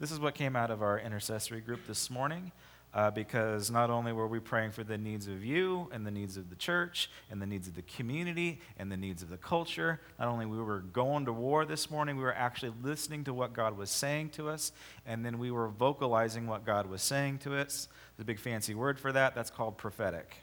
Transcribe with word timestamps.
This 0.00 0.10
is 0.10 0.18
what 0.18 0.34
came 0.34 0.56
out 0.56 0.70
of 0.70 0.80
our 0.80 0.98
intercessory 0.98 1.60
group 1.60 1.86
this 1.86 2.08
morning. 2.08 2.52
Uh, 2.92 3.08
because 3.08 3.70
not 3.70 3.88
only 3.88 4.12
were 4.12 4.26
we 4.26 4.40
praying 4.40 4.72
for 4.72 4.82
the 4.82 4.98
needs 4.98 5.28
of 5.28 5.44
you 5.44 5.88
and 5.92 6.04
the 6.04 6.10
needs 6.10 6.36
of 6.36 6.50
the 6.50 6.56
church 6.56 7.08
and 7.30 7.40
the 7.40 7.46
needs 7.46 7.68
of 7.68 7.76
the 7.76 7.82
community 7.82 8.58
and 8.78 8.90
the 8.90 8.96
needs 8.96 9.22
of 9.22 9.28
the 9.28 9.36
culture, 9.36 10.00
not 10.18 10.26
only 10.26 10.44
we 10.44 10.60
were 10.60 10.80
going 10.80 11.24
to 11.26 11.32
war 11.32 11.64
this 11.64 11.88
morning, 11.88 12.16
we 12.16 12.24
were 12.24 12.34
actually 12.34 12.72
listening 12.82 13.22
to 13.22 13.32
what 13.32 13.52
God 13.52 13.78
was 13.78 13.90
saying 13.90 14.30
to 14.30 14.48
us, 14.48 14.72
and 15.06 15.24
then 15.24 15.38
we 15.38 15.52
were 15.52 15.68
vocalizing 15.68 16.48
what 16.48 16.66
God 16.66 16.86
was 16.86 17.00
saying 17.00 17.38
to 17.38 17.54
us. 17.54 17.86
There's 18.16 18.24
a 18.24 18.26
big 18.26 18.40
fancy 18.40 18.74
word 18.74 18.98
for 18.98 19.12
that. 19.12 19.36
That's 19.36 19.50
called 19.50 19.78
prophetic. 19.78 20.38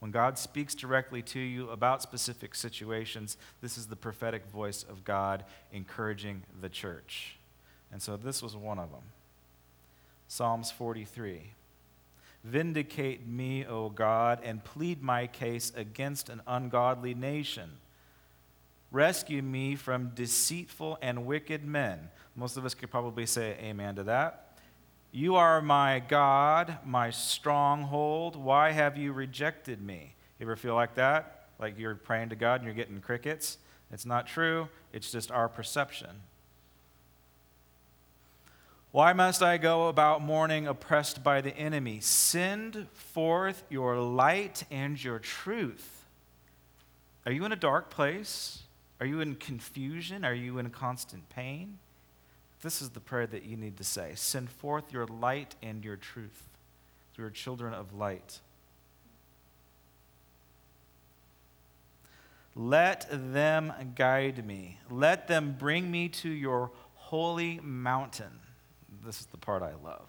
When 0.00 0.10
God 0.10 0.36
speaks 0.36 0.74
directly 0.74 1.22
to 1.22 1.40
you 1.40 1.70
about 1.70 2.02
specific 2.02 2.54
situations, 2.54 3.38
this 3.62 3.78
is 3.78 3.86
the 3.86 3.96
prophetic 3.96 4.44
voice 4.50 4.82
of 4.82 5.04
God 5.04 5.44
encouraging 5.72 6.42
the 6.60 6.68
church. 6.68 7.38
And 7.92 8.00
so 8.00 8.16
this 8.16 8.42
was 8.42 8.56
one 8.56 8.78
of 8.78 8.90
them. 8.90 9.02
Psalms 10.26 10.70
43. 10.70 11.50
Vindicate 12.42 13.26
me, 13.26 13.64
O 13.66 13.90
God, 13.90 14.40
and 14.42 14.64
plead 14.64 15.02
my 15.02 15.26
case 15.26 15.70
against 15.76 16.28
an 16.28 16.40
ungodly 16.46 17.14
nation. 17.14 17.70
Rescue 18.90 19.42
me 19.42 19.76
from 19.76 20.10
deceitful 20.14 20.98
and 21.00 21.26
wicked 21.26 21.64
men. 21.64 22.10
Most 22.34 22.56
of 22.56 22.64
us 22.64 22.74
could 22.74 22.90
probably 22.90 23.26
say 23.26 23.56
amen 23.60 23.94
to 23.96 24.02
that. 24.04 24.58
You 25.12 25.36
are 25.36 25.60
my 25.60 26.02
God, 26.08 26.78
my 26.84 27.10
stronghold. 27.10 28.34
Why 28.34 28.70
have 28.70 28.96
you 28.96 29.12
rejected 29.12 29.80
me? 29.80 30.14
You 30.40 30.46
ever 30.46 30.56
feel 30.56 30.74
like 30.74 30.94
that? 30.94 31.48
Like 31.60 31.78
you're 31.78 31.94
praying 31.94 32.30
to 32.30 32.36
God 32.36 32.60
and 32.60 32.64
you're 32.64 32.74
getting 32.74 33.00
crickets? 33.00 33.58
It's 33.92 34.06
not 34.06 34.26
true, 34.26 34.68
it's 34.92 35.12
just 35.12 35.30
our 35.30 35.48
perception. 35.48 36.22
Why 38.92 39.14
must 39.14 39.42
I 39.42 39.56
go 39.56 39.88
about 39.88 40.20
mourning, 40.20 40.66
oppressed 40.66 41.24
by 41.24 41.40
the 41.40 41.56
enemy? 41.56 42.00
Send 42.00 42.88
forth 42.92 43.64
your 43.70 43.96
light 43.96 44.64
and 44.70 45.02
your 45.02 45.18
truth. 45.18 46.04
Are 47.24 47.32
you 47.32 47.46
in 47.46 47.52
a 47.52 47.56
dark 47.56 47.88
place? 47.88 48.64
Are 49.00 49.06
you 49.06 49.20
in 49.20 49.36
confusion? 49.36 50.26
Are 50.26 50.34
you 50.34 50.58
in 50.58 50.68
constant 50.68 51.26
pain? 51.30 51.78
This 52.60 52.82
is 52.82 52.90
the 52.90 53.00
prayer 53.00 53.26
that 53.26 53.44
you 53.44 53.56
need 53.56 53.78
to 53.78 53.84
say 53.84 54.12
Send 54.14 54.50
forth 54.50 54.92
your 54.92 55.06
light 55.06 55.56
and 55.62 55.82
your 55.82 55.96
truth. 55.96 56.44
We 57.16 57.24
are 57.24 57.30
children 57.30 57.72
of 57.72 57.94
light. 57.94 58.40
Let 62.54 63.06
them 63.10 63.72
guide 63.94 64.46
me. 64.46 64.78
Let 64.90 65.28
them 65.28 65.56
bring 65.58 65.90
me 65.90 66.10
to 66.10 66.28
your 66.28 66.70
holy 66.94 67.58
mountain 67.62 68.38
this 69.04 69.20
is 69.20 69.26
the 69.26 69.38
part 69.38 69.62
I 69.62 69.72
love. 69.84 70.08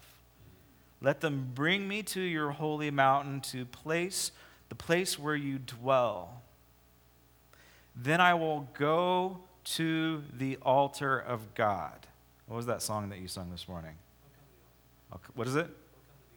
Let 1.00 1.20
them 1.20 1.50
bring 1.54 1.86
me 1.86 2.02
to 2.04 2.20
your 2.20 2.52
holy 2.52 2.90
mountain, 2.90 3.40
to 3.52 3.66
place 3.66 4.32
the 4.68 4.74
place 4.74 5.18
where 5.18 5.36
you 5.36 5.58
dwell. 5.58 6.42
Then 7.94 8.20
I 8.20 8.34
will 8.34 8.68
go 8.78 9.40
to 9.64 10.22
the 10.32 10.56
altar 10.62 11.18
of 11.18 11.54
God. 11.54 12.06
What 12.46 12.56
was 12.56 12.66
that 12.66 12.82
song 12.82 13.08
that 13.10 13.20
you 13.20 13.28
sung 13.28 13.50
this 13.50 13.68
morning? 13.68 13.94
what 15.34 15.46
is 15.46 15.54
it? 15.54 15.68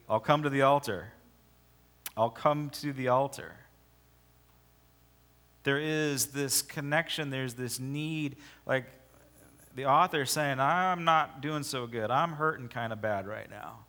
I'll 0.08 0.20
come 0.20 0.44
to 0.44 0.50
the 0.50 0.62
altar. 0.62 1.12
I'll 2.16 2.30
come 2.30 2.70
to 2.70 2.92
the 2.92 3.08
altar. 3.08 3.56
There 5.64 5.78
is 5.78 6.26
this 6.26 6.62
connection, 6.62 7.30
there's 7.30 7.54
this 7.54 7.80
need. 7.80 8.36
Like 8.66 8.86
the 9.78 9.84
author 9.84 10.22
is 10.22 10.30
saying, 10.32 10.58
I'm 10.58 11.04
not 11.04 11.40
doing 11.40 11.62
so 11.62 11.86
good. 11.86 12.10
I'm 12.10 12.32
hurting 12.32 12.66
kind 12.66 12.92
of 12.92 13.00
bad 13.00 13.28
right 13.28 13.48
now. 13.48 13.84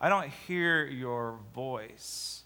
I 0.00 0.08
don't 0.08 0.28
hear 0.48 0.84
your 0.84 1.38
voice. 1.54 2.42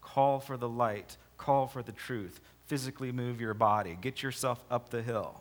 Call 0.00 0.38
for 0.38 0.56
the 0.56 0.68
light, 0.68 1.16
call 1.36 1.66
for 1.66 1.82
the 1.82 1.90
truth. 1.90 2.40
Physically 2.68 3.10
move 3.10 3.40
your 3.40 3.52
body, 3.52 3.98
get 4.00 4.22
yourself 4.22 4.62
up 4.70 4.90
the 4.90 5.02
hill. 5.02 5.40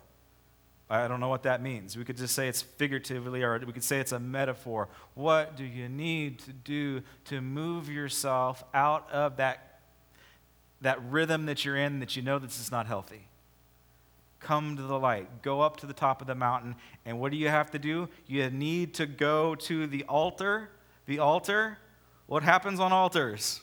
I 0.90 1.08
don't 1.08 1.20
know 1.20 1.30
what 1.30 1.44
that 1.44 1.62
means. 1.62 1.96
We 1.96 2.06
could 2.06 2.18
just 2.18 2.34
say 2.34 2.48
it's 2.48 2.64
figuratively, 2.64 3.44
or 3.44 3.60
we 3.60 3.72
could 3.72 3.84
say 3.84 4.00
it's 4.00 4.12
a 4.12 4.20
metaphor. 4.20 4.90
What 5.14 5.56
do 5.56 5.64
you 5.64 5.90
need 5.90 6.40
to 6.40 6.52
do 6.52 7.04
to 7.26 7.40
move 7.40 7.88
yourself 7.88 8.64
out 8.74 9.08
of 9.12 9.38
that, 9.38 9.82
that 10.82 11.00
rhythm 11.04 11.46
that 11.46 11.64
you're 11.64 11.78
in 11.78 12.00
that 12.00 12.16
you 12.16 12.24
know 12.24 12.40
this 12.40 12.60
is 12.60 12.72
not 12.72 12.88
healthy? 12.88 13.29
Come 14.40 14.76
to 14.78 14.84
the 14.84 14.98
light. 14.98 15.42
Go 15.42 15.62
up 15.62 15.78
to 15.78 15.86
the 15.86 15.94
top 15.94 16.22
of 16.22 16.28
the 16.28 16.36
mountain. 16.36 16.76
And 17.06 17.20
what 17.20 17.32
do 17.32 17.38
you 17.38 17.50
have 17.50 17.72
to 17.72 17.80
do? 17.80 18.10
You 18.28 18.50
need 18.50 18.94
to 18.96 19.06
go 19.06 19.56
to 19.56 19.88
the 19.88 20.04
altar. 20.06 20.70
The 21.06 21.20
altar. 21.20 21.78
What 22.28 22.44
happens 22.44 22.80
on 22.80 22.92
altars? 22.92 23.62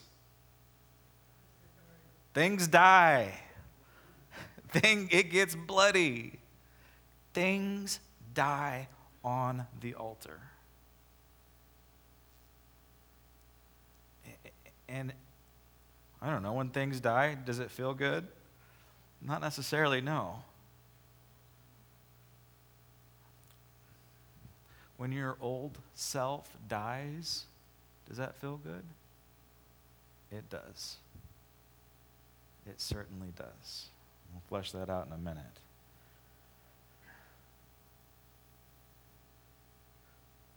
Things 2.33 2.67
die. 2.67 3.33
Thing, 4.69 5.09
it 5.11 5.31
gets 5.31 5.55
bloody. 5.55 6.39
Things 7.33 7.99
die 8.33 8.87
on 9.23 9.65
the 9.81 9.95
altar. 9.95 10.39
And 14.89 15.11
I 16.21 16.29
don't 16.29 16.43
know, 16.43 16.53
when 16.53 16.69
things 16.69 16.99
die, 16.99 17.35
does 17.35 17.59
it 17.59 17.69
feel 17.71 17.93
good? 17.93 18.27
Not 19.21 19.41
necessarily, 19.41 20.01
no. 20.01 20.43
When 24.97 25.11
your 25.11 25.37
old 25.39 25.77
self 25.93 26.49
dies, 26.67 27.45
does 28.07 28.17
that 28.17 28.35
feel 28.35 28.57
good? 28.57 28.83
It 30.31 30.49
does. 30.49 30.97
It 32.65 32.81
certainly 32.81 33.29
does. 33.35 33.87
We'll 34.33 34.41
flesh 34.49 34.71
that 34.71 34.89
out 34.89 35.07
in 35.07 35.13
a 35.13 35.17
minute. 35.17 35.43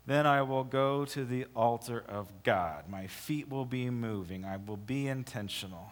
Then 0.07 0.25
I 0.25 0.41
will 0.41 0.63
go 0.63 1.05
to 1.05 1.23
the 1.23 1.45
altar 1.55 2.03
of 2.07 2.27
God. 2.43 2.89
My 2.89 3.07
feet 3.07 3.49
will 3.49 3.65
be 3.65 3.89
moving. 3.89 4.43
I 4.43 4.57
will 4.57 4.77
be 4.77 5.07
intentional. 5.07 5.91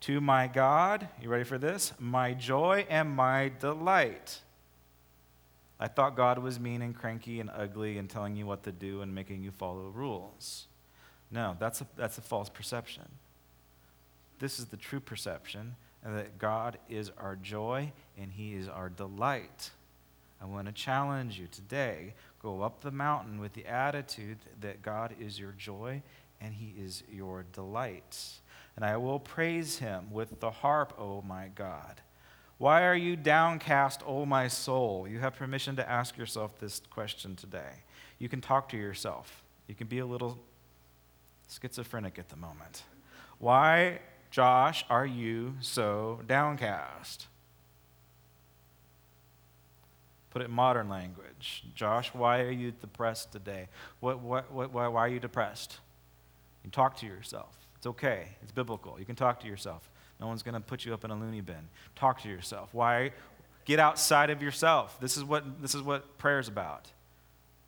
To 0.00 0.20
my 0.20 0.46
God, 0.46 1.08
you 1.20 1.28
ready 1.28 1.44
for 1.44 1.58
this? 1.58 1.92
My 1.98 2.32
joy 2.32 2.86
and 2.88 3.10
my 3.10 3.52
delight. 3.60 4.40
I 5.80 5.86
thought 5.88 6.16
God 6.16 6.38
was 6.38 6.58
mean 6.58 6.82
and 6.82 6.94
cranky 6.94 7.40
and 7.40 7.50
ugly 7.54 7.98
and 7.98 8.10
telling 8.10 8.36
you 8.36 8.46
what 8.46 8.64
to 8.64 8.72
do 8.72 9.00
and 9.00 9.14
making 9.14 9.42
you 9.42 9.52
follow 9.52 9.90
rules. 9.94 10.66
No, 11.30 11.56
that's 11.58 11.80
a, 11.80 11.86
that's 11.96 12.18
a 12.18 12.22
false 12.22 12.48
perception. 12.48 13.04
This 14.38 14.58
is 14.58 14.66
the 14.66 14.76
true 14.76 15.00
perception, 15.00 15.76
and 16.04 16.16
that 16.16 16.38
God 16.38 16.78
is 16.88 17.10
our 17.18 17.36
joy 17.36 17.92
and 18.16 18.32
He 18.32 18.54
is 18.54 18.68
our 18.68 18.88
delight. 18.88 19.70
I 20.40 20.46
want 20.46 20.66
to 20.66 20.72
challenge 20.72 21.38
you 21.38 21.48
today 21.48 22.14
go 22.40 22.62
up 22.62 22.80
the 22.80 22.92
mountain 22.92 23.40
with 23.40 23.54
the 23.54 23.66
attitude 23.66 24.38
that 24.60 24.82
God 24.82 25.14
is 25.20 25.38
your 25.38 25.52
joy 25.58 26.02
and 26.40 26.54
He 26.54 26.74
is 26.80 27.02
your 27.12 27.44
delight. 27.52 28.16
And 28.76 28.84
I 28.84 28.96
will 28.96 29.18
praise 29.18 29.78
Him 29.78 30.12
with 30.12 30.38
the 30.38 30.50
harp, 30.50 30.94
O 30.98 31.02
oh 31.02 31.24
my 31.26 31.48
God. 31.54 32.00
Why 32.58 32.84
are 32.84 32.94
you 32.96 33.14
downcast, 33.14 34.02
O 34.04 34.26
my 34.26 34.48
soul? 34.48 35.06
You 35.08 35.20
have 35.20 35.36
permission 35.36 35.76
to 35.76 35.88
ask 35.88 36.18
yourself 36.18 36.58
this 36.58 36.82
question 36.90 37.36
today. 37.36 37.84
You 38.18 38.28
can 38.28 38.40
talk 38.40 38.68
to 38.70 38.76
yourself. 38.76 39.44
You 39.68 39.76
can 39.76 39.86
be 39.86 40.00
a 40.00 40.06
little 40.06 40.38
schizophrenic 41.48 42.18
at 42.18 42.28
the 42.28 42.36
moment. 42.36 42.82
Why, 43.38 44.00
Josh, 44.32 44.84
are 44.90 45.06
you 45.06 45.54
so 45.60 46.20
downcast? 46.26 47.28
Put 50.30 50.42
it 50.42 50.46
in 50.46 50.50
modern 50.50 50.88
language. 50.88 51.64
Josh, 51.76 52.12
why 52.12 52.40
are 52.40 52.50
you 52.50 52.72
depressed 52.72 53.30
today? 53.30 53.68
What, 54.00 54.18
what, 54.18 54.52
what, 54.52 54.72
why, 54.72 54.88
why 54.88 55.00
are 55.02 55.08
you 55.08 55.20
depressed? 55.20 55.78
You 56.58 56.62
can 56.62 56.70
talk 56.72 56.96
to 56.98 57.06
yourself. 57.06 57.54
It's 57.76 57.86
okay, 57.86 58.30
it's 58.42 58.50
biblical. 58.50 58.98
You 58.98 59.04
can 59.04 59.14
talk 59.14 59.38
to 59.40 59.46
yourself. 59.46 59.88
No 60.20 60.26
one's 60.26 60.42
going 60.42 60.54
to 60.54 60.60
put 60.60 60.84
you 60.84 60.94
up 60.94 61.04
in 61.04 61.10
a 61.10 61.14
loony 61.14 61.40
bin. 61.40 61.68
Talk 61.94 62.22
to 62.22 62.28
yourself. 62.28 62.70
Why? 62.72 63.12
Get 63.64 63.78
outside 63.78 64.30
of 64.30 64.42
yourself. 64.42 64.98
This 65.00 65.16
is 65.16 65.24
what, 65.24 65.62
this 65.62 65.74
is 65.74 65.82
what 65.82 66.18
prayer 66.18 66.38
is 66.38 66.48
about 66.48 66.90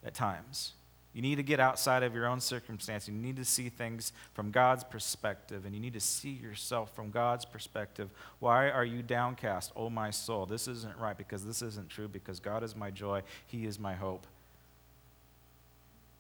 at 0.05 0.15
times. 0.15 0.73
You 1.13 1.23
need 1.23 1.37
to 1.37 1.43
get 1.43 1.59
outside 1.59 2.05
of 2.05 2.15
your 2.15 2.27
own 2.27 2.41
circumstance. 2.41 3.09
You 3.09 3.15
need 3.15 3.37
to 3.37 3.45
see 3.45 3.69
things 3.69 4.13
from 4.33 4.53
God's 4.53 4.85
perspective, 4.85 5.65
and 5.65 5.75
you 5.75 5.81
need 5.81 5.95
to 5.95 6.01
see 6.01 6.31
yourself 6.31 6.95
from 6.95 7.11
God's 7.11 7.45
perspective. 7.45 8.11
Why 8.39 8.71
are 8.71 8.85
you 8.85 9.03
downcast, 9.03 9.73
oh 9.75 9.91
my 9.91 10.11
soul? 10.11 10.47
This 10.47 10.69
isn't 10.69 10.97
right 10.99 11.19
because 11.19 11.45
this 11.45 11.63
isn't 11.63 11.89
true 11.89 12.07
because 12.07 12.39
God 12.39 12.63
is 12.63 12.77
my 12.77 12.93
joy, 12.93 13.23
He 13.47 13.67
is 13.67 13.81
my 13.81 13.95
hope. 13.95 14.25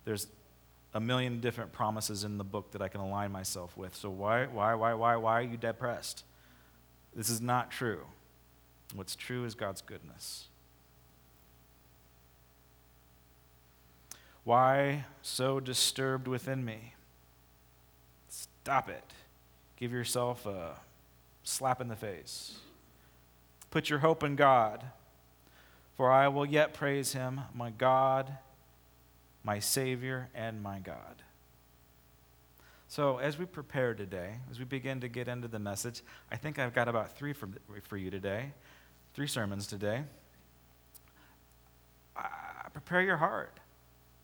There's 0.04 0.26
a 0.92 1.00
million 1.00 1.40
different 1.40 1.72
promises 1.72 2.24
in 2.24 2.38
the 2.38 2.44
book 2.44 2.72
that 2.72 2.82
I 2.82 2.88
can 2.88 3.00
align 3.00 3.30
myself 3.30 3.76
with. 3.76 3.94
So 3.94 4.10
why, 4.10 4.46
why, 4.46 4.74
why, 4.74 4.94
why, 4.94 5.16
why 5.16 5.38
are 5.38 5.42
you 5.42 5.56
depressed? 5.56 6.24
This 7.14 7.30
is 7.30 7.40
not 7.40 7.70
true. 7.70 8.00
What's 8.94 9.14
true 9.14 9.44
is 9.44 9.54
God's 9.54 9.82
goodness. 9.82 10.48
Why 14.44 15.04
so 15.22 15.60
disturbed 15.60 16.26
within 16.26 16.64
me? 16.64 16.94
Stop 18.28 18.88
it. 18.88 19.04
Give 19.76 19.92
yourself 19.92 20.44
a 20.46 20.76
slap 21.44 21.80
in 21.80 21.88
the 21.88 21.96
face. 21.96 22.58
Put 23.70 23.88
your 23.88 24.00
hope 24.00 24.24
in 24.24 24.34
God, 24.34 24.84
for 25.96 26.10
I 26.10 26.26
will 26.28 26.46
yet 26.46 26.74
praise 26.74 27.12
him, 27.12 27.42
my 27.54 27.70
God, 27.70 28.38
my 29.44 29.58
Savior, 29.58 30.28
and 30.34 30.62
my 30.62 30.78
God. 30.78 31.22
So, 32.88 33.18
as 33.18 33.38
we 33.38 33.44
prepare 33.44 33.94
today, 33.94 34.34
as 34.50 34.58
we 34.58 34.64
begin 34.64 35.00
to 35.00 35.08
get 35.08 35.28
into 35.28 35.46
the 35.46 35.60
message, 35.60 36.02
I 36.30 36.36
think 36.36 36.58
I've 36.58 36.74
got 36.74 36.88
about 36.88 37.16
three 37.16 37.32
for, 37.32 37.48
for 37.84 37.96
you 37.96 38.10
today, 38.10 38.52
three 39.14 39.28
sermons 39.28 39.66
today. 39.66 40.02
Uh, 42.16 42.22
prepare 42.72 43.02
your 43.02 43.16
heart. 43.16 43.60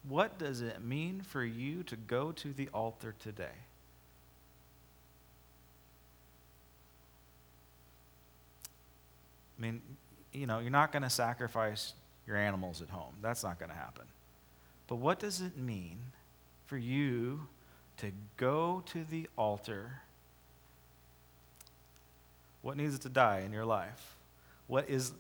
What 0.09 0.39
does 0.39 0.61
it 0.61 0.83
mean 0.83 1.21
for 1.21 1.45
you 1.45 1.83
to 1.85 1.97
go 1.97 2.33
to 2.33 2.53
the 2.53 2.69
altar 2.75 3.15
today? 3.19 3.55
I 9.59 9.63
mean, 9.63 9.81
you 10.33 10.47
know, 10.47 10.59
you're 10.59 10.71
not 10.71 10.93
going 10.93 11.03
to 11.03 11.11
sacrifice 11.11 11.95
your 12.27 12.37
animals 12.37 12.83
at 12.83 12.89
home. 12.89 13.15
That's 13.23 13.43
not 13.43 13.59
going 13.59 13.71
to 13.71 13.77
happen. 13.77 14.05
But 14.87 14.97
what 14.97 15.19
does 15.19 15.41
it 15.41 15.57
mean 15.57 15.99
for 16.67 16.77
you 16.77 17.49
to 17.99 18.13
go 18.37 18.83
to 18.87 19.05
the 19.05 19.29
altar? 19.37 20.03
What 22.63 22.77
needs 22.77 22.99
to 23.01 23.09
die 23.09 23.43
in 23.45 23.53
your 23.53 23.65
life? 23.65 24.17
What 24.67 24.89
is 24.89 25.13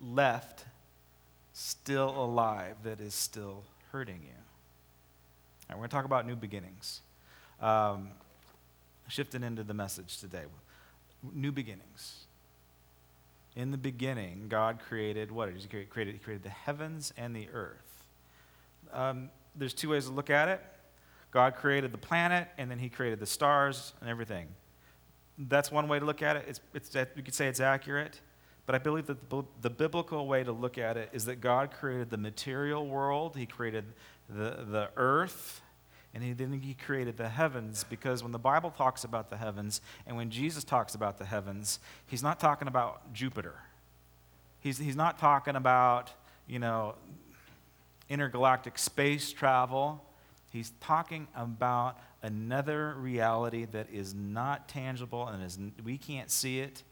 left 0.00 0.64
still 1.52 2.10
alive 2.10 2.76
that 2.84 3.00
is 3.00 3.14
still 3.14 3.64
hurting 3.92 4.20
you? 4.22 4.30
All 5.70 5.74
right, 5.74 5.76
we're 5.76 5.80
going 5.80 5.90
to 5.90 5.96
talk 5.96 6.04
about 6.04 6.26
new 6.26 6.36
beginnings. 6.36 7.00
Um, 7.60 8.10
shifting 9.08 9.42
into 9.42 9.64
the 9.64 9.74
message 9.74 10.18
today. 10.18 10.44
New 11.32 11.52
beginnings. 11.52 12.24
In 13.56 13.72
the 13.72 13.78
beginning, 13.78 14.46
God 14.48 14.78
created 14.78 15.32
what? 15.32 15.50
He 15.50 15.66
created, 15.66 16.14
he 16.14 16.18
created 16.20 16.44
the 16.44 16.50
heavens 16.50 17.12
and 17.16 17.34
the 17.34 17.48
earth. 17.52 17.87
Um, 18.92 19.30
there's 19.54 19.74
two 19.74 19.90
ways 19.90 20.06
to 20.06 20.12
look 20.12 20.30
at 20.30 20.48
it. 20.48 20.60
God 21.30 21.56
created 21.56 21.92
the 21.92 21.98
planet, 21.98 22.48
and 22.56 22.70
then 22.70 22.78
He 22.78 22.88
created 22.88 23.20
the 23.20 23.26
stars 23.26 23.92
and 24.00 24.08
everything. 24.08 24.48
That's 25.38 25.70
one 25.70 25.88
way 25.88 25.98
to 25.98 26.04
look 26.04 26.22
at 26.22 26.36
it. 26.36 26.44
It's, 26.48 26.60
it's, 26.74 26.94
you 27.16 27.22
could 27.22 27.34
say 27.34 27.46
it's 27.46 27.60
accurate, 27.60 28.20
but 28.66 28.74
I 28.74 28.78
believe 28.78 29.06
that 29.06 29.30
the, 29.30 29.42
the 29.60 29.70
biblical 29.70 30.26
way 30.26 30.42
to 30.42 30.52
look 30.52 30.78
at 30.78 30.96
it 30.96 31.10
is 31.12 31.26
that 31.26 31.40
God 31.40 31.70
created 31.70 32.10
the 32.10 32.16
material 32.16 32.86
world, 32.86 33.36
He 33.36 33.46
created 33.46 33.84
the, 34.28 34.64
the 34.68 34.90
earth, 34.96 35.60
and 36.14 36.22
he, 36.22 36.32
then 36.32 36.52
he 36.52 36.74
created 36.74 37.16
the 37.16 37.28
heavens 37.28 37.84
because 37.84 38.22
when 38.22 38.32
the 38.32 38.38
Bible 38.38 38.70
talks 38.70 39.04
about 39.04 39.30
the 39.30 39.36
heavens 39.36 39.80
and 40.06 40.16
when 40.16 40.30
Jesus 40.30 40.64
talks 40.64 40.94
about 40.94 41.18
the 41.18 41.24
heavens, 41.24 41.80
he's 42.06 42.22
not 42.22 42.40
talking 42.40 42.66
about 42.66 43.12
Jupiter. 43.12 43.54
He's, 44.60 44.78
he's 44.78 44.96
not 44.96 45.18
talking 45.18 45.54
about, 45.54 46.10
you 46.46 46.58
know, 46.58 46.94
intergalactic 48.08 48.78
space 48.78 49.32
travel. 49.32 50.04
He's 50.50 50.72
talking 50.80 51.28
about 51.34 51.98
another 52.22 52.94
reality 52.98 53.66
that 53.66 53.88
is 53.92 54.14
not 54.14 54.68
tangible 54.68 55.28
and 55.28 55.42
is, 55.42 55.58
we 55.84 55.98
can't 55.98 56.30
see 56.30 56.60
it, 56.60 56.82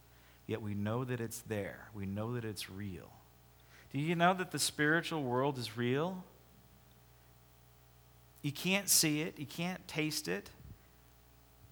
yet 0.46 0.62
we 0.62 0.74
know 0.74 1.04
that 1.04 1.20
it's 1.20 1.40
there. 1.40 1.88
We 1.94 2.06
know 2.06 2.34
that 2.34 2.44
it's 2.44 2.70
real. 2.70 3.10
Do 3.92 3.98
you 3.98 4.14
know 4.14 4.34
that 4.34 4.50
the 4.50 4.58
spiritual 4.58 5.22
world 5.22 5.58
is 5.58 5.76
real? 5.76 6.22
You 8.42 8.52
can't 8.52 8.88
see 8.88 9.22
it, 9.22 9.38
you 9.38 9.46
can't 9.46 9.86
taste 9.88 10.28
it. 10.28 10.50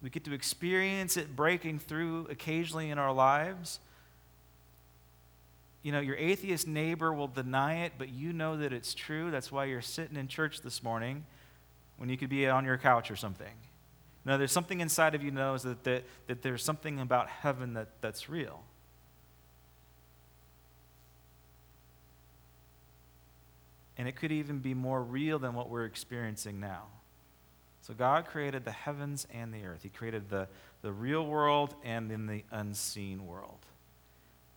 We 0.01 0.09
get 0.09 0.23
to 0.25 0.33
experience 0.33 1.17
it 1.17 1.35
breaking 1.35 1.79
through 1.79 2.27
occasionally 2.29 2.89
in 2.89 2.99
our 2.99 3.13
lives. 3.13 3.79
You 5.85 5.91
know, 5.91 5.99
your 5.99 6.15
atheist 6.15 6.65
neighbor 6.65 7.13
will 7.13 7.27
deny 7.27 7.83
it, 7.83 7.93
but 7.99 8.09
you 8.09 8.33
know 8.33 8.57
that 8.57 8.73
it's 8.73 8.95
true. 8.95 9.29
That's 9.29 9.51
why 9.51 9.65
you're 9.65 9.83
sitting 9.83 10.17
in 10.17 10.27
church 10.27 10.61
this 10.61 10.81
morning 10.81 11.25
when 11.97 12.09
you 12.09 12.17
could 12.17 12.27
be 12.27 12.47
on 12.47 12.65
your 12.65 12.79
couch 12.79 13.11
or 13.11 13.15
something. 13.15 13.53
No, 14.25 14.39
there's 14.39 14.51
something 14.51 14.81
inside 14.81 15.13
of 15.13 15.21
you 15.21 15.29
knows 15.29 15.61
that, 15.61 15.83
that, 15.83 16.03
that 16.25 16.41
there's 16.41 16.63
something 16.63 16.99
about 16.99 17.29
heaven 17.29 17.75
that, 17.75 17.89
that's 18.01 18.27
real. 18.27 18.63
And 23.95 24.07
it 24.07 24.15
could 24.15 24.31
even 24.31 24.57
be 24.57 24.73
more 24.73 25.03
real 25.03 25.37
than 25.37 25.53
what 25.53 25.69
we're 25.69 25.85
experiencing 25.85 26.59
now. 26.59 26.85
So 27.83 27.93
God 27.93 28.25
created 28.25 28.65
the 28.65 28.71
heavens 28.71 29.27
and 29.31 29.53
the 29.53 29.63
earth. 29.63 29.83
He 29.83 29.89
created 29.89 30.31
the, 30.31 30.47
the 30.81 30.91
real 30.91 31.27
world 31.27 31.75
and 31.83 32.11
in 32.11 32.25
the 32.25 32.43
unseen 32.49 33.27
world. 33.27 33.59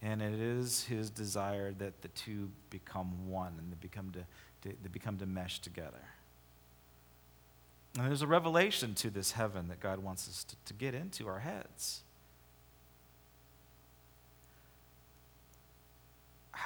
And 0.01 0.23
it 0.23 0.39
is 0.39 0.85
his 0.85 1.11
desire 1.11 1.73
that 1.75 2.03
the 2.03 2.09
two 2.09 2.51
become 2.71 3.29
one 3.29 3.55
and 3.59 3.73
they 3.73 3.77
become 3.81 4.13
to, 4.13 4.21
to, 4.69 4.77
they 4.83 4.89
become 4.91 5.19
to 5.19 5.27
mesh 5.27 5.59
together. 5.59 6.05
And 7.97 8.07
there's 8.07 8.23
a 8.23 8.27
revelation 8.27 8.95
to 8.97 9.11
this 9.11 9.33
heaven 9.33 9.69
that 9.69 9.81
God 9.81 9.99
wants 9.99 10.29
us 10.29 10.45
to, 10.45 10.57
to 10.67 10.75
get 10.75 10.95
into 10.95 11.27
our 11.27 11.41
heads. 11.41 12.03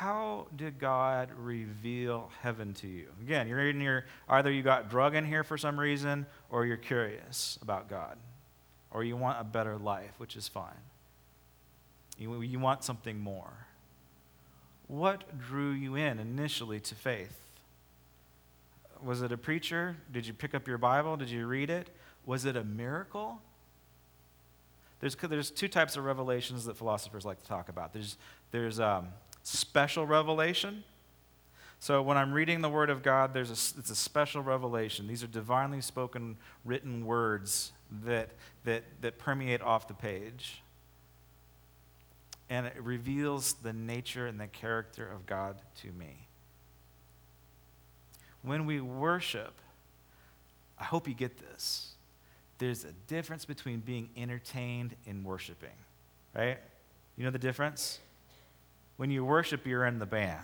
how 0.02 0.46
did 0.56 0.80
God 0.80 1.28
reveal 1.36 2.30
heaven 2.40 2.72
to 2.74 2.88
you? 2.88 3.06
Again, 3.20 3.46
you're 3.46 3.68
in 3.68 3.80
your, 3.80 4.06
either 4.28 4.50
you 4.50 4.62
got 4.62 4.90
drug 4.90 5.14
in 5.14 5.24
here 5.24 5.44
for 5.44 5.56
some 5.56 5.78
reason, 5.78 6.26
or 6.50 6.64
you're 6.64 6.76
curious 6.78 7.58
about 7.62 7.88
God, 7.88 8.16
or 8.90 9.04
you 9.04 9.16
want 9.16 9.40
a 9.40 9.44
better 9.44 9.76
life, 9.76 10.10
which 10.16 10.34
is 10.34 10.48
fine. 10.48 10.72
You, 12.18 12.40
you 12.42 12.58
want 12.58 12.84
something 12.84 13.18
more. 13.18 13.66
What 14.86 15.38
drew 15.38 15.70
you 15.70 15.94
in 15.94 16.18
initially 16.18 16.80
to 16.80 16.94
faith? 16.94 17.38
Was 19.02 19.22
it 19.22 19.32
a 19.32 19.36
preacher? 19.36 19.96
Did 20.12 20.26
you 20.26 20.32
pick 20.32 20.54
up 20.54 20.68
your 20.68 20.78
Bible? 20.78 21.16
Did 21.16 21.30
you 21.30 21.46
read 21.46 21.70
it? 21.70 21.88
Was 22.24 22.44
it 22.44 22.56
a 22.56 22.64
miracle? 22.64 23.40
There's, 25.00 25.16
there's 25.16 25.50
two 25.50 25.66
types 25.66 25.96
of 25.96 26.04
revelations 26.04 26.64
that 26.66 26.76
philosophers 26.76 27.24
like 27.24 27.40
to 27.42 27.48
talk 27.48 27.68
about. 27.68 27.92
There's, 27.92 28.16
there's 28.52 28.78
um, 28.78 29.08
special 29.42 30.06
revelation. 30.06 30.84
So 31.80 32.00
when 32.00 32.16
I'm 32.16 32.32
reading 32.32 32.60
the 32.60 32.68
Word 32.68 32.90
of 32.90 33.02
God, 33.02 33.34
there's 33.34 33.50
a, 33.50 33.78
it's 33.80 33.90
a 33.90 33.96
special 33.96 34.40
revelation. 34.40 35.08
These 35.08 35.24
are 35.24 35.28
divinely 35.28 35.80
spoken, 35.80 36.36
written 36.64 37.04
words 37.04 37.72
that, 38.04 38.30
that, 38.64 38.84
that 39.00 39.18
permeate 39.18 39.62
off 39.62 39.88
the 39.88 39.94
page. 39.94 40.62
And 42.50 42.66
it 42.66 42.82
reveals 42.82 43.54
the 43.54 43.72
nature 43.72 44.26
and 44.26 44.38
the 44.38 44.46
character 44.46 45.10
of 45.10 45.26
God 45.26 45.56
to 45.82 45.88
me. 45.92 46.26
When 48.42 48.66
we 48.66 48.80
worship, 48.80 49.54
I 50.78 50.84
hope 50.84 51.06
you 51.08 51.14
get 51.14 51.38
this. 51.38 51.92
There's 52.58 52.84
a 52.84 52.92
difference 53.06 53.44
between 53.44 53.80
being 53.80 54.08
entertained 54.16 54.94
and 55.06 55.24
worshiping, 55.24 55.70
right? 56.34 56.58
You 57.16 57.24
know 57.24 57.30
the 57.30 57.38
difference? 57.38 58.00
When 58.96 59.10
you 59.10 59.24
worship, 59.24 59.66
you're 59.66 59.86
in 59.86 59.98
the 59.98 60.06
band. 60.06 60.38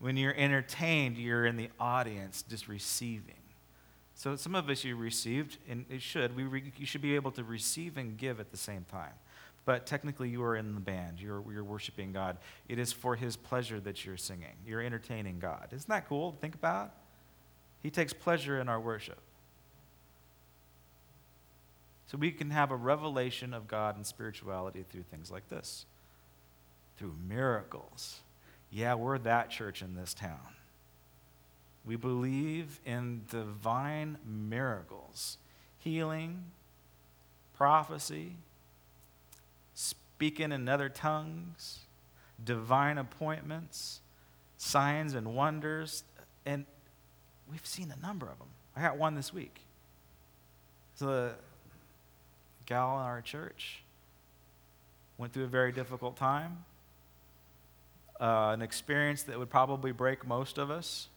When 0.00 0.16
you're 0.16 0.34
entertained, 0.34 1.18
you're 1.18 1.46
in 1.46 1.56
the 1.56 1.70
audience 1.78 2.42
just 2.48 2.66
receiving. 2.66 3.34
So 4.14 4.36
some 4.36 4.54
of 4.54 4.68
us 4.68 4.84
you 4.84 4.96
received, 4.96 5.58
and 5.68 5.84
it 5.90 6.02
should. 6.02 6.36
We 6.36 6.44
re, 6.44 6.72
you 6.76 6.86
should 6.86 7.02
be 7.02 7.14
able 7.14 7.30
to 7.32 7.44
receive 7.44 7.96
and 7.96 8.16
give 8.16 8.40
at 8.40 8.50
the 8.50 8.56
same 8.56 8.84
time. 8.90 9.14
But 9.64 9.86
technically, 9.86 10.28
you 10.28 10.42
are 10.42 10.56
in 10.56 10.74
the 10.74 10.80
band. 10.80 11.20
You're, 11.20 11.42
you're 11.52 11.64
worshiping 11.64 12.12
God. 12.12 12.38
It 12.68 12.78
is 12.78 12.92
for 12.92 13.14
His 13.14 13.36
pleasure 13.36 13.78
that 13.80 14.04
you're 14.04 14.16
singing. 14.16 14.56
You're 14.66 14.80
entertaining 14.80 15.38
God. 15.38 15.68
Isn't 15.72 15.88
that 15.88 16.08
cool 16.08 16.32
to 16.32 16.38
think 16.38 16.54
about? 16.54 16.92
He 17.82 17.90
takes 17.90 18.12
pleasure 18.12 18.60
in 18.60 18.68
our 18.68 18.80
worship. 18.80 19.18
So 22.06 22.18
we 22.18 22.30
can 22.30 22.50
have 22.50 22.70
a 22.70 22.76
revelation 22.76 23.54
of 23.54 23.68
God 23.68 23.96
and 23.96 24.06
spirituality 24.06 24.84
through 24.90 25.04
things 25.10 25.30
like 25.30 25.48
this 25.48 25.86
through 26.98 27.14
miracles. 27.26 28.20
Yeah, 28.70 28.94
we're 28.94 29.18
that 29.18 29.50
church 29.50 29.82
in 29.82 29.94
this 29.94 30.14
town. 30.14 30.54
We 31.84 31.96
believe 31.96 32.80
in 32.86 33.22
divine 33.30 34.18
miracles, 34.24 35.38
healing, 35.78 36.44
prophecy, 37.56 38.36
speaking 40.22 40.52
in 40.52 40.68
other 40.68 40.88
tongues, 40.88 41.80
divine 42.44 42.96
appointments, 42.96 43.98
signs 44.56 45.14
and 45.14 45.34
wonders. 45.34 46.04
And 46.46 46.64
we've 47.50 47.66
seen 47.66 47.92
a 47.92 48.00
number 48.00 48.26
of 48.26 48.38
them. 48.38 48.46
I 48.76 48.82
got 48.82 48.96
one 48.96 49.16
this 49.16 49.34
week. 49.34 49.62
So, 50.94 51.06
the 51.06 51.32
gal 52.66 53.00
in 53.00 53.04
our 53.04 53.20
church 53.20 53.82
went 55.18 55.32
through 55.32 55.42
a 55.42 55.48
very 55.48 55.72
difficult 55.72 56.16
time 56.16 56.66
uh, 58.20 58.52
an 58.54 58.62
experience 58.62 59.24
that 59.24 59.36
would 59.36 59.50
probably 59.50 59.90
break 59.90 60.24
most 60.24 60.56
of 60.56 60.70
us. 60.70 61.08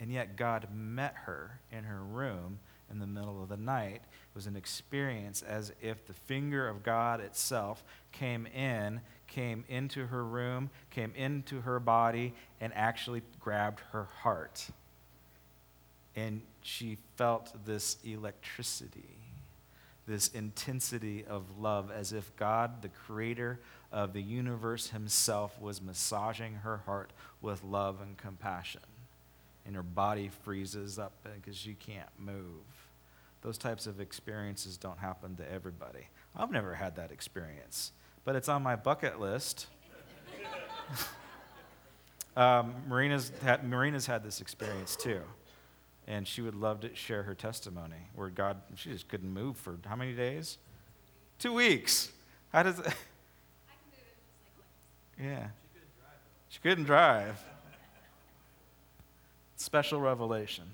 And 0.00 0.10
yet 0.10 0.34
God 0.34 0.66
met 0.74 1.14
her 1.26 1.60
in 1.70 1.84
her 1.84 2.02
room 2.02 2.58
in 2.90 2.98
the 2.98 3.06
middle 3.06 3.42
of 3.42 3.48
the 3.48 3.56
night. 3.56 4.02
It 4.02 4.34
was 4.34 4.46
an 4.46 4.56
experience 4.56 5.42
as 5.42 5.72
if 5.80 6.06
the 6.06 6.12
finger 6.12 6.68
of 6.68 6.82
God 6.82 7.20
itself 7.20 7.84
came 8.12 8.46
in, 8.46 9.00
came 9.26 9.64
into 9.68 10.06
her 10.06 10.24
room, 10.24 10.70
came 10.90 11.12
into 11.16 11.60
her 11.62 11.80
body, 11.80 12.34
and 12.60 12.72
actually 12.74 13.22
grabbed 13.40 13.80
her 13.92 14.08
heart. 14.22 14.68
And 16.16 16.42
she 16.62 16.98
felt 17.16 17.52
this 17.64 17.96
electricity, 18.04 19.18
this 20.06 20.28
intensity 20.28 21.24
of 21.24 21.58
love, 21.58 21.90
as 21.90 22.12
if 22.12 22.34
God, 22.36 22.82
the 22.82 22.88
creator 22.88 23.60
of 23.90 24.12
the 24.12 24.22
universe 24.22 24.90
himself, 24.90 25.60
was 25.60 25.82
massaging 25.82 26.54
her 26.56 26.78
heart 26.78 27.12
with 27.40 27.64
love 27.64 28.00
and 28.00 28.16
compassion. 28.16 28.80
And 29.66 29.74
her 29.76 29.82
body 29.82 30.30
freezes 30.42 30.98
up 30.98 31.12
because 31.36 31.56
she 31.56 31.74
can't 31.74 32.08
move. 32.18 32.62
Those 33.44 33.58
types 33.58 33.86
of 33.86 34.00
experiences 34.00 34.76
don't 34.78 34.98
happen 34.98 35.36
to 35.36 35.52
everybody. 35.52 36.08
I've 36.34 36.50
never 36.50 36.74
had 36.74 36.96
that 36.96 37.12
experience, 37.12 37.92
but 38.24 38.36
it's 38.36 38.48
on 38.48 38.62
my 38.62 38.74
bucket 38.74 39.20
list. 39.20 39.66
um, 42.36 42.74
Marina's, 42.88 43.32
had, 43.42 43.62
Marina's 43.62 44.06
had 44.06 44.24
this 44.24 44.40
experience 44.40 44.96
too, 44.96 45.20
and 46.06 46.26
she 46.26 46.40
would 46.40 46.54
love 46.54 46.80
to 46.80 46.94
share 46.94 47.22
her 47.22 47.34
testimony 47.34 48.08
where 48.14 48.30
God, 48.30 48.60
she 48.76 48.90
just 48.90 49.08
couldn't 49.08 49.32
move 49.32 49.56
for 49.56 49.78
how 49.86 49.96
many 49.96 50.14
days? 50.14 50.58
Two 51.38 51.52
weeks. 51.52 52.10
How 52.50 52.62
does 52.62 52.78
it? 52.78 52.86
yeah. 55.20 55.48
She 55.48 55.70
couldn't 55.72 55.94
drive. 55.98 56.18
She 56.48 56.58
couldn't 56.60 56.84
drive. 56.84 57.44
Special 59.64 59.98
revelation. 59.98 60.64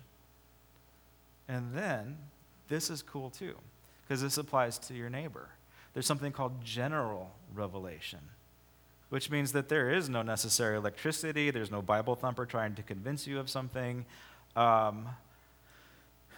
And 1.47 1.73
then 1.75 2.19
this 2.67 2.91
is 2.91 3.03
cool 3.03 3.31
too, 3.31 3.55
because 4.03 4.21
this 4.21 4.37
applies 4.37 4.81
to 4.81 4.95
your 4.95 5.09
neighbor. 5.09 5.49
There's 5.95 6.07
something 6.07 6.33
called 6.33 6.65
general 6.65 7.31
revelation, 7.55 8.19
which 9.09 9.31
means 9.31 9.53
that 9.53 9.69
there 9.69 9.93
is 9.93 10.09
no 10.09 10.23
necessary 10.23 10.77
electricity, 10.77 11.53
there's 11.53 11.71
no 11.71 11.83
Bible 11.83 12.17
thumper 12.17 12.45
trying 12.45 12.75
to 12.75 12.83
convince 12.83 13.29
you 13.29 13.39
of 13.39 13.49
something. 13.49 14.07
Um, 14.57 15.07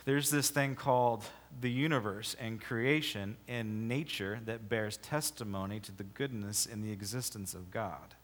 there's 0.04 0.28
this 0.28 0.50
thing 0.50 0.74
called 0.74 1.24
the 1.58 1.70
universe 1.70 2.36
and 2.38 2.60
creation 2.60 3.38
and 3.48 3.88
nature 3.88 4.40
that 4.44 4.68
bears 4.68 4.98
testimony 4.98 5.80
to 5.80 5.92
the 5.92 6.04
goodness 6.04 6.68
and 6.70 6.84
the 6.84 6.92
existence 6.92 7.54
of 7.54 7.70
God. 7.70 8.14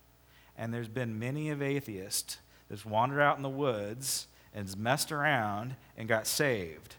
And 0.58 0.74
there's 0.74 0.86
been 0.86 1.18
many 1.18 1.48
of 1.48 1.62
atheists 1.62 2.36
that's 2.68 2.84
wandered 2.84 3.20
out 3.20 3.36
in 3.36 3.42
the 3.42 3.48
woods 3.48 4.26
and 4.54 4.76
messed 4.76 5.12
around 5.12 5.76
and 5.96 6.08
got 6.08 6.26
saved 6.26 6.96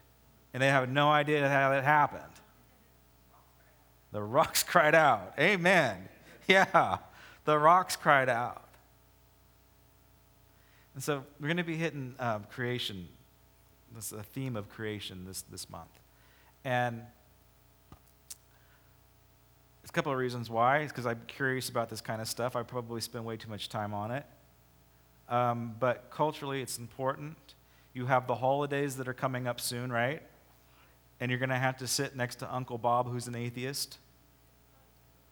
and 0.52 0.62
they 0.62 0.68
have 0.68 0.88
no 0.88 1.10
idea 1.10 1.48
how 1.48 1.70
that 1.70 1.84
happened. 1.84 2.22
The 4.12 4.22
rocks 4.22 4.62
cried 4.68 4.94
out. 4.94 5.34
Amen. 5.38 6.08
Yeah, 6.48 6.98
the 7.44 7.58
rocks 7.58 7.94
cried 7.94 8.28
out. 8.28 8.64
And 10.94 11.02
so 11.02 11.22
we're 11.38 11.46
going 11.46 11.58
to 11.58 11.62
be 11.64 11.76
hitting 11.76 12.16
um, 12.18 12.44
creation. 12.50 13.06
This 13.94 14.06
is 14.06 14.18
a 14.18 14.24
theme 14.24 14.56
of 14.56 14.68
creation 14.68 15.24
this, 15.24 15.42
this 15.42 15.70
month. 15.70 16.00
And 16.64 17.02
there's 19.80 19.90
a 19.90 19.92
couple 19.92 20.10
of 20.10 20.18
reasons 20.18 20.50
why. 20.50 20.78
It's 20.78 20.92
because 20.92 21.06
I'm 21.06 21.22
curious 21.28 21.68
about 21.68 21.88
this 21.88 22.00
kind 22.00 22.20
of 22.20 22.26
stuff. 22.26 22.56
I 22.56 22.64
probably 22.64 23.00
spend 23.00 23.24
way 23.24 23.36
too 23.36 23.48
much 23.48 23.68
time 23.68 23.94
on 23.94 24.10
it. 24.10 24.26
Um, 25.30 25.76
but 25.78 26.10
culturally, 26.10 26.60
it's 26.60 26.78
important. 26.78 27.36
You 27.94 28.06
have 28.06 28.26
the 28.26 28.34
holidays 28.34 28.96
that 28.96 29.08
are 29.08 29.14
coming 29.14 29.46
up 29.46 29.60
soon, 29.60 29.90
right? 29.90 30.22
and 31.20 31.30
you're 31.30 31.38
going 31.38 31.50
to 31.50 31.56
have 31.56 31.76
to 31.78 31.86
sit 31.86 32.16
next 32.16 32.36
to 32.36 32.52
Uncle 32.52 32.78
Bob, 32.78 33.10
who's 33.10 33.28
an 33.28 33.34
atheist. 33.34 33.98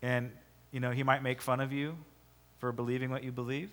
And, 0.02 0.30
you 0.70 0.80
know, 0.80 0.90
he 0.90 1.02
might 1.02 1.22
make 1.22 1.40
fun 1.40 1.60
of 1.60 1.72
you 1.72 1.96
for 2.58 2.70
believing 2.72 3.10
what 3.10 3.24
you 3.24 3.32
believe. 3.32 3.70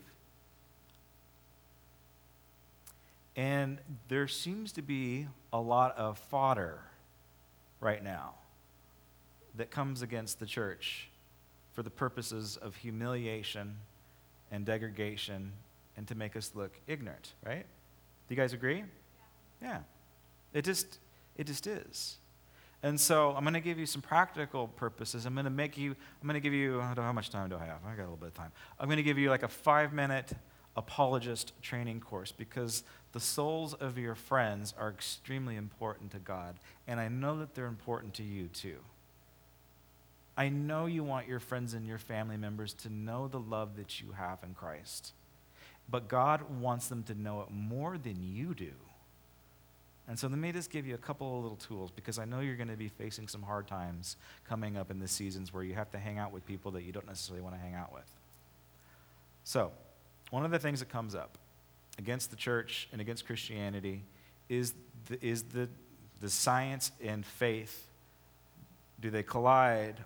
And 3.36 3.80
there 4.08 4.30
seems 4.30 4.72
to 4.74 4.82
be 4.82 5.28
a 5.52 5.60
lot 5.60 5.98
of 5.98 6.18
fodder 6.18 6.80
right 7.82 8.02
now 8.02 8.36
that 9.58 9.70
comes 9.70 10.02
against 10.02 10.40
the 10.40 10.46
church 10.46 11.10
for 11.74 11.84
the 11.84 11.90
purposes 11.90 12.56
of 12.56 12.78
humiliation 12.78 13.76
and 14.52 14.66
degradation 14.66 15.52
and 15.98 16.08
to 16.08 16.16
make 16.16 16.36
us 16.36 16.52
look 16.56 16.80
ignorant, 16.88 17.34
right? 17.46 17.66
Do 18.28 18.36
you 18.36 18.36
guys 18.36 18.54
agree? 18.54 18.84
Yeah. 19.62 19.68
yeah. 19.68 19.80
It 20.54 20.64
just 20.64 21.00
it 21.38 21.48
just 21.48 21.68
is. 21.68 22.18
And 22.84 23.00
so 23.00 23.34
I'm 23.36 23.44
going 23.44 23.56
to 23.56 23.60
give 23.60 23.80
you 23.80 23.88
some 23.88 24.02
practical 24.02 24.68
purposes. 24.68 25.26
I'm 25.26 25.34
going 25.34 25.46
to 25.46 25.50
make 25.50 25.76
you, 25.76 25.96
I'm 26.22 26.28
going 26.28 26.36
to 26.36 26.40
give 26.40 26.54
you, 26.54 26.80
I 26.82 26.88
don't 26.88 26.98
know 26.98 27.04
how 27.04 27.14
much 27.14 27.32
time 27.32 27.50
do 27.50 27.56
I 27.56 27.66
have? 27.66 27.80
I 27.84 27.96
got 27.96 28.02
a 28.02 28.04
little 28.04 28.18
bit 28.18 28.28
of 28.28 28.34
time. 28.36 28.52
I'm 28.80 28.88
going 28.88 28.98
to 28.98 29.04
give 29.04 29.18
you 29.18 29.30
like 29.30 29.42
a 29.42 29.48
five 29.48 29.92
minute 29.92 30.34
apologist 30.78 31.54
training 31.64 32.00
course 32.02 32.32
because 32.32 32.84
the 33.14 33.20
souls 33.20 33.74
of 33.74 33.98
your 33.98 34.14
friends 34.14 34.74
are 34.78 34.90
extremely 34.90 35.56
important 35.56 36.12
to 36.12 36.20
God. 36.20 36.60
And 36.86 37.00
I 37.00 37.08
know 37.08 37.40
that 37.40 37.56
they're 37.56 37.66
important 37.66 38.14
to 38.16 38.24
you 38.24 38.50
too. 38.50 38.78
I 40.38 40.50
know 40.50 40.86
you 40.86 41.04
want 41.04 41.28
your 41.28 41.40
friends 41.40 41.74
and 41.74 41.88
your 41.88 41.98
family 41.98 42.38
members 42.38 42.74
to 42.74 42.90
know 42.90 43.28
the 43.28 43.40
love 43.40 43.78
that 43.78 44.02
you 44.02 44.12
have 44.12 44.40
in 44.44 44.54
Christ. 44.54 45.14
But 45.90 46.08
God 46.08 46.60
wants 46.60 46.88
them 46.88 47.04
to 47.04 47.16
know 47.16 47.42
it 47.42 47.52
more 47.52 47.98
than 47.98 48.18
you 48.22 48.54
do. 48.54 48.72
And 50.08 50.20
so 50.20 50.28
let 50.28 50.38
me 50.38 50.52
just 50.52 50.70
give 50.70 50.86
you 50.86 50.94
a 50.94 51.00
couple 51.00 51.38
of 51.38 51.44
little 51.44 51.58
tools 51.58 51.90
because 51.90 52.20
I 52.20 52.26
know 52.26 52.40
you're 52.40 52.56
going 52.56 52.70
to 52.70 52.78
be 52.78 52.90
facing 52.90 53.28
some 53.28 53.42
hard 53.42 53.68
times 53.68 54.18
coming 54.48 54.78
up 54.78 54.92
in 54.92 55.00
the 55.00 55.08
seasons 55.08 55.52
where 55.52 55.64
you 55.64 55.74
have 55.74 55.90
to 55.92 55.98
hang 55.98 56.20
out 56.20 56.32
with 56.32 56.46
people 56.46 56.72
that 56.72 56.84
you 56.84 56.92
don't 56.92 57.08
necessarily 57.08 57.42
want 57.42 57.56
to 57.56 57.62
hang 57.62 57.74
out 57.74 57.92
with. 57.92 58.10
So, 59.44 59.72
one 60.30 60.46
of 60.46 60.52
the 60.52 60.60
things 60.60 60.80
that 60.80 60.90
comes 60.90 61.16
up 61.16 61.38
against 61.98 62.30
the 62.30 62.36
church 62.36 62.88
and 62.92 63.02
against 63.02 63.26
Christianity 63.26 64.04
is 64.50 64.74
the, 65.08 65.24
is 65.26 65.44
the, 65.44 65.70
the 66.22 66.30
science 66.30 66.92
and 67.04 67.26
faith. 67.26 67.88
Do 69.00 69.10
they 69.10 69.24
collide 69.24 70.04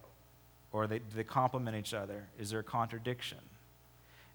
or 0.72 0.88
they, 0.88 1.00
do 1.00 1.16
they 1.16 1.24
complement 1.24 1.76
each 1.76 1.94
other? 1.94 2.28
Is 2.38 2.52
there 2.52 2.60
a 2.60 2.64
contradiction? 2.64 3.40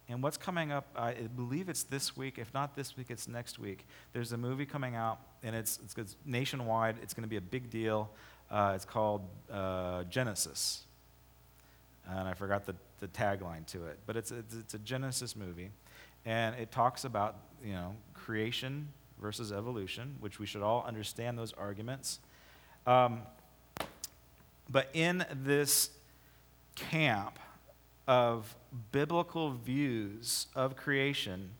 And 0.08 0.22
what's 0.22 0.36
coming 0.36 0.70
up, 0.70 0.86
I 0.94 1.14
believe 1.14 1.68
it's 1.68 1.84
this 1.84 2.16
week. 2.16 2.38
If 2.38 2.52
not 2.52 2.76
this 2.76 2.96
week, 2.96 3.06
it's 3.08 3.26
next 3.26 3.58
week. 3.58 3.86
There's 4.12 4.32
a 4.32 4.36
movie 4.36 4.66
coming 4.66 4.94
out, 4.94 5.18
and 5.42 5.56
it's, 5.56 5.78
it's, 5.82 5.94
it's 5.96 6.16
nationwide. 6.26 6.96
It's 7.02 7.14
going 7.14 7.22
to 7.22 7.28
be 7.28 7.38
a 7.38 7.40
big 7.40 7.70
deal. 7.70 8.10
Uh, 8.50 8.72
it's 8.74 8.84
called 8.84 9.22
uh, 9.50 10.04
Genesis. 10.04 10.82
And 12.06 12.28
I 12.28 12.34
forgot 12.34 12.66
the, 12.66 12.74
the 13.00 13.08
tagline 13.08 13.64
to 13.68 13.86
it. 13.86 13.98
But 14.06 14.16
it's, 14.16 14.30
it's, 14.30 14.54
it's 14.54 14.74
a 14.74 14.78
Genesis 14.78 15.34
movie. 15.36 15.70
And 16.26 16.54
it 16.56 16.70
talks 16.70 17.04
about, 17.04 17.36
you 17.64 17.72
know, 17.72 17.94
creation 18.12 18.88
versus 19.20 19.52
evolution, 19.52 20.16
which 20.20 20.38
we 20.38 20.44
should 20.44 20.62
all 20.62 20.84
understand 20.86 21.38
those 21.38 21.54
arguments. 21.54 22.20
Um, 22.86 23.22
but 24.68 24.90
in 24.92 25.24
this 25.32 25.90
camp, 26.74 27.38
of 28.06 28.54
biblical 28.92 29.52
views 29.52 30.46
of 30.54 30.76
creation, 30.76 31.50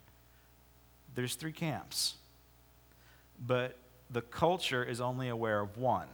there's 1.15 1.35
three 1.35 1.53
camps. 1.53 2.15
But 3.47 3.77
the 4.11 4.23
culture 4.23 4.85
is 4.85 5.01
only 5.01 5.29
aware 5.29 5.61
of 5.61 5.77
one. 5.79 6.09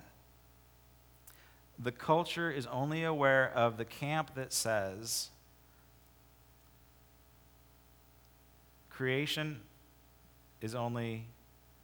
The 1.79 1.93
culture 1.93 2.51
is 2.51 2.67
only 2.67 3.05
aware 3.05 3.51
of 3.55 3.77
the 3.77 3.85
camp 3.85 4.35
that 4.35 4.53
says 4.53 5.31
creation 8.91 9.61
is 10.61 10.75
only, 10.75 11.25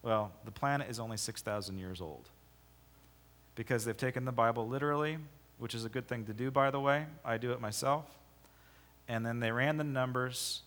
well, 0.02 0.32
the 0.44 0.50
planet 0.50 0.90
is 0.90 1.00
only 1.00 1.16
6,000 1.16 1.78
years 1.78 2.02
old. 2.02 2.28
Because 3.54 3.86
they've 3.86 3.96
taken 3.96 4.26
the 4.26 4.32
Bible 4.32 4.68
literally, 4.68 5.16
which 5.58 5.74
is 5.74 5.86
a 5.86 5.88
good 5.88 6.06
thing 6.06 6.26
to 6.26 6.34
do, 6.34 6.50
by 6.50 6.70
the 6.70 6.78
way. 6.78 7.06
I 7.24 7.38
do 7.38 7.52
it 7.52 7.60
myself 7.60 8.04
and 9.08 9.24
then 9.24 9.40
they 9.40 9.52
ran 9.52 9.76
the 9.76 9.84
numbers 9.84 10.62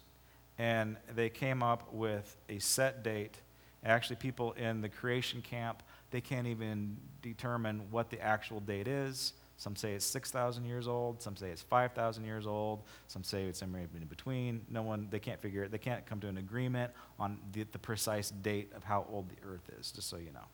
and 0.58 0.98
they 1.16 1.30
came 1.30 1.64
up 1.64 1.94
with 1.94 2.36
a 2.50 2.60
set 2.60 3.04
date. 3.04 3.38
Actually, 3.84 4.18
people 4.18 4.52
in 4.54 4.82
the 4.82 4.90
creation 4.90 5.42
camp, 5.42 5.84
they 6.12 6.20
can't 6.20 6.48
even 6.48 6.98
determine 7.22 7.84
what 7.92 8.10
the 8.10 8.20
actual 8.22 8.60
date 8.60 8.88
is. 8.88 9.34
Some 9.56 9.76
say 9.76 9.94
it's 9.94 10.06
6,000 10.06 10.66
years 10.66 10.88
old. 10.88 11.22
Some 11.22 11.36
say 11.36 11.50
it's 11.50 11.62
5,000 11.62 12.24
years 12.24 12.48
old. 12.48 12.84
Some 13.08 13.24
say 13.24 13.44
it's 13.44 13.60
somewhere 13.60 13.88
in 13.94 14.06
between. 14.06 14.66
No 14.70 14.82
one, 14.82 15.08
they 15.12 15.20
can't 15.20 15.42
figure 15.42 15.64
it. 15.64 15.72
They 15.72 15.78
can't 15.78 16.06
come 16.06 16.22
to 16.22 16.28
an 16.28 16.38
agreement 16.38 16.94
on 17.20 17.40
the, 17.52 17.64
the 17.72 17.80
precise 17.80 18.32
date 18.32 18.72
of 18.74 18.86
how 18.86 19.06
old 19.12 19.30
the 19.30 19.36
earth 19.46 19.70
is, 19.78 19.92
just 19.92 20.10
so 20.10 20.16
you 20.18 20.32
know. 20.32 20.48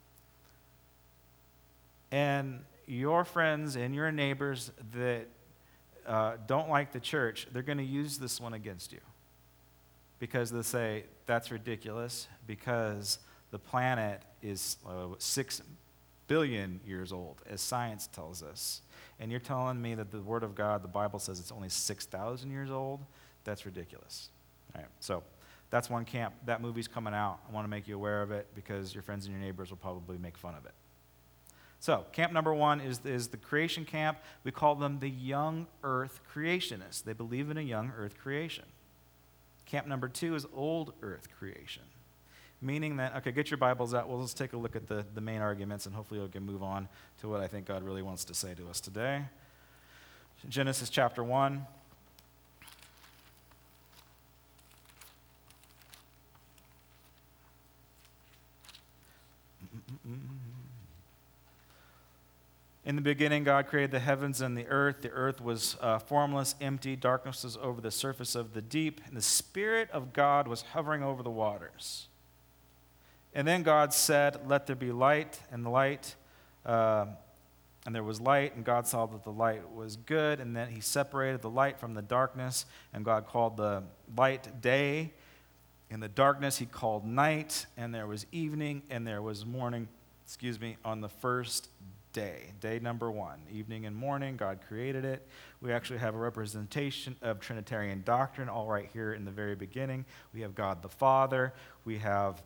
And 2.12 2.62
your 2.88 3.25
friends 3.25 3.75
and 3.75 3.94
your 3.94 4.12
neighbors 4.12 4.72
that 4.94 5.27
uh, 6.06 6.34
don't 6.48 6.70
like 6.70 6.92
the 6.92 7.00
church, 7.00 7.48
they're 7.52 7.62
going 7.62 7.78
to 7.78 7.84
use 7.84 8.18
this 8.18 8.40
one 8.40 8.54
against 8.54 8.92
you. 8.92 9.02
Because 10.20 10.52
they'll 10.52 10.64
say, 10.64 11.06
that's 11.26 11.52
ridiculous, 11.52 12.28
because 12.48 13.20
the 13.52 13.60
planet 13.60 14.22
is 14.42 14.78
uh, 14.88 15.08
6 15.18 15.62
billion 16.28 16.80
years 16.86 17.12
old, 17.12 17.42
as 17.50 17.62
science 17.62 18.08
tells 18.08 18.42
us. 18.42 18.82
And 19.20 19.32
you're 19.32 19.40
telling 19.40 19.82
me 19.82 19.96
that 19.96 20.12
the 20.12 20.22
Word 20.22 20.44
of 20.44 20.56
God, 20.56 20.84
the 20.84 20.88
Bible 20.88 21.20
says 21.20 21.40
it's 21.40 21.52
only 21.52 21.70
6,000 21.70 22.52
years 22.52 22.72
old? 22.72 23.02
That's 23.44 23.66
ridiculous. 23.66 24.30
All 24.74 24.82
right, 24.82 24.90
so 25.00 25.24
that's 25.70 25.90
one 25.90 26.06
camp. 26.06 26.34
That 26.46 26.62
movie's 26.62 26.88
coming 26.88 27.14
out. 27.14 27.40
I 27.50 27.54
want 27.54 27.66
to 27.66 27.70
make 27.70 27.88
you 27.88 27.96
aware 27.96 28.22
of 28.22 28.32
it 28.32 28.48
because 28.56 28.94
your 28.94 29.04
friends 29.04 29.26
and 29.26 29.36
your 29.36 29.44
neighbors 29.44 29.70
will 29.70 29.78
probably 29.78 30.18
make 30.18 30.38
fun 30.38 30.56
of 30.56 30.66
it. 30.66 30.74
So, 31.86 32.04
camp 32.13 32.34
number 32.34 32.51
one 32.51 32.82
is, 32.82 33.00
is 33.06 33.27
the 33.27 33.38
creation 33.38 33.86
camp. 33.86 34.18
We 34.44 34.50
call 34.50 34.74
them 34.74 34.98
the 35.01 35.08
young 35.08 35.68
earth 35.84 36.20
creationists. 36.34 37.04
They 37.04 37.13
believe 37.13 37.51
in 37.51 37.60
a 37.60 37.62
young 37.62 37.94
earth 37.96 38.18
creation. 38.18 38.65
Camp 39.68 39.86
number 39.86 40.08
two 40.08 40.34
is 40.34 40.48
old 40.56 40.94
earth 41.04 41.27
creation, 41.38 41.84
meaning 42.60 42.98
that, 42.98 43.15
okay, 43.18 43.32
get 43.32 43.51
your 43.51 43.60
Bibles 43.60 43.94
out. 43.94 44.10
Well, 44.10 44.18
let's 44.18 44.34
take 44.34 44.54
a 44.54 44.58
look 44.58 44.75
at 44.75 44.88
the, 44.88 45.06
the 45.13 45.22
main 45.22 45.42
arguments, 45.42 45.86
and 45.86 45.94
hopefully 45.94 46.20
we 46.20 46.27
can 46.27 46.44
move 46.44 46.63
on 46.63 46.88
to 47.22 47.30
what 47.30 47.39
I 47.39 47.48
think 47.48 47.68
God 47.68 47.84
really 47.84 48.01
wants 48.01 48.25
to 48.25 48.34
say 48.34 48.56
to 48.56 48.68
us 48.68 48.82
today. 48.82 49.22
Genesis 50.50 50.89
chapter 50.89 51.24
1. 51.24 51.68
Mm, 59.62 60.12
mm, 60.12 60.13
mm, 60.13 60.45
In 62.86 62.96
the 62.96 63.01
beginning, 63.01 63.44
God 63.44 63.65
created 63.65 63.89
the 63.89 64.00
heavens 64.00 64.42
and 64.42 64.56
the 64.56 64.68
earth. 64.68 65.01
The 65.01 65.10
earth 65.10 65.42
was 65.42 65.75
uh, 65.82 65.98
formless, 65.98 66.54
empty. 66.62 66.96
Darkness 66.96 67.44
was 67.44 67.58
over 67.58 67.82
the 67.82 67.89
surface 67.89 68.36
of 68.36 68.54
the 68.54 68.62
deep. 68.62 69.01
And 69.08 69.18
the 69.18 69.24
Spirit 69.24 69.89
of 69.89 70.13
God 70.13 70.48
was 70.48 70.62
hovering 70.62 71.01
over 71.01 71.24
the 71.24 71.32
waters. 71.32 72.10
And 73.34 73.48
then 73.48 73.63
God 73.63 73.92
said, 73.92 74.48
Let 74.48 74.68
there 74.68 74.75
be 74.75 74.92
light, 74.92 75.42
and 75.51 75.65
light, 75.65 76.15
uh, 76.63 77.08
and 77.88 77.96
there 77.96 78.04
was 78.04 78.22
light, 78.22 78.56
and 78.56 78.63
God 78.63 78.86
saw 78.86 79.08
that 79.08 79.24
the 79.24 79.32
light 79.32 79.72
was 79.74 79.96
good. 79.96 80.39
And 80.39 80.56
then 80.56 80.70
He 80.70 80.80
separated 80.80 81.42
the 81.42 81.50
light 81.50 81.80
from 81.80 81.96
the 81.96 82.04
darkness, 82.04 82.68
and 82.94 83.04
God 83.04 83.25
called 83.25 83.58
the 83.58 83.82
light 84.15 84.62
day. 84.62 85.12
In 85.89 86.01
the 86.01 86.08
darkness, 86.08 86.60
He 86.60 86.68
called 86.68 87.04
night, 87.04 87.65
and 87.77 87.96
there 87.96 88.06
was 88.06 88.27
evening, 88.32 88.84
and 88.92 89.08
there 89.08 89.24
was 89.24 89.44
morning, 89.44 89.88
excuse 90.24 90.60
me, 90.62 90.77
on 90.86 91.01
the 91.01 91.10
first 91.10 91.70
day, 92.15 92.53
day 92.62 92.79
number 92.79 93.12
one, 93.12 93.41
evening 93.51 93.86
and 93.86 93.93
morning. 93.93 94.38
God 94.38 94.60
created 94.65 95.03
it. 95.03 95.27
We 95.60 95.74
actually 95.74 96.00
have 96.00 96.15
a 96.15 96.17
representation 96.17 97.17
of 97.22 97.41
Trinitarian 97.41 98.03
doctrine 98.05 98.48
all 98.48 98.67
right 98.67 98.89
here 98.93 99.13
in 99.13 99.25
the 99.25 99.31
very 99.31 99.53
beginning. 99.53 100.05
We 100.34 100.39
have 100.39 100.55
God 100.55 100.81
the 100.81 100.88
Father, 100.88 101.53
we 101.84 101.98
have 101.98 102.41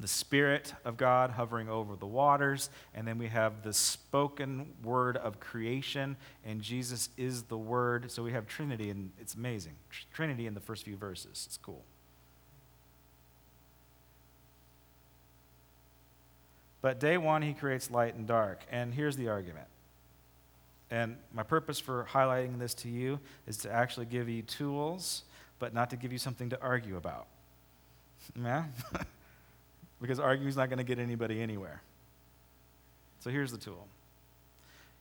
the 0.00 0.06
Spirit 0.06 0.74
of 0.84 0.96
God 0.96 1.30
hovering 1.30 1.68
over 1.68 1.96
the 1.96 2.06
waters, 2.06 2.70
and 2.94 3.06
then 3.06 3.18
we 3.18 3.26
have 3.26 3.64
the 3.64 3.72
spoken 3.72 4.72
word 4.84 5.16
of 5.16 5.40
creation, 5.40 6.16
and 6.44 6.62
Jesus 6.62 7.08
is 7.16 7.42
the 7.44 7.58
Word. 7.58 8.12
So 8.12 8.22
we 8.22 8.30
have 8.30 8.46
Trinity, 8.46 8.90
and 8.90 9.10
it's 9.20 9.34
amazing. 9.34 9.74
Trinity 10.12 10.46
in 10.46 10.54
the 10.54 10.60
first 10.60 10.84
few 10.84 10.96
verses. 10.96 11.44
It's 11.46 11.56
cool. 11.56 11.84
But 16.84 17.00
day 17.00 17.16
one, 17.16 17.40
he 17.40 17.54
creates 17.54 17.90
light 17.90 18.14
and 18.14 18.26
dark. 18.26 18.60
And 18.70 18.92
here's 18.92 19.16
the 19.16 19.30
argument. 19.30 19.68
And 20.90 21.16
my 21.32 21.42
purpose 21.42 21.80
for 21.80 22.06
highlighting 22.10 22.58
this 22.58 22.74
to 22.74 22.90
you 22.90 23.20
is 23.46 23.56
to 23.58 23.72
actually 23.72 24.04
give 24.04 24.28
you 24.28 24.42
tools, 24.42 25.22
but 25.58 25.72
not 25.72 25.88
to 25.90 25.96
give 25.96 26.12
you 26.12 26.18
something 26.18 26.50
to 26.50 26.60
argue 26.60 26.98
about. 26.98 27.26
Yeah? 28.38 28.64
because 30.02 30.20
arguing 30.20 30.48
is 30.48 30.58
not 30.58 30.68
going 30.68 30.76
to 30.76 30.84
get 30.84 30.98
anybody 30.98 31.40
anywhere. 31.40 31.80
So 33.20 33.30
here's 33.30 33.50
the 33.50 33.56
tool. 33.56 33.86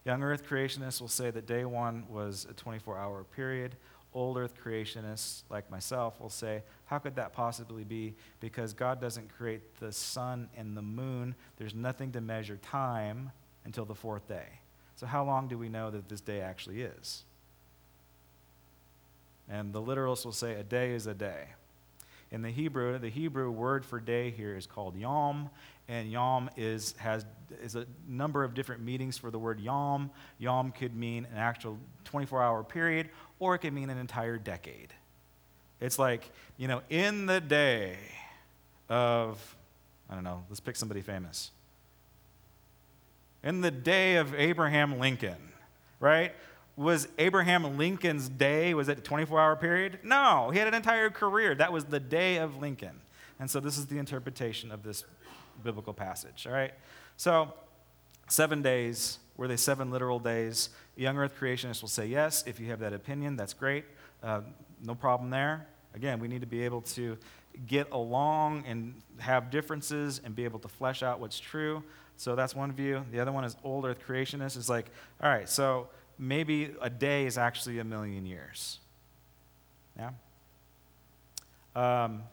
Young 0.06 0.24
Earth 0.24 0.48
creationists 0.48 1.02
will 1.02 1.10
say 1.10 1.32
that 1.32 1.46
day 1.46 1.65
one 1.65 2.06
was 2.10 2.48
a 2.50 2.54
24 2.54 2.98
hour 2.98 3.26
period 3.36 3.76
old 4.13 4.38
earth 4.38 4.54
creationists 4.63 5.43
like 5.49 5.69
myself 5.69 6.19
will 6.19 6.30
say, 6.30 6.63
How 6.86 6.99
could 6.99 7.15
that 7.15 7.34
possibly 7.34 7.84
be? 7.84 8.15
Because 8.39 8.73
God 8.73 9.02
doesn't 9.02 9.36
create 9.36 9.80
the 9.80 9.91
sun 9.91 10.49
and 10.56 10.76
the 10.76 10.82
moon. 10.82 11.36
There's 11.58 11.76
nothing 11.76 12.12
to 12.13 12.21
measure 12.21 12.58
time 12.58 13.32
until 13.65 13.86
the 13.86 13.95
fourth 13.95 14.28
day. 14.28 14.60
So, 14.95 15.06
how 15.06 15.23
long 15.23 15.47
do 15.47 15.58
we 15.58 15.69
know 15.69 15.89
that 15.91 16.10
this 16.10 16.21
day 16.21 16.41
actually 16.41 16.82
is? 16.82 17.23
And 19.49 19.73
the 19.73 19.82
literalists 19.82 20.26
will 20.26 20.32
say, 20.32 20.54
A 20.54 20.63
day 20.63 20.91
is 20.91 21.08
a 21.08 21.13
day. 21.13 21.47
In 22.34 22.41
the 22.41 22.50
Hebrew, 22.50 22.98
the 22.98 23.10
Hebrew 23.10 23.52
word 23.52 23.86
for 23.86 24.00
day 24.00 24.32
here 24.32 24.58
is 24.58 24.65
called 24.65 24.98
yom, 24.98 25.52
and 25.88 26.12
yom 26.12 26.50
is, 26.58 26.96
has 26.98 27.28
is 27.62 27.76
a 27.76 27.86
number 28.08 28.43
of 28.43 28.56
different 28.56 28.82
meanings 28.82 29.19
for 29.19 29.30
the 29.30 29.38
word 29.38 29.60
yom. 29.60 30.10
Yom 30.39 30.72
could 30.72 30.96
mean 30.96 31.28
an 31.32 31.38
actual 31.38 31.78
24 32.06 32.41
hour 32.41 32.63
period, 32.63 33.10
or 33.38 33.54
it 33.54 33.60
could 33.60 33.72
mean 33.72 33.91
an 33.91 34.00
entire 34.00 34.39
decade. 34.39 34.91
It's 35.80 36.00
like, 36.00 36.32
you 36.58 36.67
know, 36.67 36.82
in 36.89 37.28
the 37.28 37.39
day 37.39 37.98
of, 38.89 39.56
I 40.10 40.15
don't 40.15 40.24
know, 40.24 40.43
let's 40.50 40.60
pick 40.60 40.76
somebody 40.76 41.02
famous. 41.02 41.52
In 43.43 43.62
the 43.62 43.69
day 43.69 44.15
of 44.15 44.34
Abraham 44.34 44.98
Lincoln, 44.98 45.54
right? 46.00 46.34
Was 46.75 47.07
Abraham 47.19 47.77
Lincoln's 47.77 48.29
day, 48.29 48.73
was 48.73 48.89
it 48.89 48.97
a 48.97 49.01
24 49.01 49.39
hour 49.39 49.55
period? 49.55 49.99
No, 50.03 50.49
he 50.51 50.57
had 50.57 50.67
an 50.67 50.73
entire 50.73 51.09
career. 51.09 51.53
That 51.53 51.71
was 51.71 51.86
the 51.86 51.99
day 51.99 52.38
of 52.38 52.59
Lincoln. 52.62 53.01
And 53.39 53.49
so 53.49 53.59
this 53.59 53.77
is 53.77 53.88
the 53.88 53.97
interpretation 53.99 54.71
of 54.71 54.83
this 54.83 55.03
biblical 55.63 55.93
passage, 55.93 56.47
all 56.47 56.53
right? 56.53 56.73
So, 57.17 57.53
seven 58.27 58.62
days, 58.62 59.19
were 59.38 59.47
they 59.47 59.57
seven 59.57 59.91
literal 59.91 60.19
days? 60.19 60.69
Young 60.95 61.17
earth 61.17 61.33
creationists 61.39 61.81
will 61.81 61.89
say 61.89 62.07
yes. 62.07 62.43
If 62.47 62.59
you 62.59 62.67
have 62.67 62.79
that 62.79 62.93
opinion, 62.93 63.36
that's 63.36 63.53
great. 63.53 63.86
Uh, 64.21 64.41
no 64.83 64.95
problem 64.95 65.29
there. 65.29 65.67
Again, 65.95 66.19
we 66.19 66.27
need 66.27 66.41
to 66.41 66.47
be 66.47 66.63
able 66.63 66.81
to 66.81 67.17
get 67.67 67.91
along 67.91 68.63
and 68.67 68.95
have 69.19 69.51
differences 69.51 70.21
and 70.23 70.36
be 70.36 70.43
able 70.43 70.59
to 70.59 70.67
flesh 70.67 71.03
out 71.03 71.19
what's 71.19 71.39
true. 71.39 71.83
So 72.17 72.36
that's 72.36 72.55
one 72.55 72.71
view. 72.71 73.05
The 73.12 73.19
other 73.19 73.31
one 73.31 73.43
is 73.43 73.55
old 73.63 73.86
earth 73.86 73.99
creationists. 74.07 74.57
Is 74.57 74.69
like, 74.69 74.89
all 75.21 75.29
right, 75.29 75.47
so 75.47 75.88
maybe 76.27 76.71
a 76.81 76.89
day 76.89 77.25
is 77.25 77.38
actually 77.38 77.79
a 77.79 77.83
million 77.83 78.25
years. 78.25 78.79
Yeah? 79.97 80.12
Um, 81.75 82.23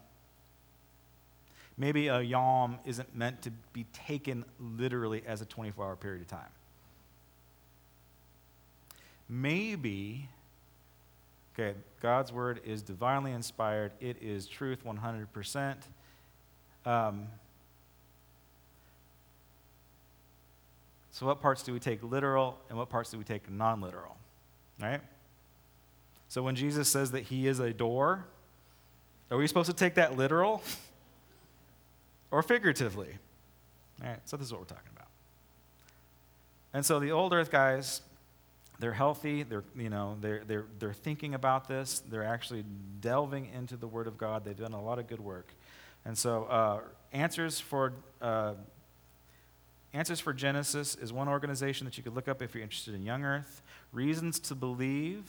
maybe 1.77 2.09
a 2.09 2.21
yom 2.21 2.79
isn't 2.85 3.15
meant 3.17 3.43
to 3.43 3.51
be 3.73 3.85
taken 3.93 4.45
literally 4.59 5.23
as 5.27 5.41
a 5.41 5.45
24 5.45 5.85
hour 5.85 5.97
period 5.97 6.23
of 6.23 6.29
time. 6.29 6.41
Maybe, 9.29 10.29
okay, 11.55 11.77
God's 12.01 12.33
word 12.33 12.61
is 12.65 12.83
divinely 12.83 13.33
inspired, 13.33 13.93
it 14.01 14.17
is 14.21 14.47
truth 14.47 14.85
100%. 14.85 15.77
Um, 16.87 17.27
so, 21.21 21.27
what 21.27 21.43
parts 21.43 21.63
do 21.63 21.75
we 21.75 21.79
take 21.79 22.03
literal 22.03 22.59
and 22.71 22.79
what 22.79 22.89
parts 22.89 23.11
do 23.11 23.19
we 23.19 23.25
take 23.25 23.51
non 23.51 23.83
literal? 23.83 24.17
Right? 24.81 25.03
So, 26.29 26.43
when 26.43 26.57
Jesus 26.57 26.89
says 26.89 27.11
that 27.11 27.25
he 27.25 27.47
is 27.47 27.61
a 27.61 27.75
door, 27.75 28.25
are 29.31 29.37
we 29.37 29.47
supposed 29.47 29.69
to 29.69 29.77
take 29.77 29.97
that 29.97 30.17
literal? 30.17 30.63
or 32.31 32.43
figuratively. 32.43 33.19
All 34.03 34.09
right, 34.09 34.21
so 34.25 34.37
this 34.37 34.47
is 34.47 34.53
what 34.53 34.61
we're 34.61 34.67
talking 34.67 34.93
about. 34.95 35.09
And 36.73 36.87
so 36.87 37.01
the 37.01 37.11
old 37.11 37.35
earth 37.35 37.51
guys, 37.51 38.01
they're 38.79 38.93
healthy, 38.93 39.43
they're, 39.43 39.65
you 39.77 39.91
know, 39.91 40.17
they're, 40.21 40.43
they're, 40.47 40.65
they're 40.79 40.93
thinking 40.93 41.35
about 41.35 41.69
this, 41.69 42.03
they're 42.09 42.25
actually 42.25 42.65
delving 43.01 43.51
into 43.55 43.77
the 43.77 43.87
Word 43.87 44.07
of 44.07 44.17
God, 44.17 44.45
they've 44.45 44.57
done 44.57 44.73
a 44.73 44.83
lot 44.83 44.99
of 44.99 45.07
good 45.07 45.21
work. 45.21 45.53
And 46.05 46.17
so 46.17 46.45
uh, 46.45 46.81
answers 47.13 47.61
for 47.61 47.93
uh, 48.23 48.55
Answers 49.93 50.21
for 50.21 50.33
Genesis 50.33 50.95
is 50.95 51.13
one 51.13 51.29
organization 51.29 51.85
that 51.85 51.97
you 51.97 52.05
could 52.05 52.15
look 52.15 52.29
up 52.29 52.43
if 52.43 52.55
you're 52.55 52.63
interested 52.63 52.95
in 52.95 53.05
young 53.05 53.25
earth. 53.25 53.63
Reasons 53.93 54.39
to 54.41 54.55
Believe, 54.55 55.25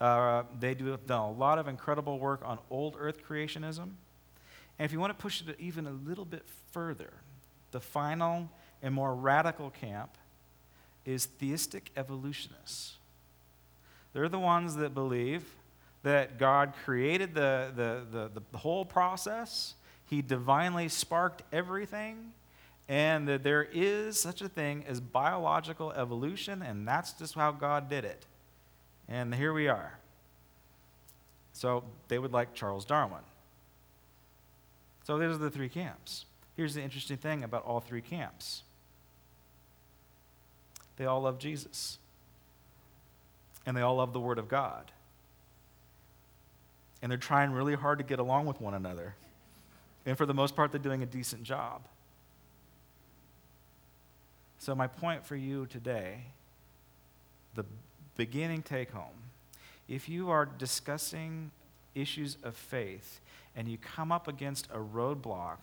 uh, 0.00 0.42
they 0.60 0.74
do 0.74 0.94
done 1.06 1.20
a 1.20 1.32
lot 1.32 1.58
of 1.58 1.68
incredible 1.68 2.18
work 2.18 2.42
on 2.44 2.58
old 2.70 2.96
earth 2.98 3.26
creationism. 3.26 3.90
And 4.78 4.84
if 4.84 4.92
you 4.92 5.00
want 5.00 5.16
to 5.16 5.20
push 5.20 5.42
it 5.42 5.56
even 5.58 5.86
a 5.86 5.90
little 5.90 6.26
bit 6.26 6.44
further, 6.70 7.12
the 7.70 7.80
final 7.80 8.50
and 8.82 8.94
more 8.94 9.14
radical 9.14 9.70
camp 9.70 10.10
is 11.04 11.24
theistic 11.24 11.90
evolutionists. 11.96 12.96
They're 14.12 14.28
the 14.28 14.38
ones 14.38 14.76
that 14.76 14.94
believe 14.94 15.44
that 16.02 16.38
God 16.38 16.74
created 16.84 17.34
the, 17.34 17.72
the, 17.74 18.02
the, 18.10 18.42
the, 18.52 18.58
whole 18.58 18.84
process, 18.84 19.74
He 20.04 20.22
divinely 20.22 20.88
sparked 20.88 21.42
everything, 21.52 22.32
and 22.88 23.28
that 23.28 23.42
there 23.42 23.68
is 23.70 24.18
such 24.18 24.40
a 24.40 24.48
thing 24.48 24.84
as 24.88 25.00
biological 25.00 25.92
evolution, 25.92 26.62
and 26.62 26.88
that's 26.88 27.12
just 27.12 27.34
how 27.34 27.52
God 27.52 27.90
did 27.90 28.04
it. 28.04 28.24
And 29.08 29.34
here 29.34 29.52
we 29.52 29.68
are. 29.68 29.98
So 31.52 31.84
they 32.08 32.18
would 32.18 32.32
like 32.32 32.54
Charles 32.54 32.84
Darwin. 32.84 33.20
So 35.04 35.18
those 35.18 35.36
are 35.36 35.38
the 35.38 35.50
three 35.50 35.68
camps. 35.68 36.24
Here's 36.56 36.74
the 36.74 36.82
interesting 36.82 37.18
thing 37.18 37.44
about 37.44 37.64
all 37.64 37.80
three 37.80 38.02
camps 38.02 38.62
they 40.96 41.04
all 41.04 41.20
love 41.20 41.38
Jesus, 41.38 41.98
and 43.64 43.76
they 43.76 43.82
all 43.82 43.96
love 43.96 44.12
the 44.12 44.18
Word 44.18 44.38
of 44.38 44.48
God. 44.48 44.90
And 47.00 47.12
they're 47.12 47.18
trying 47.18 47.52
really 47.52 47.76
hard 47.76 47.98
to 47.98 48.04
get 48.04 48.18
along 48.18 48.46
with 48.46 48.60
one 48.60 48.74
another. 48.74 49.14
And 50.04 50.18
for 50.18 50.26
the 50.26 50.34
most 50.34 50.56
part, 50.56 50.72
they're 50.72 50.80
doing 50.80 51.04
a 51.04 51.06
decent 51.06 51.44
job. 51.44 51.82
So, 54.58 54.74
my 54.74 54.86
point 54.86 55.24
for 55.24 55.36
you 55.36 55.66
today, 55.66 56.24
the 57.54 57.64
beginning 58.16 58.62
take 58.62 58.90
home, 58.90 59.30
if 59.88 60.08
you 60.08 60.30
are 60.30 60.44
discussing 60.46 61.50
issues 61.94 62.36
of 62.42 62.56
faith 62.56 63.20
and 63.56 63.68
you 63.68 63.78
come 63.78 64.12
up 64.12 64.28
against 64.28 64.66
a 64.72 64.78
roadblock 64.78 65.58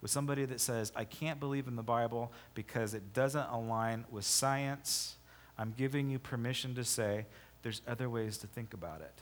with 0.00 0.10
somebody 0.10 0.44
that 0.44 0.60
says, 0.60 0.92
I 0.94 1.04
can't 1.04 1.40
believe 1.40 1.66
in 1.66 1.76
the 1.76 1.82
Bible 1.82 2.30
because 2.54 2.94
it 2.94 3.12
doesn't 3.12 3.48
align 3.50 4.04
with 4.10 4.24
science, 4.24 5.16
I'm 5.58 5.74
giving 5.76 6.10
you 6.10 6.18
permission 6.18 6.74
to 6.74 6.84
say 6.84 7.26
there's 7.62 7.82
other 7.88 8.08
ways 8.08 8.38
to 8.38 8.46
think 8.46 8.74
about 8.74 9.00
it. 9.00 9.14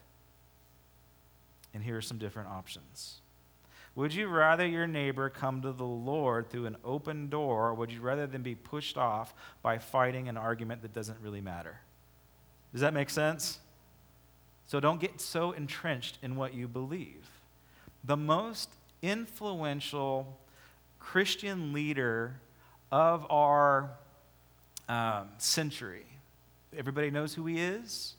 And 1.72 1.82
here 1.82 1.96
are 1.96 2.02
some 2.02 2.18
different 2.18 2.48
options. 2.48 3.20
Would 3.96 4.12
you 4.12 4.26
rather 4.26 4.66
your 4.66 4.88
neighbor 4.88 5.30
come 5.30 5.62
to 5.62 5.72
the 5.72 5.84
Lord 5.84 6.50
through 6.50 6.66
an 6.66 6.76
open 6.84 7.28
door, 7.28 7.68
or 7.68 7.74
would 7.74 7.92
you 7.92 8.00
rather 8.00 8.26
than 8.26 8.42
be 8.42 8.54
pushed 8.54 8.96
off 8.96 9.34
by 9.62 9.78
fighting 9.78 10.28
an 10.28 10.36
argument 10.36 10.82
that 10.82 10.92
doesn't 10.92 11.18
really 11.20 11.40
matter? 11.40 11.78
Does 12.72 12.80
that 12.80 12.92
make 12.92 13.08
sense? 13.08 13.60
So 14.66 14.80
don't 14.80 15.00
get 15.00 15.20
so 15.20 15.52
entrenched 15.52 16.18
in 16.22 16.34
what 16.34 16.54
you 16.54 16.66
believe. 16.66 17.24
The 18.02 18.16
most 18.16 18.70
influential 19.00 20.40
Christian 20.98 21.72
leader 21.72 22.40
of 22.90 23.30
our 23.30 23.90
um, 24.88 25.28
century, 25.38 26.06
everybody 26.76 27.10
knows 27.10 27.34
who 27.34 27.46
he 27.46 27.60
is. 27.60 28.14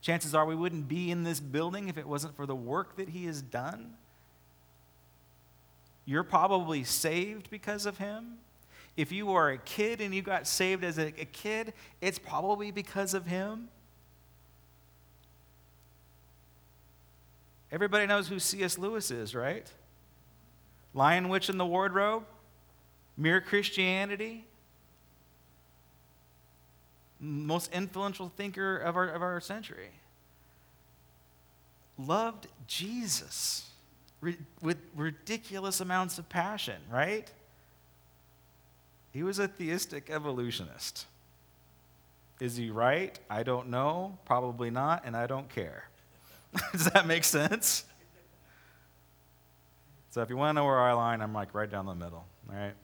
Chances 0.00 0.34
are 0.34 0.46
we 0.46 0.54
wouldn't 0.54 0.88
be 0.88 1.10
in 1.10 1.24
this 1.24 1.40
building 1.40 1.88
if 1.88 1.98
it 1.98 2.06
wasn't 2.06 2.34
for 2.36 2.46
the 2.46 2.56
work 2.56 2.96
that 2.96 3.10
he 3.10 3.26
has 3.26 3.42
done. 3.42 3.94
You're 6.04 6.24
probably 6.24 6.84
saved 6.84 7.50
because 7.50 7.86
of 7.86 7.98
him. 7.98 8.38
If 8.96 9.12
you 9.12 9.32
are 9.32 9.50
a 9.50 9.58
kid 9.58 10.00
and 10.00 10.14
you 10.14 10.22
got 10.22 10.46
saved 10.46 10.84
as 10.84 10.98
a, 10.98 11.10
kid, 11.10 11.72
it's 12.00 12.18
probably 12.18 12.70
because 12.70 13.14
of 13.14 13.26
him. 13.26 13.68
Everybody 17.72 18.06
knows 18.06 18.28
who 18.28 18.38
C.S. 18.38 18.78
Lewis 18.78 19.10
is, 19.10 19.34
right? 19.34 19.70
Lion, 20.92 21.28
Witch, 21.28 21.48
and 21.48 21.58
the 21.58 21.64
Wardrobe, 21.64 22.24
Mere 23.16 23.40
Christianity, 23.40 24.44
most 27.20 27.72
influential 27.72 28.32
thinker 28.36 28.76
of 28.76 28.96
our, 28.96 29.08
of 29.08 29.22
our 29.22 29.40
century. 29.40 29.90
Loved 31.98 32.48
Jesus 32.66 33.69
with 34.60 34.78
ridiculous 34.94 35.80
amounts 35.80 36.18
of 36.18 36.28
passion, 36.28 36.76
right? 36.90 37.30
He 39.12 39.22
was 39.22 39.38
a 39.38 39.48
theistic 39.48 40.10
evolutionist. 40.10 41.06
Is 42.40 42.56
he 42.56 42.70
right? 42.70 43.18
I 43.28 43.42
don't 43.42 43.68
know. 43.68 44.18
Probably 44.24 44.70
not, 44.70 45.04
and 45.04 45.16
I 45.16 45.26
don't 45.26 45.48
care. 45.48 45.84
Does 46.72 46.86
that 46.86 47.06
make 47.06 47.24
sense? 47.24 47.84
So 50.10 50.22
if 50.22 50.30
you 50.30 50.36
want 50.36 50.50
to 50.50 50.60
know 50.60 50.64
where 50.64 50.80
I 50.80 50.92
line, 50.92 51.20
I'm 51.20 51.32
like 51.32 51.54
right 51.54 51.70
down 51.70 51.86
the 51.86 51.94
middle. 51.94 52.26
All 52.48 52.56
right? 52.56 52.74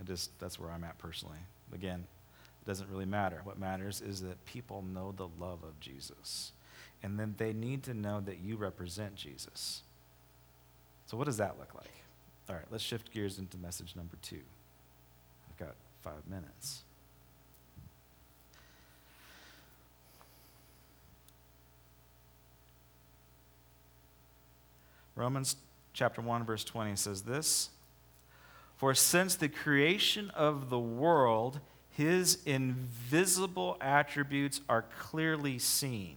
I 0.00 0.02
just 0.04 0.38
that's 0.38 0.58
where 0.58 0.70
I'm 0.70 0.84
at 0.84 0.98
personally. 0.98 1.38
Again, 1.74 2.06
it 2.62 2.66
doesn't 2.66 2.88
really 2.90 3.04
matter. 3.04 3.40
What 3.44 3.58
matters 3.58 4.00
is 4.00 4.22
that 4.22 4.44
people 4.46 4.82
know 4.82 5.12
the 5.16 5.28
love 5.38 5.62
of 5.62 5.78
Jesus. 5.80 6.52
And 7.02 7.18
then 7.18 7.34
they 7.36 7.52
need 7.52 7.82
to 7.84 7.94
know 7.94 8.20
that 8.20 8.38
you 8.38 8.56
represent 8.56 9.16
Jesus. 9.16 9.82
So 11.06 11.16
what 11.16 11.24
does 11.24 11.36
that 11.36 11.58
look 11.58 11.74
like? 11.74 11.90
All 12.48 12.56
right, 12.56 12.64
let's 12.70 12.84
shift 12.84 13.12
gears 13.12 13.38
into 13.38 13.56
message 13.58 13.96
number 13.96 14.16
two. 14.22 14.40
I've 15.50 15.56
got 15.56 15.74
five 16.02 16.26
minutes. 16.28 16.82
Romans 25.16 25.56
chapter 25.94 26.20
1, 26.20 26.44
verse 26.44 26.62
20 26.62 26.94
says 26.94 27.22
this 27.22 27.70
For 28.76 28.94
since 28.94 29.34
the 29.34 29.48
creation 29.48 30.30
of 30.30 30.68
the 30.70 30.78
world, 30.78 31.60
his 31.90 32.38
invisible 32.44 33.78
attributes 33.80 34.60
are 34.68 34.84
clearly 34.98 35.58
seen, 35.58 36.16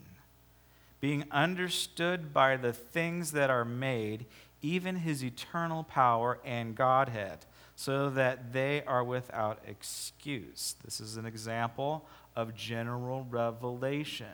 being 1.00 1.24
understood 1.32 2.34
by 2.34 2.58
the 2.58 2.74
things 2.74 3.32
that 3.32 3.50
are 3.50 3.64
made, 3.64 4.26
even 4.62 4.98
his 4.98 5.24
eternal 5.24 5.84
power 5.84 6.40
and 6.44 6.76
Godhead, 6.76 7.46
so 7.76 8.10
that 8.10 8.52
they 8.54 8.84
are 8.84 9.04
without 9.04 9.62
excuse. 9.66 10.76
This 10.84 11.00
is 11.00 11.18
an 11.18 11.26
example 11.26 12.06
of 12.36 12.56
general 12.56 13.26
revelation. 13.30 14.28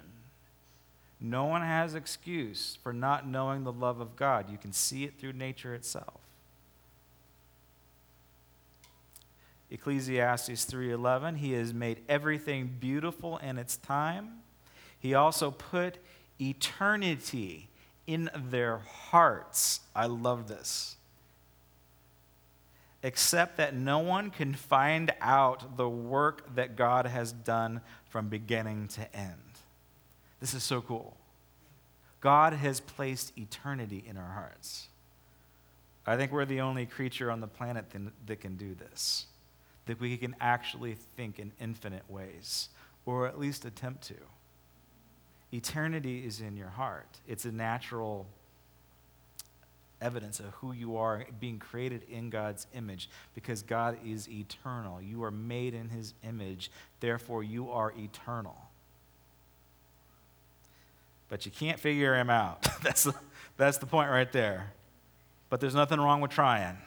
No 1.20 1.46
one 1.46 1.62
has 1.62 1.96
excuse 1.96 2.78
for 2.84 2.92
not 2.92 3.28
knowing 3.28 3.64
the 3.64 3.72
love 3.72 4.00
of 4.00 4.16
God. 4.16 4.50
You 4.50 4.58
can 4.58 4.74
see 4.74 5.04
it 5.06 5.20
through 5.20 5.34
nature 5.34 5.74
itself. 5.74 6.20
Ecclesiastes 9.72 10.66
3:11 10.66 11.38
He 11.38 11.54
has 11.54 11.74
made 11.74 12.02
everything 12.08 12.78
beautiful 12.80 13.38
in 13.38 13.58
its 13.58 13.78
time. 13.78 14.44
He 15.00 15.14
also 15.14 15.52
put 15.52 15.98
eternity 16.40 17.70
in 18.08 18.30
their 18.36 18.78
hearts. 18.78 19.82
I 19.96 20.06
love 20.06 20.48
this. 20.48 20.96
Except 23.04 23.58
that 23.58 23.76
no 23.76 24.00
one 24.00 24.32
can 24.32 24.54
find 24.54 25.14
out 25.22 25.78
the 25.78 25.90
work 25.90 26.56
that 26.56 26.76
God 26.76 27.06
has 27.06 27.32
done 27.32 27.82
from 28.10 28.30
beginning 28.30 28.88
to 28.90 29.16
end. 29.16 29.34
This 30.40 30.54
is 30.54 30.64
so 30.64 30.82
cool. 30.82 31.16
God 32.22 32.54
has 32.54 32.80
placed 32.80 33.38
eternity 33.38 34.04
in 34.08 34.18
our 34.18 34.34
hearts. 34.34 34.88
I 36.08 36.18
think 36.18 36.32
we're 36.32 36.46
the 36.46 36.62
only 36.62 36.86
creature 36.86 37.30
on 37.32 37.42
the 37.42 37.48
planet 37.48 37.86
that 38.26 38.40
can 38.40 38.56
do 38.56 38.76
this, 38.76 39.26
that 39.86 40.00
we 40.00 40.18
can 40.18 40.36
actually 40.40 40.96
think 41.16 41.40
in 41.40 41.52
infinite 41.60 42.10
ways, 42.10 42.70
or 43.06 43.28
at 43.28 43.40
least 43.40 43.66
attempt 43.66 44.04
to. 44.08 44.16
Eternity 45.56 46.26
is 46.26 46.42
in 46.42 46.56
your 46.56 46.70
heart, 46.70 47.08
it's 47.28 47.46
a 47.46 47.52
natural 47.52 48.28
evidence 50.02 50.40
of 50.40 50.48
who 50.56 50.74
you 50.74 50.98
are 50.98 51.26
being 51.40 51.58
created 51.58 52.04
in 52.10 52.30
God's 52.30 52.68
image 52.76 53.10
because 53.34 53.64
God 53.64 53.98
is 54.06 54.30
eternal. 54.30 55.02
You 55.02 55.24
are 55.24 55.32
made 55.32 55.74
in 55.74 55.90
his 55.90 56.14
image, 56.24 56.70
therefore, 57.00 57.44
you 57.44 57.72
are 57.72 57.94
eternal 57.98 58.58
but 61.30 61.46
you 61.46 61.52
can't 61.52 61.80
figure 61.80 62.16
him 62.16 62.30
out. 62.30 62.68
that's, 62.82 63.04
the, 63.04 63.14
that's 63.58 63.78
the 63.78 63.86
point 63.86 64.10
right 64.10 64.32
there. 64.32 64.72
But 65.50 65.60
there's 65.60 65.76
nothing 65.76 66.00
wrong 66.00 66.22
with 66.22 66.32
trying. 66.32 66.78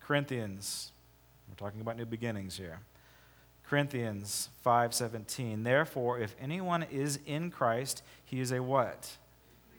Corinthians, 0.00 0.92
we're 1.48 1.56
talking 1.56 1.80
about 1.80 1.96
new 1.96 2.04
beginnings 2.04 2.56
here. 2.56 2.78
Corinthians 3.68 4.48
5:17 4.64 5.64
Therefore 5.64 6.18
if 6.18 6.34
anyone 6.40 6.82
is 6.84 7.18
in 7.26 7.50
Christ 7.50 8.02
he 8.24 8.40
is 8.40 8.52
a 8.52 8.62
what? 8.62 9.16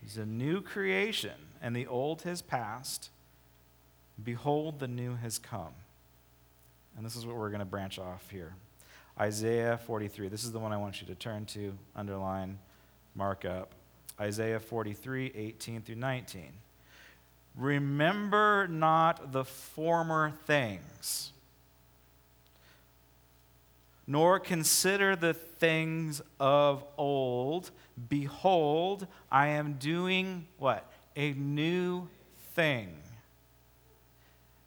He's 0.02 0.18
a 0.18 0.26
new 0.26 0.62
creation 0.62 1.36
and 1.62 1.76
the 1.76 1.88
old 1.88 2.24
has 2.24 2.42
passed 2.42 3.10
behold 4.24 4.80
the 4.80 4.88
new 4.88 5.16
has 5.16 5.38
come. 5.38 5.74
And 6.96 7.06
this 7.06 7.16
is 7.16 7.26
what 7.26 7.36
we're 7.36 7.50
going 7.50 7.60
to 7.60 7.66
branch 7.66 8.00
off 8.00 8.30
here. 8.32 8.56
Isaiah 9.20 9.78
43. 9.78 10.30
This 10.30 10.44
is 10.44 10.52
the 10.52 10.60
one 10.60 10.72
I 10.72 10.78
want 10.78 11.02
you 11.02 11.08
to 11.08 11.16
turn 11.16 11.46
to, 11.48 11.78
underline, 11.96 12.58
mark 13.16 13.46
up. 13.46 13.74
Isaiah 14.20 14.60
43, 14.60 15.32
18 15.36 15.82
through 15.82 15.96
19. 15.96 16.54
Remember 17.56 18.68
not 18.68 19.32
the 19.32 19.44
former 19.44 20.32
things, 20.46 21.32
nor 24.08 24.40
consider 24.40 25.16
the 25.16 25.34
things 25.34 26.22
of 26.40 26.84
old. 26.98 27.70
Behold, 28.10 29.06
I 29.32 29.48
am 29.48 29.74
doing 29.74 30.48
what? 30.58 30.90
A 31.16 31.34
new 31.34 32.08
thing. 32.56 32.98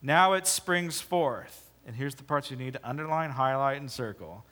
Now 0.03 0.35
it 0.35 0.47
springs 0.47 1.01
forth 1.01 1.71
and 1.91 1.97
here's 1.97 2.15
the 2.15 2.23
parts 2.23 2.53
you 2.53 2.57
need 2.57 2.75
to 2.75 2.89
underline, 2.89 3.31
highlight, 3.31 3.81
and 3.81 3.91
circle. 3.91 4.45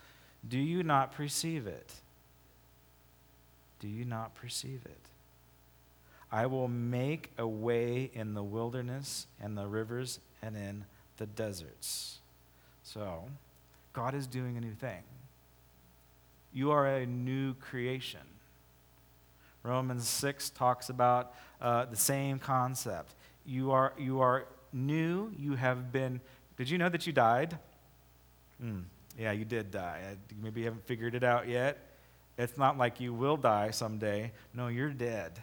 Do 0.48 0.58
you 0.58 0.82
not 0.82 1.12
perceive 1.12 1.68
it? 1.68 1.92
Do 3.78 3.86
you 3.86 4.04
not 4.04 4.34
perceive 4.34 4.80
it? 4.84 5.00
I 6.32 6.46
will 6.46 6.66
make 6.66 7.30
a 7.38 7.46
way 7.46 8.10
in 8.12 8.34
the 8.34 8.42
wilderness 8.42 9.28
and 9.40 9.56
the 9.56 9.66
rivers 9.66 10.18
and 10.42 10.56
in 10.56 10.84
the 11.16 11.26
deserts. 11.26 12.18
So, 12.82 13.26
God 13.98 14.14
is 14.14 14.28
doing 14.28 14.56
a 14.56 14.60
new 14.60 14.74
thing. 14.74 15.02
You 16.52 16.70
are 16.70 16.86
a 16.86 17.04
new 17.04 17.54
creation. 17.54 18.20
Romans 19.64 20.08
6 20.08 20.50
talks 20.50 20.88
about 20.88 21.34
uh, 21.60 21.86
the 21.86 21.96
same 21.96 22.38
concept. 22.38 23.16
You 23.44 23.72
are, 23.72 23.92
you 23.98 24.20
are 24.20 24.46
new. 24.72 25.32
You 25.36 25.56
have 25.56 25.90
been. 25.90 26.20
Did 26.56 26.70
you 26.70 26.78
know 26.78 26.88
that 26.88 27.08
you 27.08 27.12
died? 27.12 27.58
Mm, 28.62 28.84
yeah, 29.18 29.32
you 29.32 29.44
did 29.44 29.72
die. 29.72 30.16
Maybe 30.40 30.60
you 30.60 30.66
haven't 30.66 30.86
figured 30.86 31.16
it 31.16 31.24
out 31.24 31.48
yet. 31.48 31.78
It's 32.38 32.56
not 32.56 32.78
like 32.78 33.00
you 33.00 33.12
will 33.12 33.36
die 33.36 33.72
someday. 33.72 34.30
No, 34.54 34.68
you're 34.68 34.90
dead. 34.90 35.40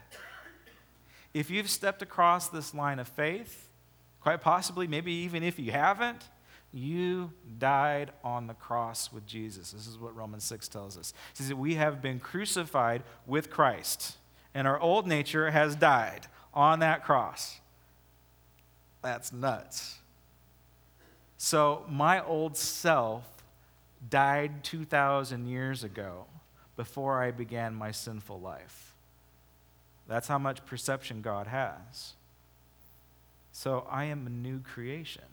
If 1.34 1.50
you've 1.50 1.70
stepped 1.70 2.02
across 2.02 2.48
this 2.48 2.74
line 2.74 3.00
of 3.00 3.10
faith, 3.10 3.68
quite 4.22 4.40
possibly, 4.40 4.88
maybe 4.88 5.12
even 5.12 5.44
if 5.44 5.60
you 5.60 5.74
haven't, 5.74 6.24
you 6.76 7.32
died 7.58 8.12
on 8.24 8.48
the 8.48 8.54
cross 8.54 9.12
with 9.12 9.26
Jesus. 9.26 9.72
This 9.72 9.88
is 9.88 9.98
what 9.98 10.16
Romans 10.16 10.44
6 10.44 10.68
tells 10.68 10.98
us. 10.98 11.14
It 11.32 11.38
says 11.38 11.50
that 11.50 11.56
we 11.56 11.76
have 11.76 12.02
been 12.02 12.20
crucified 12.20 13.04
with 13.26 13.50
Christ, 13.50 14.18
and 14.54 14.68
our 14.68 14.80
old 14.80 15.08
nature 15.08 15.52
has 15.52 15.76
died 15.76 16.28
on 16.54 16.80
that 16.80 17.04
cross. 17.04 17.60
That's 19.02 19.32
nuts. 19.32 19.98
So, 21.38 21.86
my 21.90 22.24
old 22.24 22.58
self 22.58 23.24
died 24.10 24.64
2,000 24.64 25.48
years 25.48 25.84
ago 25.84 26.26
before 26.76 27.22
I 27.22 27.32
began 27.32 27.74
my 27.74 27.92
sinful 27.92 28.40
life. 28.40 28.94
That's 30.08 30.28
how 30.28 30.38
much 30.38 30.66
perception 30.66 31.22
God 31.22 31.48
has. 31.48 32.14
So 33.52 33.88
I 33.90 34.06
am 34.06 34.28
a 34.28 34.30
new 34.30 34.60
creation. 34.60 35.24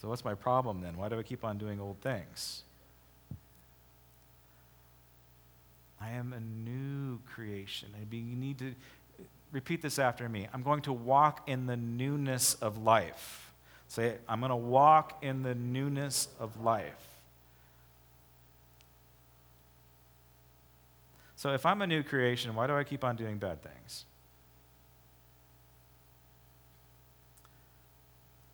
So 0.00 0.08
what's 0.08 0.24
my 0.24 0.34
problem 0.34 0.80
then? 0.80 0.96
Why 0.96 1.08
do 1.08 1.18
I 1.18 1.22
keep 1.22 1.44
on 1.44 1.58
doing 1.58 1.78
old 1.80 2.00
things? 2.00 2.62
I 6.00 6.12
am 6.12 6.32
a 6.32 6.40
new 6.40 7.20
creation. 7.34 7.88
You 8.10 8.22
need 8.22 8.58
to 8.60 8.74
repeat 9.52 9.82
this 9.82 9.98
after 9.98 10.28
me. 10.28 10.48
I'm 10.54 10.62
going 10.62 10.80
to 10.82 10.92
walk 10.92 11.48
in 11.48 11.66
the 11.66 11.76
newness 11.76 12.54
of 12.54 12.78
life. 12.78 13.52
Say, 13.88 14.14
I'm 14.28 14.40
going 14.40 14.50
to 14.50 14.56
walk 14.56 15.18
in 15.22 15.42
the 15.42 15.54
newness 15.54 16.28
of 16.38 16.62
life. 16.62 17.08
So 21.36 21.52
if 21.52 21.66
I'm 21.66 21.82
a 21.82 21.86
new 21.86 22.02
creation, 22.02 22.54
why 22.54 22.66
do 22.66 22.74
I 22.74 22.84
keep 22.84 23.04
on 23.04 23.16
doing 23.16 23.38
bad 23.38 23.62
things? 23.62 24.04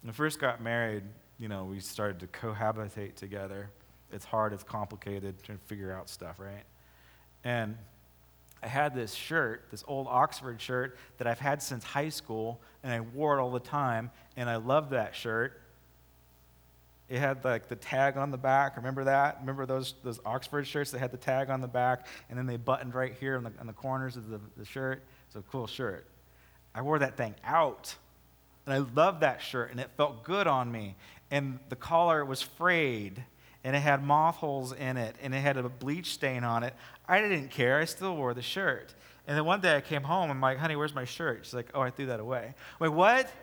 When 0.03 0.11
I 0.11 0.13
first 0.13 0.41
got 0.41 0.61
married, 0.63 1.03
you 1.39 1.49
know, 1.49 1.65
we 1.65 1.81
started 1.81 2.21
to 2.21 2.27
cohabitate 2.27 3.15
together. 3.15 3.71
It's 4.13 4.25
hard, 4.25 4.53
it's 4.53 4.63
complicated, 4.63 5.43
trying 5.43 5.59
to 5.59 5.65
figure 5.65 5.93
out 5.93 6.09
stuff, 6.09 6.39
right? 6.39 6.65
And 7.45 7.77
I 8.63 8.69
had 8.69 8.95
this 8.95 9.15
shirt, 9.15 9.67
this 9.71 9.85
old 9.87 10.07
Oxford 10.09 10.61
shirt 10.61 10.97
that 11.19 11.27
I've 11.27 11.39
had 11.39 11.63
since 11.63 11.85
high 11.85 12.09
school, 12.09 12.61
and 12.83 12.93
I 12.93 13.01
wore 13.01 13.39
it 13.39 13.43
all 13.43 13.51
the 13.51 13.61
time, 13.61 14.11
and 14.37 14.49
I 14.49 14.57
loved 14.57 14.91
that 14.91 15.15
shirt. 15.15 15.61
It 17.09 17.19
had 17.19 17.45
like 17.45 17.69
the 17.69 17.77
tag 17.77 18.17
on 18.17 18.31
the 18.31 18.39
back. 18.39 18.77
Remember 18.77 19.05
that? 19.05 19.39
Remember 19.41 19.65
those, 19.65 19.95
those 20.03 20.19
Oxford 20.25 20.67
shirts 20.67 20.91
that 20.91 20.99
had 20.99 21.13
the 21.13 21.17
tag 21.17 21.51
on 21.51 21.61
the 21.61 21.69
back 21.69 22.07
and 22.29 22.37
then 22.37 22.47
they 22.47 22.57
buttoned 22.57 22.95
right 22.95 23.15
here 23.21 23.37
on 23.37 23.45
the, 23.45 23.53
on 23.61 23.69
the 23.69 23.73
corners 23.73 24.17
of 24.17 24.29
the, 24.29 24.41
the 24.57 24.65
shirt? 24.65 25.05
It's 25.29 25.37
a 25.37 25.43
cool 25.43 25.69
shirt. 25.69 26.05
I 26.75 26.83
wore 26.83 26.99
that 26.99 27.17
thing 27.17 27.37
out. 27.45 27.95
And 28.67 28.75
I 28.75 28.79
loved 28.79 29.21
that 29.21 29.41
shirt 29.41 29.71
and 29.71 29.79
it 29.79 29.89
felt 29.97 30.25
good 30.25 30.49
on 30.49 30.71
me. 30.73 30.97
And 31.31 31.59
the 31.69 31.77
collar 31.77 32.25
was 32.25 32.43
frayed 32.43 33.25
and 33.65 33.75
it 33.75 33.81
had 33.81 34.05
moth 34.05 34.37
holes 34.37 34.73
in 34.73 34.97
it 34.97 35.17
and 35.21 35.35
it 35.35 35.41
had 35.41 35.57
a 35.57 35.69
bleach 35.69 36.13
stain 36.13 36.45
on 36.45 36.63
it. 36.63 36.73
I 37.09 37.21
didn't 37.21 37.49
care. 37.49 37.79
I 37.79 37.85
still 37.85 38.17
wore 38.17 38.33
the 38.33 38.43
shirt. 38.43 38.95
And 39.27 39.37
then 39.37 39.45
one 39.45 39.61
day 39.61 39.77
I 39.77 39.81
came 39.81 40.05
home. 40.05 40.25
And 40.25 40.33
I'm 40.33 40.41
like, 40.41 40.59
honey, 40.59 40.77
where's 40.77 40.95
my 40.95 41.05
shirt? 41.05 41.41
She's 41.43 41.55
like, 41.55 41.71
oh, 41.75 41.81
I 41.81 41.91
threw 41.91 42.07
that 42.07 42.21
away. 42.21 42.55
I'm 42.81 42.89
like, 42.89 42.97
what? 42.97 43.29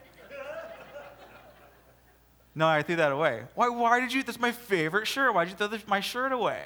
No, 2.56 2.68
I 2.68 2.84
threw 2.84 2.98
that 2.98 3.12
away. 3.12 3.42
Why, 3.56 3.70
why 3.70 4.00
did 4.00 4.14
you? 4.14 4.22
That's 4.22 4.40
my 4.40 4.52
favorite 4.52 5.08
shirt. 5.08 5.34
Why 5.34 5.44
did 5.44 5.60
you 5.60 5.68
throw 5.68 5.76
my 5.88 6.02
shirt 6.02 6.32
away? 6.32 6.62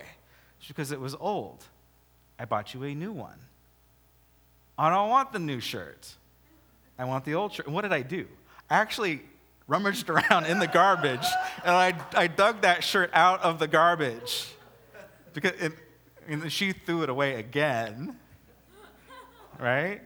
It's 0.60 0.68
because 0.68 0.92
it 0.92 1.00
was 1.00 1.16
old. 1.18 1.64
I 2.38 2.44
bought 2.44 2.74
you 2.74 2.84
a 2.84 2.94
new 2.94 3.14
one. 3.14 3.40
I 4.78 4.90
don't 4.90 5.10
want 5.10 5.32
the 5.32 5.40
new 5.40 5.62
shirt. 5.62 6.14
I 7.00 7.06
want 7.06 7.26
the 7.26 7.36
old 7.36 7.54
shirt. 7.54 7.68
And 7.68 7.76
what 7.76 7.84
did 7.84 7.94
I 7.94 8.02
do? 8.02 8.28
I 8.70 8.76
actually 8.76 9.22
rummaged 9.68 10.10
around 10.10 10.46
in 10.46 10.60
the 10.60 10.68
garbage 10.68 11.26
and 11.64 11.76
I, 11.76 11.94
I 12.14 12.28
dug 12.28 12.62
that 12.62 12.84
shirt 12.84 13.10
out 13.14 13.42
of 13.42 13.60
the 13.60 13.68
garbage. 13.68 14.54
Because 15.34 15.52
it, 15.60 15.74
and 16.28 16.52
she 16.52 16.72
threw 16.72 17.04
it 17.04 17.10
away 17.10 17.36
again. 17.36 18.18
Right? 19.60 20.02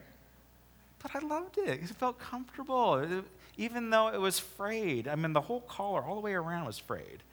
But 1.02 1.15
I 1.15 1.19
loved 1.19 1.58
it. 1.58 1.67
It 1.67 1.89
felt 1.89 2.19
comfortable. 2.19 2.95
It, 2.95 3.24
even 3.58 3.89
though 3.89 4.08
it 4.08 4.19
was 4.19 4.39
frayed. 4.39 5.08
I 5.08 5.15
mean, 5.15 5.34
the 5.34 5.41
whole 5.41 5.62
collar, 5.62 6.04
all 6.04 6.15
the 6.15 6.21
way 6.21 6.34
around, 6.34 6.65
was 6.65 6.78
frayed. 6.78 7.24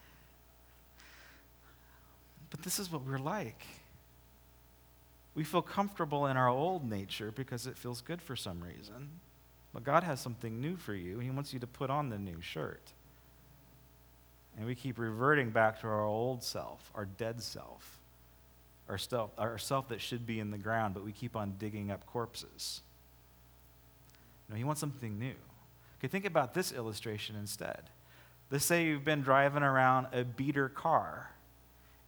But 2.51 2.63
this 2.63 2.79
is 2.79 2.91
what 2.91 3.05
we're 3.05 3.19
like. 3.19 3.67
We 5.35 5.45
feel 5.45 5.63
comfortable 5.63 6.27
in 6.27 6.37
our 6.37 6.49
old 6.49 6.89
nature 6.89 7.31
because 7.35 7.67
it 7.67 7.77
feels 7.77 8.01
good 8.01 8.21
for 8.21 8.35
some 8.37 8.61
reason. 8.61 9.21
But 9.73 9.85
God 9.85 10.03
has 10.03 10.21
something 10.21 10.61
new 10.61 10.77
for 10.77 10.95
you, 10.95 11.15
and 11.15 11.23
He 11.23 11.31
wants 11.31 11.53
you 11.53 11.61
to 11.61 11.67
put 11.67 11.91
on 11.91 12.09
the 12.09 12.19
new 12.19 12.41
shirt. 12.41 12.93
And 14.57 14.67
we 14.67 14.75
keep 14.75 14.99
reverting 14.99 15.51
back 15.51 15.81
to 15.81 15.87
our 15.87 16.05
old 16.05 16.43
self, 16.43 16.91
our 16.95 17.05
dead 17.05 17.43
self, 17.43 17.99
our 18.89 18.99
self, 18.99 19.31
our 19.39 19.59
self 19.59 19.89
that 19.89 20.01
should 20.01 20.27
be 20.27 20.41
in 20.41 20.51
the 20.51 20.59
ground, 20.59 20.95
but 20.95 21.05
we 21.05 21.13
keep 21.13 21.37
on 21.37 21.55
digging 21.59 21.91
up 21.91 22.07
corpses. 22.07 22.81
No, 24.49 24.57
He 24.57 24.65
wants 24.65 24.81
something 24.81 25.19
new. 25.19 25.35
Okay, 25.99 26.09
think 26.09 26.25
about 26.25 26.55
this 26.55 26.73
illustration 26.73 27.37
instead. 27.37 27.83
Let's 28.51 28.65
say 28.65 28.87
you've 28.87 29.05
been 29.05 29.21
driving 29.21 29.63
around 29.63 30.07
a 30.13 30.25
beater 30.25 30.69
car. 30.69 31.31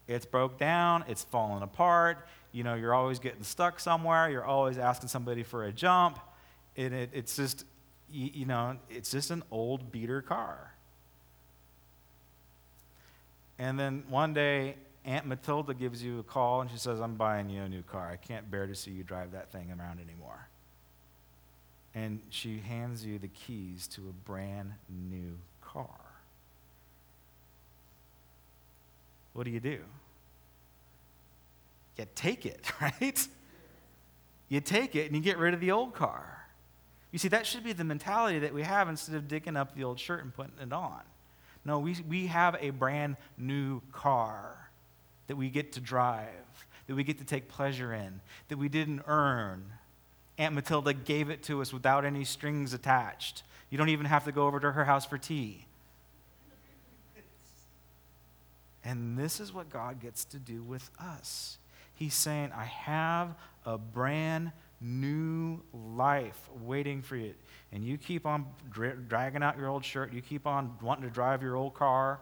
It's 0.08 0.24
broke 0.24 0.58
down, 0.58 1.04
it's 1.06 1.22
fallen 1.22 1.62
apart, 1.62 2.26
you 2.50 2.64
know, 2.64 2.74
you're 2.74 2.94
always 2.94 3.18
getting 3.20 3.44
stuck 3.44 3.78
somewhere, 3.78 4.28
you're 4.28 4.44
always 4.44 4.76
asking 4.76 5.08
somebody 5.08 5.44
for 5.44 5.66
a 5.66 5.72
jump, 5.72 6.18
and 6.80 6.94
it, 6.94 7.10
it's 7.12 7.36
just, 7.36 7.64
you, 8.10 8.46
know, 8.46 8.76
it's 8.88 9.10
just 9.10 9.30
an 9.30 9.42
old 9.50 9.92
beater 9.92 10.22
car. 10.22 10.72
And 13.58 13.78
then 13.78 14.04
one 14.08 14.34
day, 14.34 14.76
Aunt 15.04 15.26
Matilda 15.26 15.74
gives 15.74 16.02
you 16.02 16.18
a 16.18 16.22
call 16.22 16.60
and 16.60 16.70
she 16.70 16.78
says, 16.78 17.00
I'm 17.00 17.14
buying 17.14 17.48
you 17.50 17.62
a 17.62 17.68
new 17.68 17.82
car. 17.82 18.08
I 18.10 18.16
can't 18.16 18.50
bear 18.50 18.66
to 18.66 18.74
see 18.74 18.90
you 18.90 19.02
drive 19.02 19.32
that 19.32 19.52
thing 19.52 19.70
around 19.70 20.00
anymore 20.00 20.48
and 21.94 22.20
she 22.30 22.58
hands 22.58 23.04
you 23.04 23.18
the 23.18 23.28
keys 23.28 23.86
to 23.88 24.02
a 24.08 24.12
brand 24.12 24.72
new 24.88 25.36
car. 25.60 25.88
What 29.32 29.44
do 29.44 29.50
you 29.50 29.60
do? 29.60 29.80
You 31.96 32.06
take 32.14 32.46
it, 32.46 32.64
right? 32.80 33.28
You 34.48 34.60
take 34.60 34.96
it 34.96 35.06
and 35.06 35.16
you 35.16 35.22
get 35.22 35.38
rid 35.38 35.54
of 35.54 35.60
the 35.60 35.72
old 35.72 35.94
car. 35.94 36.39
You 37.12 37.18
see, 37.18 37.28
that 37.28 37.46
should 37.46 37.64
be 37.64 37.72
the 37.72 37.84
mentality 37.84 38.38
that 38.40 38.54
we 38.54 38.62
have 38.62 38.88
instead 38.88 39.16
of 39.16 39.28
digging 39.28 39.56
up 39.56 39.74
the 39.74 39.84
old 39.84 39.98
shirt 39.98 40.22
and 40.22 40.32
putting 40.32 40.58
it 40.60 40.72
on. 40.72 41.00
No, 41.64 41.78
we, 41.78 41.96
we 42.08 42.26
have 42.28 42.56
a 42.60 42.70
brand 42.70 43.16
new 43.36 43.80
car 43.92 44.70
that 45.26 45.36
we 45.36 45.50
get 45.50 45.72
to 45.72 45.80
drive, 45.80 46.28
that 46.86 46.94
we 46.94 47.04
get 47.04 47.18
to 47.18 47.24
take 47.24 47.48
pleasure 47.48 47.92
in, 47.92 48.20
that 48.48 48.58
we 48.58 48.68
didn't 48.68 49.02
earn, 49.06 49.64
Aunt 50.38 50.54
Matilda 50.54 50.94
gave 50.94 51.28
it 51.28 51.42
to 51.44 51.60
us 51.60 51.72
without 51.72 52.04
any 52.04 52.24
strings 52.24 52.72
attached. 52.72 53.42
You 53.68 53.76
don't 53.76 53.90
even 53.90 54.06
have 54.06 54.24
to 54.24 54.32
go 54.32 54.46
over 54.46 54.58
to 54.58 54.72
her 54.72 54.84
house 54.84 55.04
for 55.04 55.18
tea. 55.18 55.66
And 58.82 59.18
this 59.18 59.38
is 59.38 59.52
what 59.52 59.68
God 59.68 60.00
gets 60.00 60.24
to 60.26 60.38
do 60.38 60.62
with 60.62 60.90
us. 60.98 61.58
He's 61.94 62.14
saying, 62.14 62.52
I 62.56 62.64
have 62.64 63.34
a 63.66 63.76
brand 63.76 64.52
new 64.80 65.60
life 65.72 66.48
waiting 66.62 67.02
for 67.02 67.16
you. 67.16 67.34
And 67.72 67.84
you 67.84 67.98
keep 67.98 68.26
on 68.26 68.46
dra- 68.70 68.96
dragging 68.96 69.42
out 69.42 69.58
your 69.58 69.68
old 69.68 69.84
shirt. 69.84 70.12
You 70.12 70.22
keep 70.22 70.46
on 70.46 70.76
wanting 70.80 71.04
to 71.04 71.10
drive 71.10 71.42
your 71.42 71.56
old 71.56 71.74
car. 71.74 72.20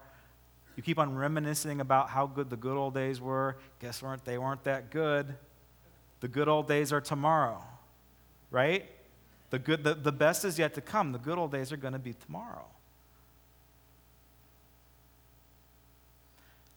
You 0.76 0.82
keep 0.82 0.98
on 0.98 1.16
reminiscing 1.16 1.80
about 1.80 2.10
how 2.10 2.26
good 2.26 2.50
the 2.50 2.56
good 2.56 2.76
old 2.76 2.94
days 2.94 3.20
were. 3.20 3.56
Guess 3.80 4.02
what? 4.02 4.24
They 4.24 4.38
weren't 4.38 4.64
that 4.64 4.90
good. 4.90 5.34
The 6.20 6.28
good 6.28 6.48
old 6.48 6.68
days 6.68 6.92
are 6.92 7.00
tomorrow 7.00 7.62
right? 8.50 8.88
The, 9.50 9.58
good, 9.58 9.84
the, 9.84 9.94
the 9.94 10.12
best 10.12 10.44
is 10.44 10.58
yet 10.58 10.74
to 10.74 10.80
come. 10.80 11.12
The 11.12 11.18
good 11.18 11.38
old 11.38 11.52
days 11.52 11.72
are 11.72 11.76
going 11.76 11.92
to 11.92 11.98
be 11.98 12.14
tomorrow. 12.14 12.66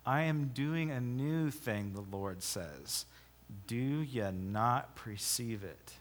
I 0.05 0.23
am 0.23 0.51
doing 0.53 0.89
a 0.89 0.99
new 0.99 1.51
thing, 1.51 1.93
the 1.93 2.15
Lord 2.15 2.41
says. 2.41 3.05
Do 3.67 3.75
ye 3.75 4.31
not 4.31 4.95
perceive 4.95 5.63
it? 5.63 5.93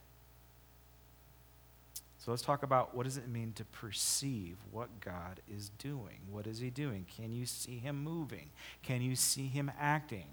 So 2.19 2.31
let's 2.31 2.43
talk 2.43 2.63
about 2.63 2.95
what 2.95 3.05
does 3.05 3.17
it 3.17 3.29
mean 3.29 3.53
to 3.55 3.65
perceive 3.65 4.59
what 4.71 5.01
God 5.01 5.41
is 5.53 5.71
doing? 5.79 6.19
What 6.31 6.47
is 6.47 6.59
he 6.59 6.69
doing? 6.69 7.07
Can 7.17 7.33
you 7.33 7.47
see 7.47 7.79
him 7.79 8.05
moving? 8.05 8.51
Can 8.83 9.01
you 9.01 9.17
see 9.17 9.47
him 9.47 9.71
acting? 9.81 10.27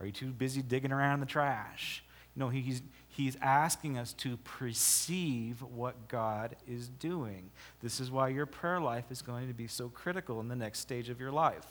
Are 0.00 0.06
you 0.06 0.12
too 0.12 0.30
busy 0.30 0.62
digging 0.62 0.92
around 0.92 1.14
in 1.14 1.20
the 1.20 1.26
trash? 1.26 2.02
No, 2.34 2.48
he's, 2.48 2.80
he's 3.08 3.36
asking 3.42 3.98
us 3.98 4.14
to 4.14 4.38
perceive 4.38 5.60
what 5.60 6.08
God 6.08 6.56
is 6.66 6.88
doing. 6.88 7.50
This 7.82 8.00
is 8.00 8.10
why 8.10 8.28
your 8.28 8.46
prayer 8.46 8.80
life 8.80 9.04
is 9.10 9.20
going 9.20 9.48
to 9.48 9.54
be 9.54 9.66
so 9.66 9.90
critical 9.90 10.40
in 10.40 10.48
the 10.48 10.56
next 10.56 10.78
stage 10.78 11.10
of 11.10 11.20
your 11.20 11.32
life. 11.32 11.66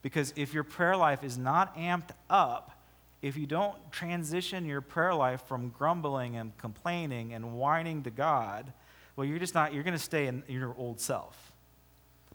Because 0.00 0.32
if 0.36 0.54
your 0.54 0.64
prayer 0.64 0.96
life 0.96 1.22
is 1.22 1.36
not 1.36 1.76
amped 1.76 2.10
up, 2.30 2.81
if 3.22 3.36
you 3.36 3.46
don't 3.46 3.76
transition 3.92 4.66
your 4.66 4.80
prayer 4.80 5.14
life 5.14 5.42
from 5.46 5.68
grumbling 5.70 6.36
and 6.36 6.56
complaining 6.58 7.32
and 7.32 7.54
whining 7.54 8.02
to 8.02 8.10
God, 8.10 8.72
well, 9.14 9.24
you're 9.24 9.38
just 9.38 9.54
not, 9.54 9.72
you're 9.72 9.84
going 9.84 9.96
to 9.96 10.02
stay 10.02 10.26
in 10.26 10.42
your 10.48 10.74
old 10.76 11.00
self. 11.00 11.52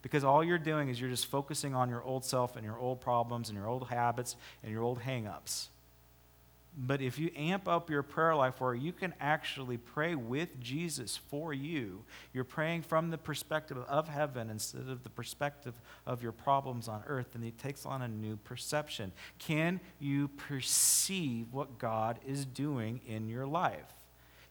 Because 0.01 0.23
all 0.23 0.43
you're 0.43 0.57
doing 0.57 0.87
is 0.87 1.01
you're 1.01 1.09
just 1.09 1.25
focusing 1.25 1.75
on 1.75 1.89
your 1.89 2.01
old 2.03 2.23
self 2.23 2.55
and 2.55 2.63
your 2.63 2.77
old 2.77 3.01
problems 3.01 3.49
and 3.49 3.57
your 3.57 3.67
old 3.67 3.87
habits 3.89 4.37
and 4.63 4.71
your 4.71 4.81
old 4.81 4.99
hang 4.99 5.27
ups. 5.27 5.69
But 6.79 7.01
if 7.01 7.17
you 7.17 7.31
amp 7.35 7.67
up 7.67 7.89
your 7.89 8.03
prayer 8.03 8.35
life 8.35 8.61
where 8.61 8.75
you 8.75 8.93
can 8.93 9.15
actually 9.19 9.77
pray 9.77 10.13
with 10.13 10.59
Jesus 10.59 11.17
for 11.17 11.51
you, 11.51 12.03
you're 12.33 12.43
praying 12.43 12.83
from 12.83 13.09
the 13.09 13.17
perspective 13.17 13.77
of 13.87 14.07
heaven 14.07 14.51
instead 14.51 14.87
of 14.87 15.03
the 15.03 15.09
perspective 15.09 15.73
of 16.05 16.21
your 16.21 16.31
problems 16.31 16.87
on 16.87 17.01
earth, 17.07 17.29
then 17.33 17.43
it 17.43 17.57
takes 17.57 17.83
on 17.83 18.03
a 18.03 18.07
new 18.07 18.37
perception. 18.37 19.11
Can 19.39 19.79
you 19.99 20.27
perceive 20.27 21.47
what 21.51 21.79
God 21.79 22.19
is 22.27 22.45
doing 22.45 23.01
in 23.07 23.27
your 23.27 23.47
life? 23.47 23.93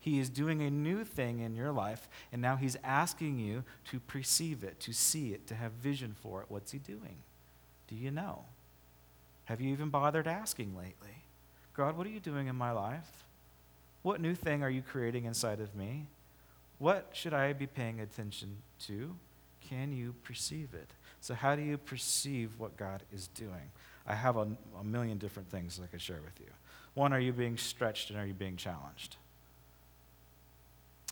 He 0.00 0.18
is 0.18 0.28
doing 0.28 0.62
a 0.62 0.70
new 0.70 1.04
thing 1.04 1.38
in 1.40 1.54
your 1.54 1.70
life, 1.70 2.08
and 2.32 2.42
now 2.42 2.56
He's 2.56 2.76
asking 2.82 3.38
you 3.38 3.62
to 3.90 4.00
perceive 4.00 4.64
it, 4.64 4.80
to 4.80 4.92
see 4.92 5.32
it, 5.32 5.46
to 5.46 5.54
have 5.54 5.72
vision 5.72 6.14
for 6.20 6.42
it. 6.42 6.46
What's 6.48 6.72
He 6.72 6.78
doing? 6.78 7.18
Do 7.86 7.94
you 7.94 8.10
know? 8.10 8.46
Have 9.44 9.60
you 9.60 9.72
even 9.72 9.90
bothered 9.90 10.26
asking 10.26 10.76
lately? 10.76 11.25
God, 11.76 11.96
what 11.96 12.06
are 12.06 12.10
you 12.10 12.20
doing 12.20 12.46
in 12.46 12.56
my 12.56 12.72
life? 12.72 13.24
What 14.02 14.20
new 14.20 14.34
thing 14.34 14.62
are 14.62 14.70
you 14.70 14.82
creating 14.82 15.24
inside 15.24 15.60
of 15.60 15.74
me? 15.74 16.06
What 16.78 17.10
should 17.12 17.34
I 17.34 17.52
be 17.52 17.66
paying 17.66 18.00
attention 18.00 18.56
to? 18.86 19.14
Can 19.68 19.92
you 19.92 20.14
perceive 20.22 20.74
it? 20.74 20.88
So, 21.20 21.34
how 21.34 21.56
do 21.56 21.62
you 21.62 21.76
perceive 21.76 22.52
what 22.58 22.76
God 22.76 23.02
is 23.12 23.28
doing? 23.28 23.70
I 24.06 24.14
have 24.14 24.36
a, 24.36 24.46
a 24.78 24.84
million 24.84 25.18
different 25.18 25.50
things 25.50 25.80
I 25.82 25.86
could 25.86 26.00
share 26.00 26.20
with 26.24 26.38
you. 26.38 26.52
One, 26.94 27.12
are 27.12 27.20
you 27.20 27.32
being 27.32 27.58
stretched 27.58 28.10
and 28.10 28.18
are 28.18 28.26
you 28.26 28.34
being 28.34 28.56
challenged? 28.56 29.16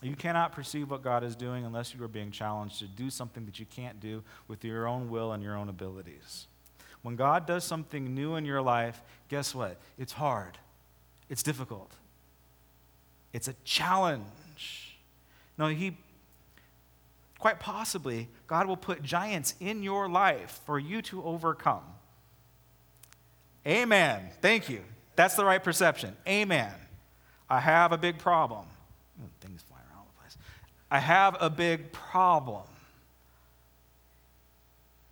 You 0.03 0.14
cannot 0.14 0.53
perceive 0.53 0.90
what 0.90 1.03
God 1.03 1.24
is 1.24 1.35
doing 1.35 1.64
unless 1.64 1.94
you 1.94 2.03
are 2.05 2.09
being 2.09 2.31
challenged 2.31 2.79
to 2.79 2.87
do 2.87 3.11
something 3.11 3.44
that 3.46 3.59
you 3.59 3.66
can't 3.66 4.00
do 4.00 4.22
with 4.48 4.64
your 4.64 4.87
own 4.87 5.11
will 5.11 5.33
and 5.33 5.42
your 5.42 5.57
own 5.57 5.68
abilities. 5.68 6.46
When 7.04 7.16
God 7.16 7.46
does 7.46 7.64
something 7.64 8.14
new 8.14 8.34
in 8.36 8.46
your 8.46 8.62
life, 8.62 9.02
guess 9.28 9.54
what? 9.54 9.76
It's 9.98 10.14
hard, 10.14 10.56
it's 11.28 11.42
difficult, 11.42 11.92
it's 13.34 13.46
a 13.46 13.54
challenge. 13.62 14.96
No, 15.58 15.66
He, 15.68 15.98
quite 17.38 17.60
possibly, 17.60 18.28
God 18.46 18.66
will 18.66 18.78
put 18.78 19.02
giants 19.02 19.54
in 19.60 19.82
your 19.82 20.08
life 20.08 20.60
for 20.64 20.78
you 20.78 21.02
to 21.02 21.22
overcome. 21.22 21.84
Amen. 23.66 24.30
Thank 24.40 24.70
you. 24.70 24.80
That's 25.14 25.34
the 25.34 25.44
right 25.44 25.62
perception. 25.62 26.16
Amen. 26.26 26.72
I 27.50 27.60
have 27.60 27.92
a 27.92 27.98
big 27.98 28.18
problem. 28.18 28.64
Things 29.42 29.62
flying 29.68 29.84
around 29.92 30.06
the 30.06 30.20
place. 30.22 30.38
I 30.90 31.00
have 31.00 31.36
a 31.38 31.50
big 31.50 31.92
problem. 31.92 32.64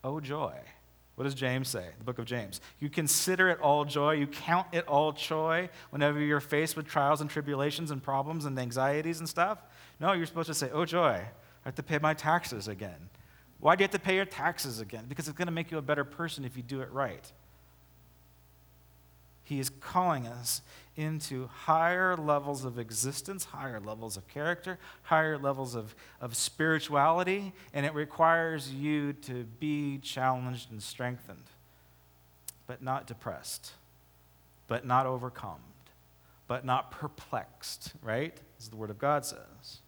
Oh, 0.03 0.21
joy. 0.21 0.55
What 1.15 1.25
does 1.25 1.35
James 1.35 1.69
say? 1.69 1.87
The 1.99 2.05
book 2.05 2.19
of 2.19 2.25
James. 2.25 2.61
You 2.81 2.89
consider 2.89 3.51
it 3.51 3.61
all 3.61 3.85
joy. 3.85 4.13
You 4.13 4.27
count 4.27 4.69
it 4.73 4.87
all 4.89 5.13
joy 5.13 5.69
whenever 5.91 6.19
you're 6.19 6.41
faced 6.41 6.77
with 6.77 6.87
trials 6.87 7.21
and 7.21 7.29
tribulations 7.29 7.91
and 7.91 8.03
problems 8.03 8.47
and 8.47 8.59
anxieties 8.59 9.19
and 9.19 9.29
stuff. 9.29 9.59
No, 10.01 10.13
you're 10.13 10.27
supposed 10.27 10.49
to 10.49 10.55
say, 10.55 10.71
Oh, 10.73 10.85
joy, 10.87 11.21
I 11.21 11.29
have 11.65 11.75
to 11.75 11.83
pay 11.83 11.99
my 11.99 12.15
taxes 12.15 12.67
again. 12.67 13.11
Why 13.61 13.77
do 13.77 13.83
you 13.83 13.85
have 13.85 13.93
to 13.93 13.99
pay 13.99 14.17
your 14.17 14.25
taxes 14.25 14.81
again? 14.81 15.05
Because 15.09 15.29
it's 15.29 15.37
going 15.37 15.47
to 15.47 15.53
make 15.53 15.71
you 15.71 15.79
a 15.79 15.83
better 15.83 16.05
person 16.05 16.45
if 16.45 16.57
you 16.57 16.63
do 16.63 16.81
it 16.81 16.91
right. 16.91 17.31
He 19.45 19.59
is 19.59 19.69
calling 19.69 20.27
us 20.27 20.63
into 20.97 21.47
higher 21.47 22.17
levels 22.17 22.65
of 22.65 22.79
existence, 22.79 23.45
higher 23.45 23.81
levels 23.81 24.17
of 24.17 24.29
character, 24.29 24.79
higher 25.05 25.39
levels 25.39 25.75
of, 25.75 25.95
of 26.21 26.37
spirituality, 26.37 27.53
and 27.73 27.87
it 27.87 27.95
requires 27.95 28.73
you 28.73 29.13
to 29.15 29.45
be 29.59 29.99
challenged 29.99 30.71
and 30.71 30.83
strengthened, 30.83 31.45
but 32.67 32.83
not 32.83 33.07
depressed, 33.07 33.73
but 34.69 34.87
not 34.87 35.07
overcome, 35.07 35.61
but 36.47 36.65
not 36.65 36.91
perplexed, 36.91 37.93
right? 38.03 38.39
As 38.59 38.69
the 38.69 38.77
Word 38.77 38.91
of 38.91 38.99
God 38.99 39.25
says. 39.25 39.81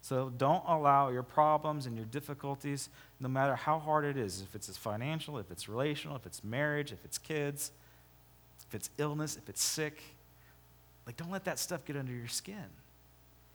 So 0.00 0.32
don't 0.36 0.64
allow 0.66 1.10
your 1.10 1.22
problems 1.22 1.84
and 1.84 1.94
your 1.94 2.06
difficulties, 2.06 2.88
no 3.20 3.28
matter 3.28 3.54
how 3.54 3.78
hard 3.78 4.06
it 4.06 4.16
is, 4.16 4.40
if 4.40 4.54
it's 4.54 4.74
financial, 4.76 5.38
if 5.38 5.50
it's 5.50 5.68
relational, 5.68 6.16
if 6.16 6.24
it's 6.24 6.42
marriage, 6.42 6.90
if 6.90 7.04
it's 7.04 7.18
kids, 7.18 7.72
if 8.70 8.74
it's 8.76 8.90
illness, 8.98 9.36
if 9.36 9.48
it's 9.48 9.62
sick, 9.62 10.00
like 11.06 11.16
don't 11.16 11.32
let 11.32 11.44
that 11.44 11.58
stuff 11.58 11.84
get 11.84 11.96
under 11.96 12.12
your 12.12 12.28
skin. 12.28 12.64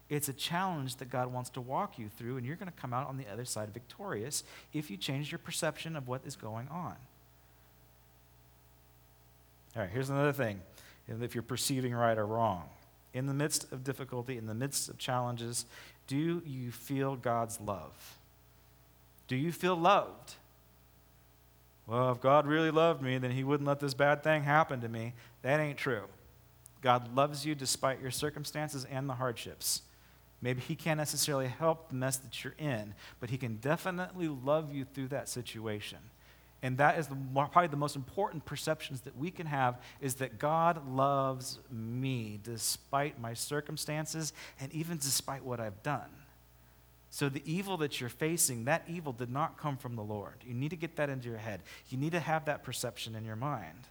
It's 0.09 0.27
a 0.27 0.33
challenge 0.33 0.97
that 0.97 1.09
God 1.09 1.31
wants 1.31 1.49
to 1.51 1.61
walk 1.61 1.97
you 1.97 2.09
through, 2.09 2.35
and 2.37 2.45
you're 2.45 2.57
going 2.57 2.71
to 2.71 2.77
come 2.79 2.93
out 2.93 3.07
on 3.07 3.17
the 3.17 3.25
other 3.31 3.45
side 3.45 3.69
victorious 3.73 4.43
if 4.73 4.91
you 4.91 4.97
change 4.97 5.31
your 5.31 5.39
perception 5.39 5.95
of 5.95 6.07
what 6.07 6.21
is 6.25 6.35
going 6.35 6.67
on. 6.67 6.95
All 9.75 9.81
right, 9.81 9.89
here's 9.89 10.09
another 10.09 10.33
thing 10.33 10.59
if 11.07 11.33
you're 11.33 11.41
perceiving 11.41 11.93
right 11.93 12.17
or 12.17 12.25
wrong. 12.25 12.63
In 13.13 13.25
the 13.25 13.33
midst 13.33 13.71
of 13.71 13.83
difficulty, 13.85 14.37
in 14.37 14.47
the 14.47 14.53
midst 14.53 14.89
of 14.89 14.97
challenges, 14.97 15.65
do 16.07 16.43
you 16.45 16.71
feel 16.71 17.15
God's 17.15 17.59
love? 17.61 18.17
Do 19.27 19.37
you 19.37 19.53
feel 19.53 19.75
loved? 19.77 20.35
Well, 21.87 22.11
if 22.11 22.19
God 22.19 22.47
really 22.47 22.71
loved 22.71 23.01
me, 23.01 23.17
then 23.17 23.31
He 23.31 23.43
wouldn't 23.43 23.67
let 23.67 23.79
this 23.79 23.93
bad 23.93 24.23
thing 24.23 24.43
happen 24.43 24.81
to 24.81 24.89
me. 24.89 25.13
That 25.43 25.59
ain't 25.59 25.77
true. 25.77 26.03
God 26.81 27.15
loves 27.15 27.45
you 27.45 27.55
despite 27.55 28.01
your 28.01 28.11
circumstances 28.11 28.85
and 28.85 29.09
the 29.09 29.13
hardships. 29.13 29.81
Maybe 30.41 30.61
He 30.61 30.75
can't 30.75 30.97
necessarily 30.97 31.47
help 31.47 31.89
the 31.89 31.95
mess 31.95 32.17
that 32.17 32.43
you're 32.43 32.55
in, 32.57 32.95
but 33.19 33.29
He 33.29 33.37
can 33.37 33.57
definitely 33.57 34.27
love 34.27 34.73
you 34.73 34.85
through 34.85 35.09
that 35.09 35.29
situation. 35.29 35.99
And 36.61 36.79
that 36.79 36.97
is 36.97 37.07
the, 37.07 37.15
probably 37.33 37.67
the 37.67 37.77
most 37.77 37.95
important 37.95 38.45
perceptions 38.45 39.01
that 39.01 39.15
we 39.15 39.29
can 39.29 39.45
have 39.45 39.79
is 40.01 40.15
that 40.15 40.39
God 40.39 40.87
loves 40.87 41.59
me 41.69 42.39
despite 42.41 43.21
my 43.21 43.35
circumstances 43.35 44.33
and 44.59 44.73
even 44.73 44.97
despite 44.97 45.43
what 45.43 45.59
I've 45.59 45.83
done. 45.83 46.09
So, 47.15 47.29
the 47.29 47.41
evil 47.45 47.77
that 47.77 48.01
you're 48.01 48.09
facing, 48.09 48.65
that 48.65 48.83
evil 48.89 49.13
did 49.13 49.29
not 49.29 49.57
come 49.57 49.77
from 49.77 49.95
the 49.95 50.01
Lord. 50.03 50.33
You 50.45 50.53
need 50.53 50.71
to 50.71 50.75
get 50.75 50.97
that 50.97 51.09
into 51.09 51.29
your 51.29 51.37
head. 51.37 51.61
You 51.87 51.97
need 51.97 52.11
to 52.11 52.19
have 52.19 52.43
that 52.43 52.61
perception 52.61 53.15
in 53.15 53.23
your 53.23 53.37
mind. 53.37 53.87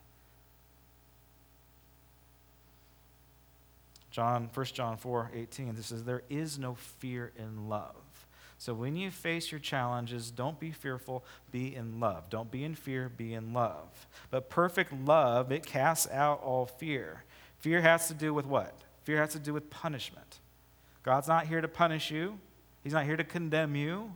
John, 4.11 4.51
1 4.53 4.67
John 4.67 4.99
4 4.99 5.31
18, 5.35 5.75
this 5.75 5.87
says, 5.87 6.05
There 6.05 6.23
is 6.29 6.59
no 6.59 6.75
fear 6.75 7.33
in 7.39 7.71
love. 7.71 7.95
So, 8.59 8.75
when 8.75 8.95
you 8.95 9.11
face 9.11 9.51
your 9.51 9.59
challenges, 9.59 10.31
don't 10.31 10.61
be 10.61 10.71
fearful, 10.71 11.25
be 11.51 11.75
in 11.75 12.01
love. 12.01 12.29
Don't 12.29 12.51
be 12.51 12.63
in 12.63 12.75
fear, 12.75 13.09
be 13.09 13.33
in 13.33 13.55
love. 13.55 14.07
But 14.31 14.51
perfect 14.51 14.93
love, 14.93 15.51
it 15.51 15.65
casts 15.65 16.07
out 16.11 16.43
all 16.43 16.67
fear. 16.67 17.25
Fear 17.61 17.81
has 17.81 18.07
to 18.09 18.13
do 18.13 18.35
with 18.35 18.45
what? 18.45 18.75
Fear 19.05 19.17
has 19.23 19.33
to 19.33 19.39
do 19.39 19.55
with 19.55 19.71
punishment. 19.71 20.41
God's 21.03 21.29
not 21.29 21.47
here 21.47 21.63
to 21.63 21.69
punish 21.69 22.11
you. 22.11 22.39
He's 22.85 22.93
not 22.93 23.07
here 23.07 23.17
to 23.17 23.25
condemn 23.25 23.75
you, 23.75 24.13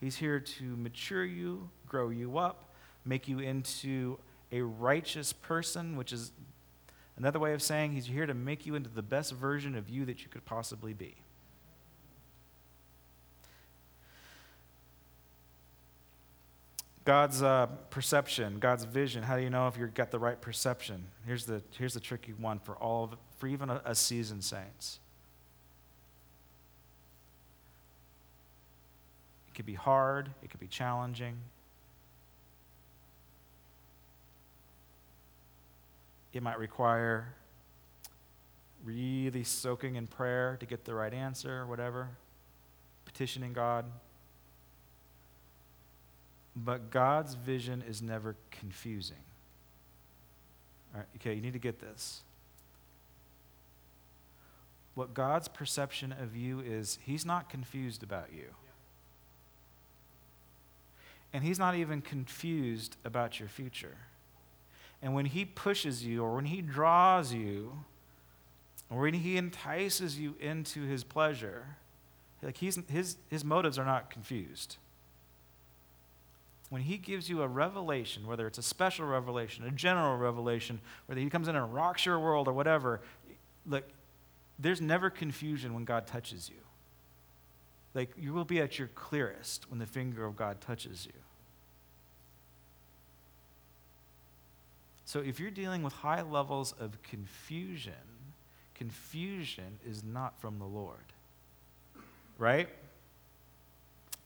He's 0.00 0.16
here 0.16 0.38
to 0.40 0.64
mature 0.64 1.24
you, 1.24 1.68
grow 1.86 2.10
you 2.10 2.38
up, 2.38 2.74
make 3.04 3.28
you 3.28 3.40
into 3.40 4.18
a 4.52 4.60
righteous 4.60 5.32
person, 5.32 5.96
which 5.96 6.12
is 6.12 6.32
another 7.16 7.40
way 7.40 7.52
of 7.52 7.60
saying 7.60 7.92
He's 7.92 8.06
here 8.06 8.24
to 8.24 8.34
make 8.34 8.64
you 8.64 8.76
into 8.76 8.88
the 8.88 9.02
best 9.02 9.32
version 9.32 9.74
of 9.74 9.90
you 9.90 10.04
that 10.04 10.22
you 10.22 10.28
could 10.28 10.44
possibly 10.44 10.92
be. 10.92 11.16
God's 17.04 17.40
uh, 17.40 17.66
perception, 17.90 18.58
God's 18.58 18.84
vision. 18.84 19.22
How 19.22 19.36
do 19.36 19.42
you 19.42 19.50
know 19.50 19.68
if 19.68 19.76
you've 19.76 19.94
got 19.94 20.10
the 20.10 20.18
right 20.18 20.40
perception? 20.40 21.06
Here's 21.24 21.46
the, 21.46 21.62
here's 21.78 21.94
the 21.94 22.00
tricky 22.00 22.32
one 22.32 22.58
for 22.58 22.76
all 22.76 23.04
of, 23.04 23.16
for 23.38 23.46
even 23.46 23.70
a, 23.70 23.80
a 23.84 23.94
seasoned 23.94 24.42
saints. 24.42 24.98
Could 29.56 29.66
be 29.66 29.74
hard, 29.74 30.30
it 30.42 30.50
could 30.50 30.60
be 30.60 30.68
challenging. 30.68 31.36
It 36.32 36.42
might 36.42 36.58
require 36.58 37.34
really 38.84 39.42
soaking 39.42 39.96
in 39.96 40.06
prayer 40.06 40.56
to 40.60 40.66
get 40.66 40.84
the 40.84 40.94
right 40.94 41.12
answer 41.12 41.66
whatever. 41.66 42.10
petitioning 43.06 43.54
God. 43.54 43.86
But 46.54 46.90
God's 46.90 47.34
vision 47.34 47.82
is 47.86 48.02
never 48.02 48.36
confusing. 48.50 49.16
All 50.94 51.00
right, 51.00 51.08
okay, 51.16 51.34
you 51.34 51.40
need 51.40 51.54
to 51.54 51.58
get 51.58 51.80
this. 51.80 52.22
What 54.94 55.14
God's 55.14 55.48
perception 55.48 56.12
of 56.12 56.36
you 56.36 56.60
is, 56.60 56.98
He's 57.02 57.24
not 57.24 57.48
confused 57.48 58.02
about 58.02 58.32
you. 58.34 58.48
And 61.36 61.44
He's 61.44 61.58
not 61.58 61.74
even 61.74 62.00
confused 62.00 62.96
about 63.04 63.38
your 63.38 63.48
future. 63.48 63.98
And 65.02 65.14
when 65.14 65.26
He 65.26 65.44
pushes 65.44 66.02
you, 66.02 66.24
or 66.24 66.34
when 66.34 66.46
He 66.46 66.62
draws 66.62 67.32
you, 67.32 67.80
or 68.88 69.02
when 69.02 69.14
He 69.14 69.36
entices 69.36 70.18
you 70.18 70.34
into 70.40 70.82
His 70.86 71.04
pleasure, 71.04 71.76
like 72.42 72.56
he's, 72.58 72.78
his, 72.88 73.16
his 73.28 73.44
motives 73.44 73.78
are 73.78 73.84
not 73.84 74.08
confused. 74.08 74.76
When 76.68 76.82
he 76.82 76.96
gives 76.96 77.28
you 77.28 77.42
a 77.42 77.48
revelation, 77.48 78.26
whether 78.26 78.46
it's 78.46 78.58
a 78.58 78.62
special 78.62 79.06
revelation, 79.06 79.64
a 79.64 79.70
general 79.70 80.16
revelation, 80.16 80.80
whether 81.06 81.20
he 81.20 81.30
comes 81.30 81.48
in 81.48 81.56
and 81.56 81.72
rocks 81.72 82.04
your 82.04 82.18
world 82.18 82.48
or 82.48 82.52
whatever, 82.52 83.00
look, 83.66 83.84
there's 84.58 84.80
never 84.80 85.10
confusion 85.10 85.74
when 85.74 85.84
God 85.84 86.06
touches 86.06 86.48
you. 86.48 86.60
Like, 87.94 88.10
you 88.18 88.32
will 88.32 88.44
be 88.44 88.60
at 88.60 88.78
your 88.78 88.88
clearest 88.88 89.66
when 89.70 89.78
the 89.78 89.86
finger 89.86 90.24
of 90.24 90.36
God 90.36 90.60
touches 90.60 91.06
you. 91.06 91.25
So, 95.06 95.20
if 95.20 95.38
you're 95.38 95.52
dealing 95.52 95.84
with 95.84 95.92
high 95.92 96.22
levels 96.22 96.74
of 96.80 97.00
confusion, 97.04 97.92
confusion 98.74 99.78
is 99.88 100.02
not 100.02 100.40
from 100.40 100.58
the 100.58 100.64
Lord. 100.64 100.98
Right? 102.38 102.68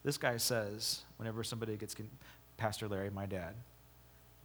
This 0.03 0.17
guy 0.17 0.39
says, 0.39 1.03
whenever 1.19 1.45
somebody 1.45 1.77
gets, 1.77 1.95
con- 1.95 2.09
Pastor 2.57 2.89
Larry, 2.89 3.11
my 3.11 3.27
dad, 3.27 3.55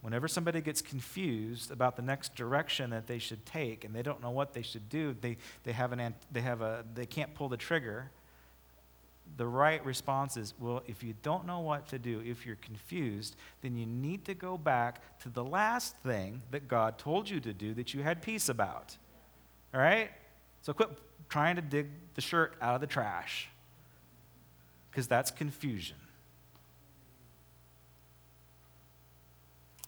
whenever 0.02 0.28
somebody 0.28 0.60
gets 0.60 0.82
confused 0.82 1.70
about 1.70 1.96
the 1.96 2.02
next 2.02 2.34
direction 2.34 2.90
that 2.90 3.06
they 3.06 3.18
should 3.18 3.44
take 3.46 3.84
and 3.84 3.94
they 3.94 4.02
don't 4.02 4.20
know 4.20 4.30
what 4.30 4.52
they 4.52 4.62
should 4.62 4.90
do, 4.90 5.16
they, 5.22 5.38
they, 5.64 5.72
have 5.72 5.92
an, 5.92 6.14
they, 6.30 6.42
have 6.42 6.60
a, 6.60 6.84
they 6.94 7.06
can't 7.06 7.34
pull 7.34 7.48
the 7.48 7.56
trigger. 7.56 8.10
The 9.36 9.46
right 9.46 9.84
response 9.84 10.36
is 10.36 10.54
well, 10.58 10.82
if 10.86 11.02
you 11.02 11.14
don't 11.22 11.46
know 11.46 11.60
what 11.60 11.88
to 11.88 11.98
do, 11.98 12.22
if 12.24 12.46
you're 12.46 12.56
confused, 12.56 13.36
then 13.60 13.76
you 13.76 13.86
need 13.86 14.24
to 14.26 14.34
go 14.34 14.56
back 14.56 15.20
to 15.20 15.28
the 15.28 15.44
last 15.44 15.96
thing 15.98 16.42
that 16.50 16.68
God 16.68 16.98
told 16.98 17.28
you 17.28 17.40
to 17.40 17.52
do 17.52 17.74
that 17.74 17.92
you 17.92 18.02
had 18.02 18.22
peace 18.22 18.48
about. 18.48 18.96
All 19.74 19.80
right? 19.80 20.10
So 20.62 20.72
quit 20.72 20.90
trying 21.28 21.56
to 21.56 21.62
dig 21.62 21.88
the 22.14 22.20
shirt 22.20 22.54
out 22.62 22.74
of 22.74 22.80
the 22.80 22.86
trash 22.86 23.48
because 24.90 25.06
that's 25.06 25.30
confusion. 25.30 25.96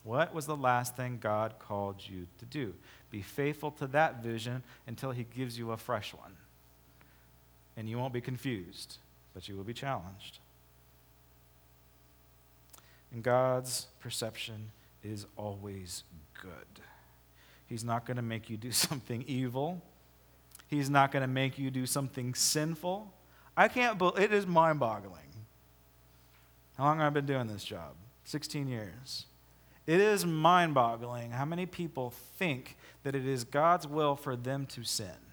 What 0.03 0.33
was 0.33 0.45
the 0.45 0.55
last 0.55 0.95
thing 0.95 1.19
God 1.21 1.55
called 1.59 1.97
you 2.07 2.27
to 2.39 2.45
do? 2.45 2.73
Be 3.11 3.21
faithful 3.21 3.71
to 3.71 3.87
that 3.87 4.23
vision 4.23 4.63
until 4.87 5.11
He 5.11 5.23
gives 5.23 5.57
you 5.57 5.71
a 5.71 5.77
fresh 5.77 6.13
one. 6.13 6.35
And 7.75 7.89
you 7.89 7.97
won't 7.97 8.13
be 8.13 8.21
confused, 8.21 8.97
but 9.39 9.47
you 9.47 9.55
will 9.55 9.63
be 9.63 9.73
challenged. 9.73 10.39
And 13.13 13.23
God's 13.23 13.87
perception 14.01 14.71
is 15.01 15.25
always 15.37 16.03
good. 16.41 16.83
He's 17.65 17.85
not 17.85 18.05
going 18.05 18.17
to 18.17 18.21
make 18.21 18.49
you 18.49 18.57
do 18.57 18.71
something 18.73 19.23
evil. 19.25 19.81
He's 20.67 20.89
not 20.89 21.13
going 21.13 21.21
to 21.21 21.27
make 21.29 21.57
you 21.57 21.71
do 21.71 21.85
something 21.85 22.33
sinful. 22.33 23.13
I 23.55 23.69
can't 23.69 23.97
believe 23.97 24.19
it 24.19 24.33
is 24.33 24.45
mind 24.45 24.81
boggling. 24.81 25.31
How 26.77 26.83
long 26.83 26.97
have 26.97 27.07
I 27.07 27.09
been 27.11 27.25
doing 27.25 27.47
this 27.47 27.63
job? 27.63 27.93
16 28.25 28.67
years. 28.67 29.25
It 29.87 30.01
is 30.01 30.25
mind 30.25 30.73
boggling 30.73 31.31
how 31.31 31.45
many 31.45 31.65
people 31.65 32.09
think 32.09 32.75
that 33.03 33.15
it 33.15 33.25
is 33.25 33.45
God's 33.45 33.87
will 33.87 34.17
for 34.17 34.35
them 34.35 34.65
to 34.65 34.83
sin. 34.83 35.28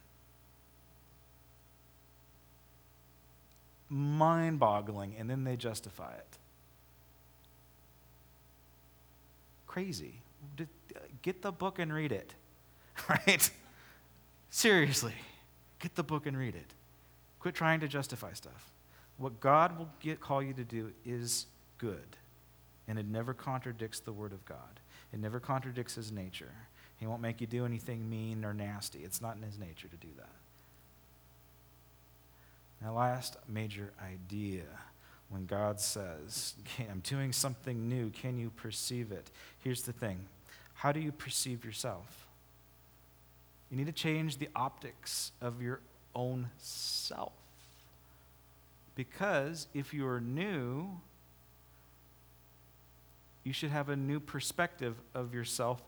Mind 3.89 4.59
boggling, 4.59 5.15
and 5.19 5.31
then 5.31 5.45
they 5.45 5.57
justify 5.57 6.13
it. 6.15 6.39
Crazy. 9.67 10.21
Get 11.23 11.43
the 11.43 11.53
book 11.53 11.79
and 11.79 11.93
read 11.93 12.13
it, 12.13 12.35
right? 13.09 13.51
Seriously, 14.51 15.15
get 15.79 15.95
the 15.95 16.03
book 16.03 16.27
and 16.27 16.37
read 16.37 16.55
it. 16.55 16.73
Quit 17.41 17.55
trying 17.55 17.81
to 17.81 17.89
justify 17.89 18.33
stuff. 18.33 18.73
What 19.19 19.41
God 19.41 19.79
will 19.79 19.89
get, 20.01 20.21
call 20.21 20.43
you 20.43 20.53
to 20.55 20.65
do 20.65 20.93
is 21.05 21.47
good, 21.79 22.17
and 22.89 22.99
it 22.99 23.07
never 23.07 23.35
contradicts 23.35 24.01
the 24.01 24.13
Word 24.13 24.33
of 24.33 24.45
God. 24.45 24.81
It 25.13 25.21
never 25.21 25.41
contradicts 25.41 25.95
His 25.95 26.11
nature. 26.13 26.53
He 26.99 27.07
won't 27.07 27.23
make 27.23 27.41
you 27.41 27.47
do 27.47 27.65
anything 27.65 28.09
mean 28.09 28.45
or 28.45 28.55
nasty. 28.55 29.01
It's 29.01 29.21
not 29.21 29.37
in 29.37 29.43
His 29.43 29.59
nature 29.59 29.89
to 29.89 29.97
do 29.97 30.09
that. 30.17 30.36
Now, 32.83 32.95
last 32.95 33.37
major 33.49 33.93
idea 34.05 34.65
when 35.29 35.47
God 35.47 35.81
says, 35.81 36.55
I'm 36.91 37.01
doing 37.01 37.33
something 37.33 37.89
new, 37.89 38.11
can 38.11 38.39
you 38.39 38.51
perceive 38.51 39.13
it? 39.13 39.31
Here's 39.63 39.83
the 39.83 39.93
thing 39.93 40.21
how 40.75 40.93
do 40.93 41.01
you 41.01 41.13
perceive 41.13 41.65
yourself? 41.65 42.27
You 43.71 43.77
need 43.77 43.87
to 43.87 43.93
change 43.93 44.39
the 44.39 44.49
optics 44.55 45.33
of 45.41 45.61
your 45.61 45.81
own 46.15 46.51
self. 46.59 47.33
Because 48.95 49.67
if 49.75 49.93
you 49.93 50.07
are 50.07 50.21
new, 50.21 50.89
you 53.43 53.53
should 53.53 53.71
have 53.71 53.89
a 53.89 53.97
new 53.97 54.21
perspective 54.21 54.95
of 55.15 55.35
yourself 55.35 55.83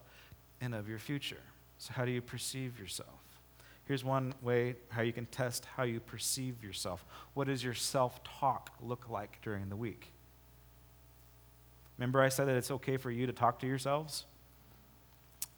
and 0.61 0.75
of 0.75 0.89
your 0.89 0.99
future. 0.99 1.41
So, 1.79 1.93
how 1.95 2.05
do 2.05 2.11
you 2.11 2.21
perceive 2.21 2.79
yourself? 2.79 3.28
Here's 3.89 4.05
one 4.05 4.35
way 4.43 4.77
how 4.91 5.01
you 5.01 5.15
can 5.15 5.25
test 5.27 5.65
how 5.77 5.83
you 5.85 5.99
perceive 5.99 6.63
yourself. 6.63 7.07
What 7.33 7.47
does 7.47 7.65
your 7.65 7.73
self 7.73 8.23
talk 8.23 8.71
look 8.83 9.09
like 9.09 9.41
during 9.41 9.71
the 9.71 9.77
week? 9.77 10.13
Remember, 11.97 12.21
I 12.21 12.29
said 12.29 12.49
that 12.49 12.57
it's 12.57 12.71
okay 12.71 12.99
for 12.99 13.11
you 13.11 13.27
to 13.27 13.33
talk 13.33 13.59
to 13.61 13.67
yourselves? 13.67 14.27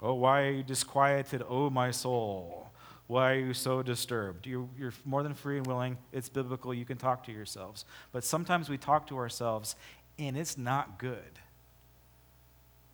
Oh, 0.01 0.14
why 0.14 0.43
are 0.43 0.51
you 0.53 0.62
disquieted, 0.62 1.43
oh 1.47 1.70
my 1.70 1.91
soul? 1.91 2.70
Why 3.09 3.33
are 3.33 3.39
you 3.41 3.53
so 3.53 3.83
disturbed? 3.83 4.47
You're, 4.47 4.68
you're, 4.78 4.95
more 5.05 5.24
than 5.24 5.35
free 5.35 5.59
and 5.59 5.66
willing. 5.66 5.99
It's 6.12 6.28
biblical. 6.28 6.72
You 6.72 6.85
can 6.85 6.97
talk 6.97 7.24
to 7.24 7.33
yourselves. 7.33 7.85
But 8.12 8.22
sometimes 8.22 8.70
we 8.70 8.78
talk 8.78 9.09
to 9.09 9.18
ourselves 9.18 9.74
and 10.20 10.37
it's 10.37 10.57
not 10.57 11.01
good. 11.01 11.41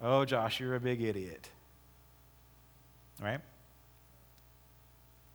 Oh, 0.01 0.25
Josh, 0.25 0.59
you're 0.61 0.75
a 0.75 0.81
big 0.81 1.03
idiot. 1.03 1.51
Right? 3.21 3.41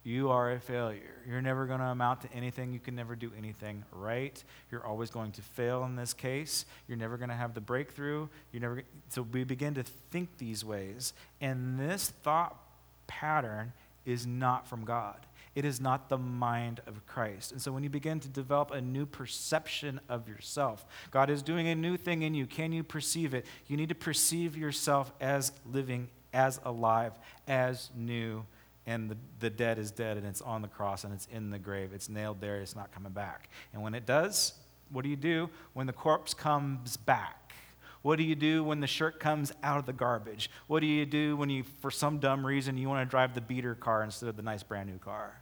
You 0.04 0.30
are 0.30 0.52
a 0.52 0.60
failure. 0.60 1.22
You're 1.28 1.42
never 1.42 1.68
going 1.68 1.80
to 1.80 1.86
amount 1.86 2.22
to 2.22 2.34
anything. 2.34 2.74
You 2.74 2.80
can 2.80 2.96
never 2.96 3.16
do 3.16 3.32
anything 3.38 3.84
right. 3.92 4.44
You're 4.72 4.86
always 4.86 5.12
going 5.12 5.32
to 5.34 5.42
fail 5.42 5.84
in 5.84 5.96
this 5.96 6.14
case. 6.14 6.66
You're 6.88 6.98
never 6.98 7.18
going 7.18 7.30
to 7.30 7.36
have 7.36 7.54
the 7.54 7.62
breakthrough. 7.62 8.28
You're 8.52 8.62
never 8.62 8.84
so 9.10 9.22
we 9.22 9.44
begin 9.44 9.76
to 9.76 9.84
think 9.84 10.38
these 10.38 10.66
ways, 10.66 11.14
and 11.40 11.80
this 11.80 12.10
thought 12.24 12.58
pattern 13.06 13.74
is 14.06 14.26
not 14.26 14.68
from 14.68 14.86
God. 14.86 15.28
It 15.54 15.66
is 15.66 15.82
not 15.82 16.08
the 16.08 16.18
mind 16.18 16.80
of 16.88 17.06
Christ. 17.06 17.52
And 17.52 17.62
so 17.62 17.72
when 17.72 17.84
you 17.84 17.90
begin 17.90 18.22
to 18.22 18.30
develop 18.30 18.72
a 18.72 18.80
new 18.80 19.06
perception 19.06 20.00
of 20.08 20.28
yourself, 20.28 20.86
God 21.12 21.30
is 21.30 21.44
doing 21.44 21.68
a 21.68 21.76
new 21.76 21.98
thing 21.98 22.22
in 22.22 22.34
you. 22.34 22.48
Can 22.48 22.72
you 22.72 22.84
perceive 22.84 23.34
it? 23.34 23.46
You 23.68 23.76
need 23.76 23.90
to 23.90 23.96
perceive 23.96 24.56
yourself 24.56 25.12
as 25.20 25.52
living, 25.70 26.08
as 26.34 26.62
alive, 26.64 27.12
as 27.48 27.90
new. 27.96 28.46
And 28.88 29.10
the, 29.10 29.18
the 29.40 29.50
dead 29.50 29.78
is 29.78 29.92
dead 29.92 30.18
and 30.18 30.26
it's 30.26 30.42
on 30.42 30.62
the 30.62 30.68
cross 30.68 31.04
and 31.04 31.14
it's 31.14 31.28
in 31.32 31.50
the 31.50 31.60
grave. 31.60 31.92
It's 31.94 32.10
nailed 32.10 32.42
there, 32.42 32.62
it's 32.62 32.76
not 32.76 32.92
coming 32.92 33.12
back. 33.12 33.50
And 33.74 33.82
when 33.82 33.94
it 33.94 34.06
does, 34.06 34.54
what 34.92 35.04
do 35.04 35.10
you 35.10 35.16
do? 35.16 35.50
When 35.74 35.88
the 35.88 35.94
corpse 35.94 36.34
comes 36.34 36.98
back, 36.98 37.54
what 38.02 38.16
do 38.16 38.24
you 38.24 38.36
do 38.36 38.64
when 38.64 38.80
the 38.80 38.88
shirt 38.88 39.20
comes 39.20 39.52
out 39.62 39.78
of 39.78 39.86
the 39.86 39.94
garbage? 39.94 40.50
What 40.68 40.80
do 40.80 40.88
you 40.88 41.06
do 41.06 41.36
when 41.36 41.50
you, 41.50 41.64
for 41.82 41.92
some 41.92 42.18
dumb 42.18 42.46
reason, 42.46 42.78
you 42.78 42.90
want 42.90 43.08
to 43.08 43.10
drive 43.10 43.36
the 43.36 43.42
beater 43.42 43.76
car 43.76 44.04
instead 44.04 44.28
of 44.30 44.36
the 44.36 44.42
nice 44.42 44.64
brand 44.64 44.90
new 44.90 44.98
car? 44.98 45.42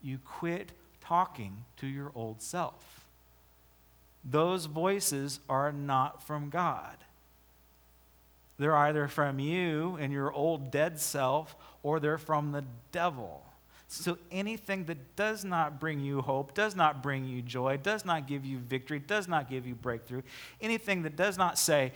You 0.00 0.18
quit 0.18 0.72
talking 1.00 1.64
to 1.78 1.88
your 1.88 2.12
old 2.14 2.40
self. 2.40 3.06
Those 4.24 4.66
voices 4.66 5.40
are 5.48 5.72
not 5.72 6.22
from 6.22 6.50
God. 6.50 6.96
They're 8.58 8.76
either 8.76 9.08
from 9.08 9.38
you 9.38 9.96
and 10.00 10.12
your 10.12 10.32
old 10.32 10.70
dead 10.70 10.98
self, 10.98 11.56
or 11.82 12.00
they're 12.00 12.18
from 12.18 12.52
the 12.52 12.64
devil. 12.92 13.44
So 13.86 14.18
anything 14.30 14.84
that 14.84 15.16
does 15.16 15.44
not 15.44 15.80
bring 15.80 16.00
you 16.00 16.20
hope, 16.20 16.52
does 16.54 16.76
not 16.76 17.02
bring 17.02 17.24
you 17.24 17.40
joy, 17.40 17.78
does 17.78 18.04
not 18.04 18.26
give 18.26 18.44
you 18.44 18.58
victory, 18.58 18.98
does 18.98 19.28
not 19.28 19.48
give 19.48 19.66
you 19.66 19.74
breakthrough, 19.74 20.22
anything 20.60 21.02
that 21.02 21.16
does 21.16 21.38
not 21.38 21.58
say, 21.58 21.92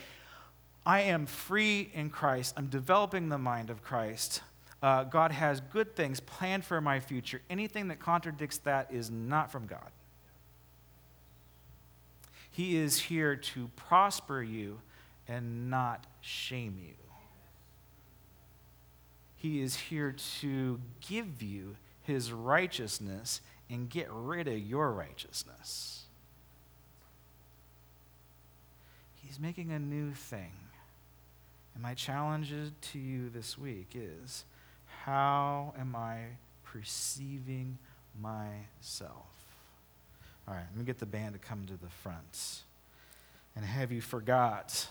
I 0.87 1.03
am 1.03 1.27
free 1.27 1.91
in 1.93 2.09
Christ, 2.11 2.55
I'm 2.57 2.69
developing 2.69 3.29
the 3.29 3.39
mind 3.39 3.69
of 3.69 3.83
Christ, 3.83 4.41
uh, 4.83 5.05
God 5.05 5.33
has 5.33 5.61
good 5.61 5.95
things 5.95 6.19
planned 6.19 6.65
for 6.65 6.81
my 6.81 6.99
future, 6.99 7.43
anything 7.51 7.89
that 7.89 8.01
contradicts 8.01 8.59
that 8.59 8.91
is 8.91 9.11
not 9.11 9.53
from 9.53 9.67
God. 9.67 9.91
He 12.51 12.77
is 12.77 12.99
here 12.99 13.37
to 13.37 13.71
prosper 13.77 14.43
you 14.43 14.81
and 15.29 15.71
not 15.71 16.07
shame 16.21 16.79
you. 16.79 16.95
He 19.37 19.61
is 19.61 19.77
here 19.77 20.15
to 20.41 20.81
give 21.01 21.43
you 21.43 21.77
his 22.03 22.33
righteousness 22.33 23.41
and 23.69 23.89
get 23.89 24.09
rid 24.11 24.47
of 24.47 24.59
your 24.59 24.93
righteousness. 24.93 26.05
He's 29.17 29.41
making 29.41 29.73
a 29.73 29.79
new 29.79 30.13
thing. 30.13 30.53
And 31.75 31.83
my 31.83 31.95
challenge 31.95 32.53
to 32.93 32.99
you 32.99 33.31
this 33.31 33.57
week 33.57 33.95
is 33.95 34.45
how 35.05 35.75
am 35.79 35.97
I 35.97 36.19
perceiving 36.65 37.79
myself? 38.21 39.27
All 40.47 40.55
right, 40.55 40.67
let 40.71 40.77
me 40.77 40.85
get 40.85 40.99
the 40.99 41.07
band 41.07 41.33
to 41.33 41.39
come 41.39 41.67
to 41.67 41.77
the 41.83 41.91
front. 41.91 42.63
And 43.57 43.65
have 43.65 43.91
you 43.91 44.01
forgot 44.01 44.89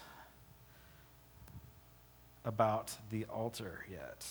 about 2.46 2.96
the 3.10 3.26
altar 3.26 3.86
yet? 3.90 4.26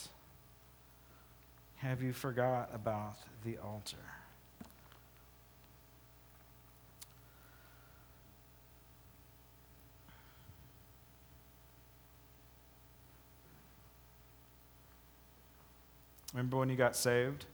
Have 1.77 2.03
you 2.03 2.13
forgot 2.13 2.69
about 2.73 3.17
the 3.43 3.57
altar? 3.57 3.97
Remember 16.33 16.57
when 16.57 16.69
you 16.69 16.75
got 16.75 16.95
saved? 16.95 17.45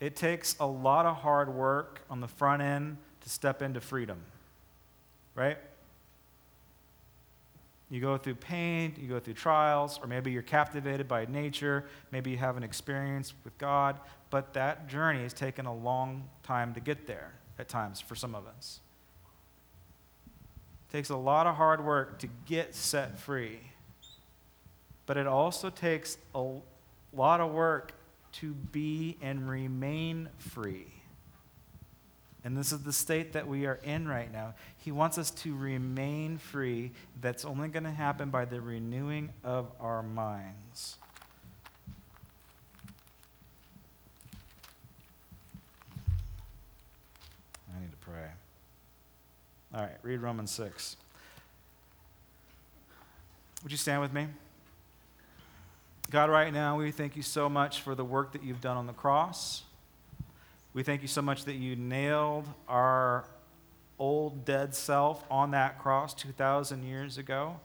It 0.00 0.14
takes 0.14 0.56
a 0.60 0.66
lot 0.66 1.06
of 1.06 1.16
hard 1.16 1.52
work 1.52 2.02
on 2.10 2.20
the 2.20 2.28
front 2.28 2.62
end 2.62 2.98
to 3.22 3.30
step 3.30 3.62
into 3.62 3.80
freedom, 3.80 4.18
right? 5.34 5.58
You 7.88 8.00
go 8.00 8.16
through 8.16 8.34
pain, 8.36 8.94
you 9.00 9.08
go 9.08 9.20
through 9.20 9.34
trials, 9.34 10.00
or 10.02 10.08
maybe 10.08 10.32
you're 10.32 10.42
captivated 10.42 11.06
by 11.06 11.26
nature, 11.26 11.84
maybe 12.10 12.30
you 12.30 12.36
have 12.36 12.56
an 12.56 12.64
experience 12.64 13.32
with 13.44 13.56
God, 13.58 14.00
but 14.30 14.54
that 14.54 14.88
journey 14.88 15.22
has 15.22 15.32
taken 15.32 15.66
a 15.66 15.74
long 15.74 16.28
time 16.42 16.74
to 16.74 16.80
get 16.80 17.06
there 17.06 17.34
at 17.58 17.68
times 17.68 18.00
for 18.00 18.16
some 18.16 18.34
of 18.34 18.44
us. 18.46 18.80
It 20.88 20.92
takes 20.92 21.10
a 21.10 21.16
lot 21.16 21.46
of 21.46 21.54
hard 21.54 21.84
work 21.84 22.18
to 22.20 22.28
get 22.44 22.74
set 22.74 23.18
free, 23.18 23.60
but 25.06 25.16
it 25.16 25.28
also 25.28 25.70
takes 25.70 26.18
a 26.34 26.44
lot 27.12 27.40
of 27.40 27.52
work 27.52 27.92
to 28.32 28.52
be 28.52 29.16
and 29.22 29.48
remain 29.48 30.28
free. 30.38 30.95
And 32.46 32.56
this 32.56 32.70
is 32.70 32.84
the 32.84 32.92
state 32.92 33.32
that 33.32 33.48
we 33.48 33.66
are 33.66 33.80
in 33.82 34.06
right 34.06 34.32
now. 34.32 34.54
He 34.76 34.92
wants 34.92 35.18
us 35.18 35.32
to 35.32 35.56
remain 35.56 36.38
free. 36.38 36.92
That's 37.20 37.44
only 37.44 37.66
going 37.66 37.82
to 37.82 37.90
happen 37.90 38.30
by 38.30 38.44
the 38.44 38.60
renewing 38.60 39.30
of 39.42 39.66
our 39.80 40.00
minds. 40.00 40.96
I 47.76 47.80
need 47.80 47.90
to 47.90 47.96
pray. 47.96 48.28
All 49.74 49.80
right, 49.80 49.96
read 50.04 50.20
Romans 50.20 50.52
6. 50.52 50.96
Would 53.64 53.72
you 53.72 53.78
stand 53.78 54.00
with 54.00 54.12
me? 54.12 54.28
God, 56.12 56.30
right 56.30 56.52
now, 56.52 56.78
we 56.78 56.92
thank 56.92 57.16
you 57.16 57.22
so 57.22 57.48
much 57.48 57.80
for 57.80 57.96
the 57.96 58.04
work 58.04 58.30
that 58.34 58.44
you've 58.44 58.60
done 58.60 58.76
on 58.76 58.86
the 58.86 58.92
cross. 58.92 59.64
We 60.76 60.82
thank 60.82 61.00
you 61.00 61.08
so 61.08 61.22
much 61.22 61.46
that 61.46 61.54
you 61.54 61.74
nailed 61.74 62.46
our 62.68 63.24
old 63.98 64.44
dead 64.44 64.74
self 64.74 65.24
on 65.30 65.52
that 65.52 65.78
cross 65.78 66.12
2,000 66.12 66.82
years 66.82 67.16
ago. 67.16 67.58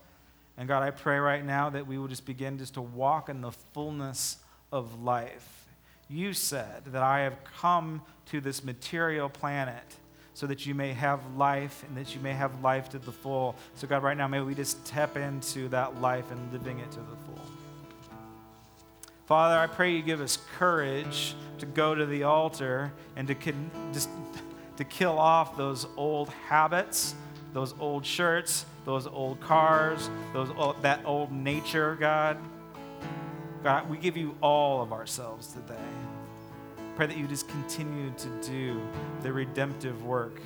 And 0.57 0.66
God, 0.66 0.82
I 0.82 0.91
pray 0.91 1.20
right 1.20 1.43
now 1.43 1.70
that 1.72 1.86
we 1.86 1.97
will 1.97 2.07
just 2.07 2.26
begin 2.26 2.57
just 2.57 2.76
to 2.76 2.82
walk 2.82 3.28
in 3.28 3.41
the 3.41 3.51
fullness 3.74 4.38
of 4.72 5.03
life. 5.03 5.66
You 6.07 6.32
said 6.32 6.86
that 6.86 7.03
I 7.03 7.20
have 7.24 7.36
come 7.59 8.01
to 8.28 8.39
this 8.39 8.64
material 8.64 9.28
planet 9.28 9.84
so 10.34 10.47
that 10.47 10.66
you 10.66 10.74
may 10.74 10.93
have 10.93 11.36
life 11.36 11.84
and 11.86 11.97
that 11.97 12.16
you 12.16 12.22
may 12.22 12.32
have 12.32 12.62
life 12.62 12.88
to 12.91 12.99
the 12.99 13.12
full. 13.12 13.57
So, 13.76 13.88
God, 13.88 14.03
right 14.03 14.16
now, 14.16 14.30
may 14.30 14.39
we 14.39 14.55
just 14.55 14.86
tap 14.86 15.18
into 15.18 15.68
that 15.68 15.99
life 15.99 16.32
and 16.32 16.53
living 16.53 16.80
it 16.80 16.89
to 16.91 16.99
the 16.99 17.18
full. 17.26 17.45
Father, 19.26 19.57
I 19.57 19.68
pray 19.68 19.93
you 19.93 20.01
give 20.01 20.20
us 20.22 20.38
courage 20.57 21.36
to 21.62 21.66
go 21.68 21.95
to 21.95 22.05
the 22.05 22.24
altar 22.24 22.91
and 23.16 23.28
to 23.28 23.36
just 23.93 24.09
to 24.78 24.84
kill 24.84 25.18
off 25.18 25.55
those 25.55 25.88
old 25.95 26.30
habits, 26.30 27.16
those 27.53 27.74
old 27.80 28.05
shirts, 28.05 28.66
those 28.84 29.05
old 29.05 29.39
cars, 29.39 30.09
those 30.34 30.49
old, 30.57 30.82
that 30.82 31.01
old 31.05 31.32
nature, 31.32 31.95
God. 31.95 32.38
God, 33.64 33.88
we 33.89 33.97
give 33.97 34.18
you 34.18 34.36
all 34.41 34.82
of 34.82 34.91
ourselves 34.91 35.53
today. 35.53 35.80
Pray 36.95 37.05
that 37.05 37.16
you 37.16 37.28
just 37.28 37.47
continue 37.47 38.12
to 38.18 38.28
do 38.41 38.82
the 39.22 39.32
redemptive 39.32 40.03
work. 40.03 40.41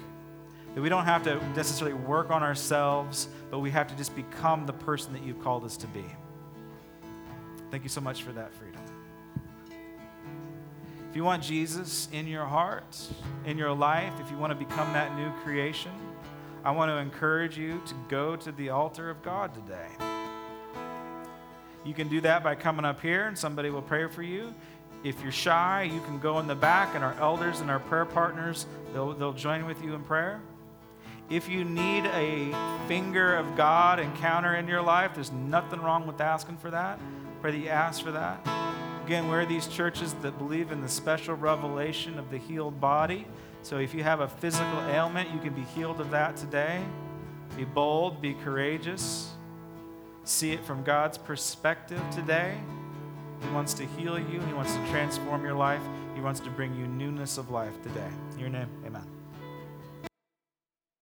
That 0.74 0.82
we 0.82 0.90
don't 0.90 1.06
have 1.06 1.24
to 1.24 1.42
necessarily 1.56 1.96
work 1.96 2.30
on 2.30 2.44
ourselves, 2.44 3.30
but 3.50 3.60
we 3.60 3.72
have 3.72 3.88
to 3.88 3.96
just 3.96 4.14
become 4.18 4.66
the 4.66 4.74
person 4.74 5.14
that 5.14 5.24
you've 5.24 5.42
called 5.42 5.64
us 5.64 5.78
to 5.78 5.88
be. 5.88 6.04
Thank 7.72 7.84
you 7.84 7.90
so 7.90 8.02
much 8.02 8.24
for 8.24 8.34
that 8.34 8.54
freedom. 8.54 8.82
If 11.16 11.18
you 11.20 11.24
want 11.24 11.44
Jesus 11.44 12.10
in 12.12 12.28
your 12.28 12.44
heart, 12.44 12.98
in 13.46 13.58
your 13.58 13.72
life, 13.72 14.12
if 14.20 14.30
you 14.30 14.36
want 14.36 14.52
to 14.52 14.66
become 14.66 14.92
that 14.92 15.16
new 15.16 15.32
creation, 15.46 15.94
I 16.62 16.72
want 16.72 16.92
to 16.92 16.98
encourage 16.98 17.58
you 17.58 17.82
to 17.86 17.94
go 18.10 18.36
to 18.36 18.52
the 18.52 18.72
altar 18.72 19.10
of 19.10 19.24
God 19.24 19.54
today. 19.54 19.88
You 21.86 21.94
can 21.94 22.10
do 22.10 22.20
that 22.20 22.44
by 22.44 22.56
coming 22.56 22.84
up 22.84 23.00
here 23.00 23.28
and 23.28 23.38
somebody 23.38 23.70
will 23.70 23.82
pray 23.82 24.10
for 24.10 24.24
you. 24.24 24.54
If 25.06 25.22
you're 25.22 25.32
shy, 25.32 25.84
you 25.84 26.02
can 26.02 26.20
go 26.20 26.40
in 26.40 26.48
the 26.48 26.56
back 26.56 26.96
and 26.96 27.02
our 27.02 27.16
elders 27.22 27.62
and 27.62 27.72
our 27.72 27.80
prayer 27.80 28.04
partners, 28.04 28.66
they'll, 28.92 29.14
they'll 29.14 29.32
join 29.32 29.66
with 29.66 29.82
you 29.82 29.94
in 29.94 30.04
prayer. 30.04 30.42
If 31.30 31.48
you 31.48 31.64
need 31.64 32.08
a 32.08 32.54
finger 32.90 33.38
of 33.38 33.56
God 33.56 34.02
encounter 34.02 34.56
in 34.56 34.68
your 34.68 34.82
life, 34.82 35.12
there's 35.16 35.32
nothing 35.32 35.80
wrong 35.80 36.08
with 36.08 36.20
asking 36.20 36.58
for 36.58 36.72
that. 36.72 37.00
Pray 37.40 37.52
that 37.52 37.58
you 37.58 37.70
ask 37.70 38.04
for 38.04 38.12
that. 38.12 38.65
Again, 39.06 39.28
we're 39.28 39.46
these 39.46 39.68
churches 39.68 40.16
that 40.24 40.36
believe 40.40 40.72
in 40.72 40.82
the 40.82 40.90
special 40.90 41.36
revelation 41.36 42.18
of 42.18 42.32
the 42.32 42.40
healed 42.40 42.82
body. 42.82 43.28
So 43.62 43.78
if 43.78 43.94
you 43.94 44.02
have 44.02 44.22
a 44.22 44.28
physical 44.28 44.80
ailment, 44.90 45.30
you 45.32 45.40
can 45.40 45.54
be 45.54 45.62
healed 45.62 46.02
of 46.02 46.10
that 46.10 46.36
today. 46.36 46.82
Be 47.56 47.66
bold, 47.66 48.20
be 48.20 48.34
courageous. 48.34 49.32
See 50.24 50.54
it 50.54 50.66
from 50.66 50.84
God's 50.84 51.20
perspective 51.20 52.02
today. 52.10 52.58
He 53.44 53.50
wants 53.52 53.76
to 53.76 53.86
heal 53.86 54.18
you, 54.18 54.40
He 54.40 54.54
wants 54.54 54.74
to 54.74 54.88
transform 54.90 55.44
your 55.44 55.54
life, 55.54 55.84
He 56.16 56.22
wants 56.22 56.40
to 56.40 56.50
bring 56.50 56.76
you 56.76 56.88
newness 56.88 57.38
of 57.38 57.52
life 57.52 57.80
today. 57.84 58.10
In 58.34 58.40
your 58.40 58.50
name, 58.50 58.70
amen. 58.88 59.15